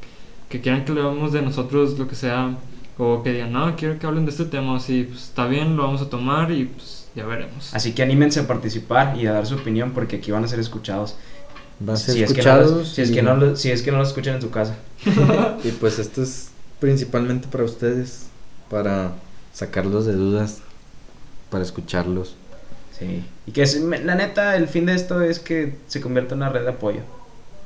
que 0.50 0.62
quieran 0.62 0.86
que 0.86 0.92
le 0.94 1.02
hablemos 1.02 1.32
de 1.32 1.42
nosotros, 1.42 1.98
lo 1.98 2.08
que 2.08 2.16
sea, 2.16 2.56
o 2.98 3.24
que 3.24 3.32
digan, 3.34 3.54
no, 3.54 3.76
quiero 3.76 3.98
que 3.98 4.06
hablen 4.06 4.26
de 4.26 4.32
este 4.32 4.46
tema, 4.46 4.76
así, 4.78 5.06
pues 5.10 5.24
está 5.24 5.48
bien, 5.48 5.76
lo 5.76 5.84
vamos 5.84 6.02
a 6.02 6.10
tomar 6.10 6.52
y 6.52 6.66
pues 6.66 7.03
ya 7.16 7.26
veremos. 7.26 7.74
así 7.74 7.94
que 7.94 8.04
anímense 8.04 8.40
a 8.40 8.48
participar 8.48 9.18
y 9.18 9.28
a 9.28 9.34
dar 9.34 9.46
su 9.46 9.56
opinión 9.56 9.92
porque 9.92 10.18
aquí 10.18 10.32
van 10.32 10.44
a 10.44 10.48
ser 10.48 10.60
escuchados. 10.60 11.16
Va 11.88 11.94
a 11.94 11.98
ser 11.98 12.16
Si 12.16 12.24
es, 12.24 12.30
que 12.34 12.42
no, 12.44 12.50
escuchados. 12.50 12.72
los- 12.72 12.90
si, 12.94 13.02
es 13.02 13.12
que 13.12 13.22
no, 13.22 13.36
lo- 13.36 13.56
si 13.56 13.72
es 13.72 13.82
que 13.82 13.92
no 13.92 13.98
lo 13.98 14.04
escuchan 14.04 14.36
en 14.36 14.42
su 14.42 14.50
casa. 14.52 14.76
Y 15.64 15.72
pues 15.72 16.00
esto 16.00 16.22
es 16.24 16.50
principalmente 16.80 17.48
para 17.48 17.64
ustedes, 17.64 18.28
para 18.70 19.14
sacarlos 19.54 20.06
de 20.06 20.14
dudas, 20.14 20.60
para 21.50 21.64
escucharlos. 21.64 22.36
Sí. 22.98 23.26
Y 23.48 23.52
que 23.52 23.64
es- 23.64 23.80
la 23.82 24.16
neta, 24.16 24.56
el 24.56 24.68
fin 24.68 24.86
de 24.86 24.94
esto 24.96 25.22
es 25.22 25.40
que 25.40 25.76
se 25.88 26.00
convierta 26.02 26.36
en 26.36 26.42
una 26.42 26.50
red 26.50 26.62
de 26.64 26.70
apoyo 26.70 27.02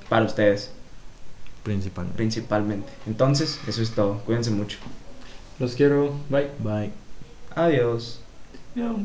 para 0.10 0.26
ustedes, 0.26 0.72
Principalmente. 1.64 2.18
principalmente. 2.18 2.90
Entonces, 3.06 3.60
eso 3.68 3.82
es 3.82 3.92
todo. 3.92 4.20
Cuídense 4.26 4.52
mucho. 4.52 4.78
Los 5.60 5.74
quiero, 5.76 6.14
bye. 6.30 6.50
Bye. 6.64 6.92
Adiós. 7.56 8.20
Miau. 8.76 8.98